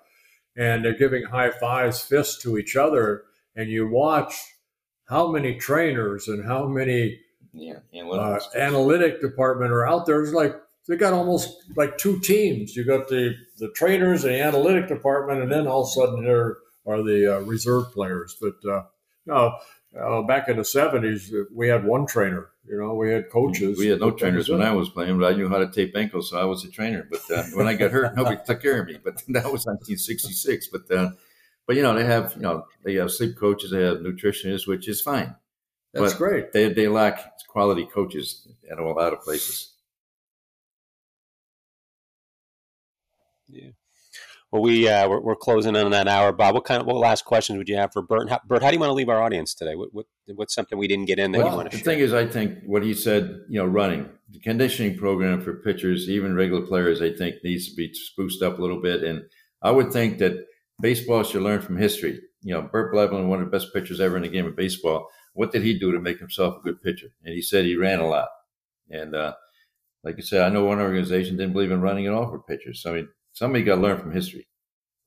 and 0.55 0.85
they're 0.85 0.97
giving 0.97 1.23
high 1.23 1.51
fives, 1.51 1.99
fists 2.01 2.41
to 2.43 2.57
each 2.57 2.77
other, 2.77 3.23
and 3.55 3.69
you 3.69 3.87
watch 3.87 4.33
how 5.07 5.31
many 5.31 5.55
trainers 5.55 6.27
and 6.27 6.45
how 6.45 6.67
many 6.67 7.19
yeah, 7.53 7.79
uh, 7.93 8.39
analytic 8.55 9.21
department 9.21 9.71
are 9.71 9.87
out 9.87 10.05
there. 10.05 10.23
It's 10.23 10.33
like 10.33 10.55
they 10.87 10.95
got 10.95 11.13
almost 11.13 11.49
like 11.75 11.97
two 11.97 12.19
teams. 12.19 12.75
You 12.75 12.83
got 12.83 13.07
the 13.07 13.35
the 13.57 13.69
trainers, 13.71 14.23
and 14.23 14.33
the 14.33 14.41
analytic 14.41 14.87
department, 14.87 15.41
and 15.41 15.51
then 15.51 15.67
all 15.67 15.81
of 15.81 15.87
a 15.87 15.91
sudden 15.91 16.23
there 16.23 16.57
are 16.85 17.03
the 17.03 17.37
uh, 17.37 17.39
reserve 17.41 17.91
players. 17.91 18.37
But 18.39 18.69
uh, 18.69 18.83
no 19.25 19.57
uh, 19.99 20.21
back 20.21 20.47
in 20.47 20.57
the 20.57 20.65
seventies, 20.65 21.33
uh, 21.33 21.43
we 21.53 21.67
had 21.67 21.83
one 21.83 22.05
trainer. 22.05 22.49
You 22.65 22.79
know, 22.79 22.93
we 22.93 23.11
had 23.11 23.29
coaches. 23.29 23.77
We 23.77 23.87
had 23.87 23.99
no 23.99 24.11
trainers 24.11 24.47
when 24.47 24.61
I 24.61 24.71
was 24.71 24.89
playing, 24.89 25.19
but 25.19 25.33
I 25.33 25.35
knew 25.35 25.49
how 25.49 25.57
to 25.57 25.69
tape 25.69 25.95
ankles, 25.95 26.29
so 26.29 26.39
I 26.39 26.45
was 26.45 26.63
a 26.63 26.69
trainer. 26.69 27.07
But 27.09 27.29
uh, 27.29 27.43
when 27.53 27.67
I 27.67 27.73
got 27.73 27.91
hurt, 27.91 28.15
nobody 28.15 28.37
took 28.45 28.61
care 28.61 28.81
of 28.81 28.87
me. 28.87 28.97
But 29.03 29.17
that 29.29 29.51
was 29.51 29.65
1966. 29.65 30.67
But 30.67 30.91
uh, 30.91 31.11
but 31.71 31.77
you 31.77 31.83
know, 31.83 31.93
they 31.93 32.03
have 32.03 32.33
you 32.35 32.41
know 32.41 32.65
they 32.83 32.95
have 32.95 33.13
sleep 33.13 33.37
coaches, 33.37 33.71
they 33.71 33.81
have 33.81 33.99
nutritionists, 33.99 34.67
which 34.67 34.89
is 34.89 34.99
fine. 34.99 35.33
That's 35.93 36.11
but 36.11 36.17
great. 36.17 36.51
They 36.51 36.67
they 36.67 36.89
lack 36.89 37.47
quality 37.47 37.85
coaches 37.85 38.45
at 38.69 38.77
a 38.77 38.83
lot 38.83 39.13
of 39.13 39.21
places. 39.21 39.73
Yeah. 43.47 43.69
Well, 44.51 44.61
we 44.61 44.89
uh, 44.89 45.07
we're, 45.07 45.21
we're, 45.21 45.35
closing 45.37 45.77
in 45.77 45.85
on 45.85 45.91
that 45.91 46.09
hour, 46.09 46.33
Bob. 46.33 46.55
What 46.55 46.65
kind 46.65 46.81
of 46.81 46.87
what 46.87 46.97
last 46.97 47.23
questions 47.23 47.57
would 47.57 47.69
you 47.69 47.77
have 47.77 47.93
for 47.93 48.01
Bert? 48.01 48.29
How, 48.29 48.41
Bert, 48.45 48.61
how 48.61 48.69
do 48.69 48.75
you 48.75 48.79
want 48.81 48.89
to 48.89 48.95
leave 48.95 49.07
our 49.07 49.23
audience 49.23 49.53
today? 49.53 49.75
What, 49.75 49.93
what 49.93 50.07
what's 50.35 50.53
something 50.53 50.77
we 50.77 50.89
didn't 50.89 51.05
get 51.05 51.19
in 51.19 51.31
that 51.31 51.37
well, 51.37 51.51
you 51.51 51.55
want 51.55 51.71
to? 51.71 51.77
Share? 51.77 51.83
The 51.85 51.89
share? 51.89 51.93
thing 51.93 52.03
is, 52.03 52.13
I 52.13 52.27
think 52.27 52.65
what 52.65 52.83
he 52.83 52.93
said, 52.93 53.45
you 53.47 53.59
know, 53.61 53.65
running 53.65 54.09
the 54.29 54.41
conditioning 54.41 54.97
program 54.97 55.39
for 55.39 55.53
pitchers, 55.53 56.09
even 56.09 56.35
regular 56.35 56.67
players, 56.67 57.01
I 57.01 57.13
think 57.13 57.35
needs 57.45 57.69
to 57.69 57.75
be 57.77 57.93
spruced 57.93 58.41
up 58.41 58.59
a 58.59 58.61
little 58.61 58.81
bit. 58.81 59.03
And 59.03 59.23
I 59.61 59.71
would 59.71 59.93
think 59.93 60.17
that 60.17 60.47
baseball 60.81 61.23
should 61.23 61.41
learn 61.41 61.61
from 61.61 61.77
history. 61.77 62.19
You 62.41 62.55
know, 62.55 62.61
Bert 62.63 62.93
Blyleven, 62.93 63.27
one 63.27 63.39
of 63.39 63.45
the 63.45 63.51
best 63.51 63.73
pitchers 63.73 63.99
ever 63.99 64.17
in 64.17 64.23
the 64.23 64.29
game 64.29 64.45
of 64.45 64.55
baseball. 64.55 65.07
What 65.33 65.51
did 65.51 65.63
he 65.63 65.77
do 65.77 65.91
to 65.91 65.99
make 65.99 66.19
himself 66.19 66.57
a 66.57 66.61
good 66.61 66.81
pitcher? 66.81 67.07
And 67.23 67.33
he 67.33 67.41
said 67.41 67.65
he 67.65 67.75
ran 67.75 67.99
a 67.99 68.07
lot. 68.07 68.29
And 68.89 69.15
uh, 69.15 69.33
like 70.03 70.15
I 70.17 70.21
said, 70.21 70.41
I 70.41 70.49
know 70.49 70.65
one 70.65 70.79
organization 70.79 71.37
didn't 71.37 71.53
believe 71.53 71.71
in 71.71 71.81
running 71.81 72.07
at 72.07 72.13
all 72.13 72.29
for 72.29 72.39
pitchers. 72.39 72.81
So, 72.81 72.91
I 72.91 72.95
mean, 72.95 73.09
somebody 73.31 73.63
got 73.63 73.75
to 73.75 73.81
learn 73.81 73.99
from 73.99 74.11
history. 74.11 74.47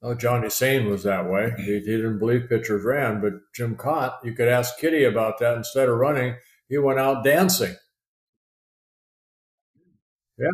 Oh, 0.03 0.15
Johnny 0.15 0.51
Sain 0.51 0.89
was 0.89 1.03
that 1.05 1.29
way. 1.29 1.53
He, 1.57 1.65
he, 1.65 1.81
didn't 1.81 2.19
believe 2.19 2.49
pitchers 2.49 2.85
ran, 2.85 3.21
but 3.21 3.33
Jim 3.55 3.75
Kaat, 3.75 4.13
you 4.23 4.35
could 4.35 4.49
ask 4.49 4.79
Kitty 4.79 5.05
about 5.05 5.39
that. 5.39 5.57
Instead 5.57 5.89
of 5.89 5.97
running, 5.97 6.37
he 6.69 6.79
went 6.79 6.99
out 6.99 7.25
dancing. 7.25 7.75
Yeah. 10.39 10.49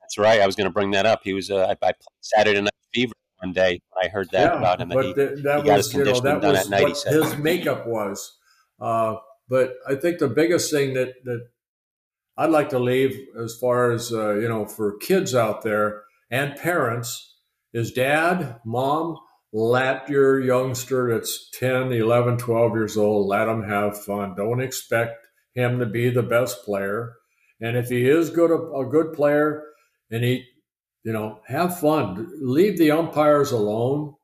That's 0.00 0.18
right. 0.18 0.40
I 0.40 0.46
was 0.46 0.56
going 0.56 0.68
to 0.68 0.72
bring 0.72 0.92
that 0.92 1.06
up. 1.06 1.20
He 1.22 1.34
was, 1.34 1.50
uh, 1.50 1.66
I, 1.66 1.72
I 1.72 1.74
played 1.74 1.94
Saturday 2.20 2.60
Night 2.60 2.72
Fever 2.92 3.12
one 3.40 3.52
day. 3.52 3.80
I 4.02 4.08
heard 4.08 4.30
that 4.30 4.52
yeah, 4.52 4.58
about 4.58 4.80
him. 4.80 4.88
But 4.90 5.04
he, 5.06 5.12
the, 5.12 5.40
that 5.44 5.64
he 5.64 5.70
was, 5.70 5.94
you 5.94 6.04
know, 6.04 6.20
that 6.20 6.42
was 6.42 6.70
what 6.70 7.14
his 7.14 7.36
makeup 7.38 7.86
was. 7.86 8.38
Uh, 8.80 9.16
but 9.48 9.74
I 9.88 9.94
think 9.96 10.18
the 10.18 10.28
biggest 10.28 10.70
thing 10.70 10.94
that, 10.94 11.14
that 11.24 11.48
I'd 12.36 12.50
like 12.50 12.70
to 12.70 12.78
leave 12.78 13.18
as 13.42 13.56
far 13.60 13.90
as, 13.90 14.12
uh, 14.12 14.34
you 14.34 14.48
know, 14.48 14.66
for 14.66 14.96
kids 14.98 15.34
out 15.34 15.62
there 15.62 16.02
and 16.30 16.56
parents– 16.56 17.26
is 17.72 17.92
dad, 17.92 18.60
mom, 18.64 19.16
let 19.52 20.08
your 20.08 20.40
youngster 20.40 21.12
that's 21.12 21.50
10, 21.58 21.92
11, 21.92 22.38
12 22.38 22.72
years 22.74 22.96
old, 22.96 23.26
let 23.26 23.48
him 23.48 23.64
have 23.64 24.02
fun. 24.02 24.34
Don't 24.36 24.60
expect 24.60 25.26
him 25.54 25.78
to 25.78 25.86
be 25.86 26.10
the 26.10 26.22
best 26.22 26.64
player. 26.64 27.14
And 27.60 27.76
if 27.76 27.88
he 27.88 28.08
is 28.08 28.30
good, 28.30 28.50
a, 28.50 28.84
good 28.88 29.12
player 29.12 29.64
and 30.10 30.24
he, 30.24 30.44
you 31.04 31.12
know, 31.12 31.40
have 31.46 31.80
fun, 31.80 32.30
leave 32.40 32.78
the 32.78 32.90
umpires 32.90 33.52
alone. 33.52 34.14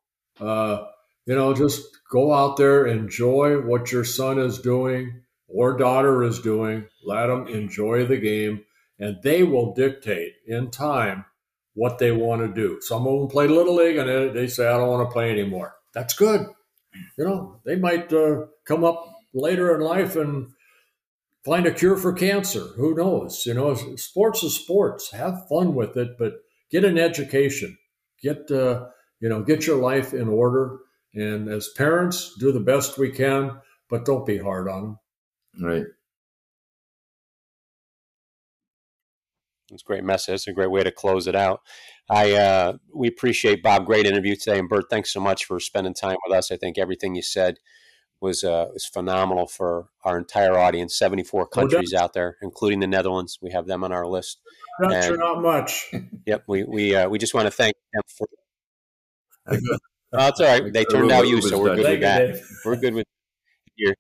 Uh, 0.40 0.84
you 1.26 1.34
know, 1.34 1.54
just 1.54 1.82
go 2.10 2.32
out 2.32 2.56
there, 2.56 2.86
enjoy 2.86 3.60
what 3.60 3.90
your 3.90 4.04
son 4.04 4.38
is 4.38 4.58
doing 4.58 5.22
or 5.48 5.76
daughter 5.76 6.22
is 6.22 6.40
doing. 6.40 6.86
Let 7.04 7.26
them 7.26 7.48
enjoy 7.48 8.04
the 8.04 8.18
game, 8.18 8.64
and 8.98 9.16
they 9.22 9.42
will 9.42 9.74
dictate 9.74 10.34
in 10.46 10.70
time 10.70 11.24
what 11.74 11.98
they 11.98 12.10
want 12.12 12.42
to 12.42 12.48
do. 12.48 12.80
Some 12.80 13.06
of 13.06 13.18
them 13.18 13.28
play 13.28 13.46
little 13.48 13.76
league 13.76 13.96
and 13.96 14.34
they 14.34 14.46
say, 14.46 14.66
I 14.66 14.78
don't 14.78 14.88
want 14.88 15.08
to 15.08 15.12
play 15.12 15.30
anymore. 15.30 15.74
That's 15.92 16.14
good. 16.14 16.46
You 17.18 17.24
know, 17.24 17.60
they 17.64 17.76
might 17.76 18.12
uh, 18.12 18.46
come 18.64 18.82
up 18.82 19.06
later 19.34 19.74
in 19.74 19.82
life 19.82 20.16
and 20.16 20.48
find 21.44 21.66
a 21.66 21.72
cure 21.72 21.96
for 21.96 22.14
cancer. 22.14 22.68
Who 22.76 22.94
knows? 22.94 23.44
You 23.44 23.54
know, 23.54 23.74
sports 23.96 24.42
is 24.42 24.54
sports. 24.54 25.12
Have 25.12 25.46
fun 25.48 25.74
with 25.74 25.96
it, 25.98 26.16
but 26.18 26.40
get 26.70 26.84
an 26.84 26.98
education. 26.98 27.76
Get 28.22 28.50
uh, 28.50 28.86
you 29.20 29.28
know, 29.28 29.42
get 29.42 29.66
your 29.66 29.80
life 29.80 30.12
in 30.14 30.28
order. 30.28 30.78
And 31.14 31.48
as 31.48 31.68
parents, 31.76 32.34
do 32.38 32.52
the 32.52 32.60
best 32.60 32.98
we 32.98 33.10
can, 33.10 33.58
but 33.88 34.04
don't 34.04 34.26
be 34.26 34.38
hard 34.38 34.68
on 34.68 34.82
them. 34.82 34.98
Right. 35.62 35.86
It's 39.72 39.82
a 39.82 39.86
great 39.86 40.04
message. 40.04 40.34
It's 40.34 40.46
a 40.46 40.52
great 40.52 40.70
way 40.70 40.84
to 40.84 40.92
close 40.92 41.26
it 41.26 41.34
out. 41.34 41.60
I 42.08 42.32
uh, 42.32 42.76
we 42.94 43.08
appreciate 43.08 43.62
Bob. 43.62 43.86
Great 43.86 44.06
interview 44.06 44.36
today, 44.36 44.58
and 44.58 44.68
Bert. 44.68 44.84
Thanks 44.88 45.12
so 45.12 45.20
much 45.20 45.44
for 45.44 45.58
spending 45.58 45.94
time 45.94 46.16
with 46.26 46.36
us. 46.36 46.52
I 46.52 46.56
think 46.56 46.78
everything 46.78 47.16
you 47.16 47.22
said 47.22 47.56
was 48.20 48.44
uh, 48.44 48.66
was 48.72 48.86
phenomenal 48.86 49.48
for 49.48 49.88
our 50.04 50.16
entire 50.16 50.56
audience. 50.56 50.96
Seventy 50.96 51.24
four 51.24 51.48
countries 51.48 51.92
out 51.92 52.12
there, 52.12 52.36
including 52.42 52.78
the 52.78 52.86
Netherlands. 52.86 53.38
We 53.42 53.50
have 53.50 53.66
them 53.66 53.82
on 53.82 53.90
our 53.90 54.06
list. 54.06 54.38
Not, 54.80 55.18
not 55.18 55.42
much. 55.42 55.92
Yep. 56.26 56.44
We 56.46 56.64
we 56.64 56.94
uh, 56.94 57.08
we 57.08 57.18
just 57.18 57.34
want 57.34 57.46
to 57.46 57.50
thank 57.50 57.74
them 57.92 58.02
for. 58.08 58.26
well, 60.12 60.28
it's 60.28 60.40
all 60.40 60.46
right. 60.46 60.72
They 60.72 60.84
turned 60.84 61.10
out 61.10 61.28
you, 61.28 61.40
so 61.40 61.60
we're 61.60 61.76
good 61.76 61.88
with 61.88 62.00
that. 62.00 62.40
We're 62.64 62.76
good 62.76 62.94
with 62.94 63.06
your. 63.76 63.94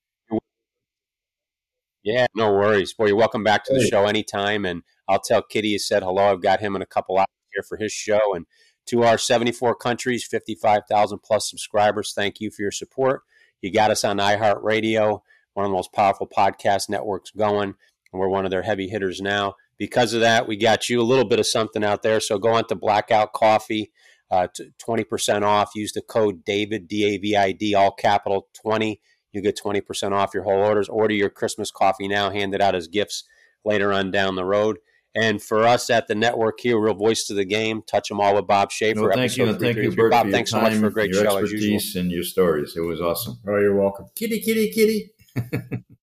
Yeah, 2.02 2.26
no 2.36 2.52
worries. 2.52 2.92
Boy, 2.92 3.06
you're 3.06 3.16
welcome 3.16 3.42
back 3.42 3.64
to 3.64 3.74
the 3.74 3.84
show 3.84 4.06
anytime, 4.06 4.64
and 4.64 4.82
I'll 5.08 5.20
tell 5.20 5.42
Kitty 5.42 5.68
you 5.68 5.78
said 5.78 6.02
hello. 6.02 6.30
I've 6.30 6.42
got 6.42 6.60
him 6.60 6.76
in 6.76 6.82
a 6.82 6.86
couple 6.86 7.18
hours 7.18 7.26
here 7.52 7.62
for 7.62 7.76
his 7.76 7.92
show. 7.92 8.34
And 8.34 8.46
to 8.86 9.02
our 9.02 9.18
74 9.18 9.74
countries, 9.76 10.24
55,000 10.24 11.18
plus 11.20 11.50
subscribers, 11.50 12.12
thank 12.14 12.40
you 12.40 12.50
for 12.50 12.62
your 12.62 12.70
support. 12.70 13.22
You 13.60 13.72
got 13.72 13.90
us 13.90 14.04
on 14.04 14.18
iHeartRadio, 14.18 15.20
one 15.54 15.64
of 15.64 15.70
the 15.70 15.76
most 15.76 15.92
powerful 15.92 16.28
podcast 16.28 16.88
networks 16.88 17.30
going. 17.30 17.74
And 18.12 18.20
we're 18.20 18.28
one 18.28 18.44
of 18.44 18.50
their 18.50 18.62
heavy 18.62 18.88
hitters 18.88 19.20
now. 19.20 19.54
Because 19.78 20.14
of 20.14 20.20
that, 20.20 20.48
we 20.48 20.56
got 20.56 20.88
you 20.88 21.00
a 21.00 21.04
little 21.04 21.26
bit 21.26 21.38
of 21.38 21.46
something 21.46 21.84
out 21.84 22.02
there. 22.02 22.20
So 22.20 22.38
go 22.38 22.54
on 22.54 22.66
to 22.68 22.74
Blackout 22.74 23.32
Coffee, 23.32 23.92
uh, 24.30 24.48
20% 24.78 25.42
off. 25.42 25.70
Use 25.74 25.92
the 25.92 26.02
code 26.02 26.44
DAVID, 26.44 26.88
D 26.88 27.04
A 27.04 27.18
V 27.18 27.36
I 27.36 27.52
D, 27.52 27.74
all 27.74 27.92
capital 27.92 28.48
20. 28.62 29.00
You 29.32 29.42
get 29.42 29.58
20% 29.62 30.12
off 30.12 30.32
your 30.32 30.44
whole 30.44 30.62
orders. 30.62 30.88
Order 30.88 31.14
your 31.14 31.28
Christmas 31.28 31.70
coffee 31.70 32.08
now, 32.08 32.30
hand 32.30 32.54
it 32.54 32.62
out 32.62 32.74
as 32.74 32.88
gifts 32.88 33.24
later 33.64 33.92
on 33.92 34.10
down 34.10 34.34
the 34.34 34.44
road. 34.44 34.78
And 35.14 35.42
for 35.42 35.66
us 35.66 35.88
at 35.88 36.08
the 36.08 36.14
network 36.14 36.60
here, 36.60 36.78
real 36.78 36.94
voice 36.94 37.24
to 37.24 37.34
the 37.34 37.46
game, 37.46 37.82
touch 37.86 38.08
them 38.08 38.20
all 38.20 38.34
with 38.34 38.46
Bob 38.46 38.70
Schaefer. 38.70 39.00
No, 39.00 39.12
thank 39.12 39.36
you, 39.36 39.54
thank 39.54 39.76
you, 39.78 39.90
Bert, 39.90 40.10
Bob. 40.10 40.30
thanks 40.30 40.50
time, 40.50 40.60
so 40.60 40.70
much 40.70 40.78
for 40.78 40.86
a 40.88 40.92
great 40.92 41.10
your 41.10 41.24
show. 41.24 41.38
Expertise 41.38 41.96
and 41.96 42.10
your 42.10 42.22
stories, 42.22 42.74
it 42.76 42.82
was 42.82 43.00
awesome. 43.00 43.38
Oh, 43.48 43.58
you're 43.58 43.74
welcome. 43.74 44.06
Kitty, 44.14 44.40
kitty, 44.40 44.70
kitty. 44.70 45.10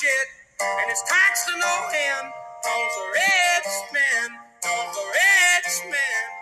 shit, 0.00 0.28
and 0.62 0.90
it's 0.90 1.02
taxed 1.08 1.48
to 1.48 1.54
no 1.58 1.74
end. 1.94 2.28
Cause 2.64 2.94
the 2.96 3.06
rich 3.14 3.72
men, 3.94 4.28
cause 4.62 4.96
rich 5.14 5.90
men. 5.92 6.41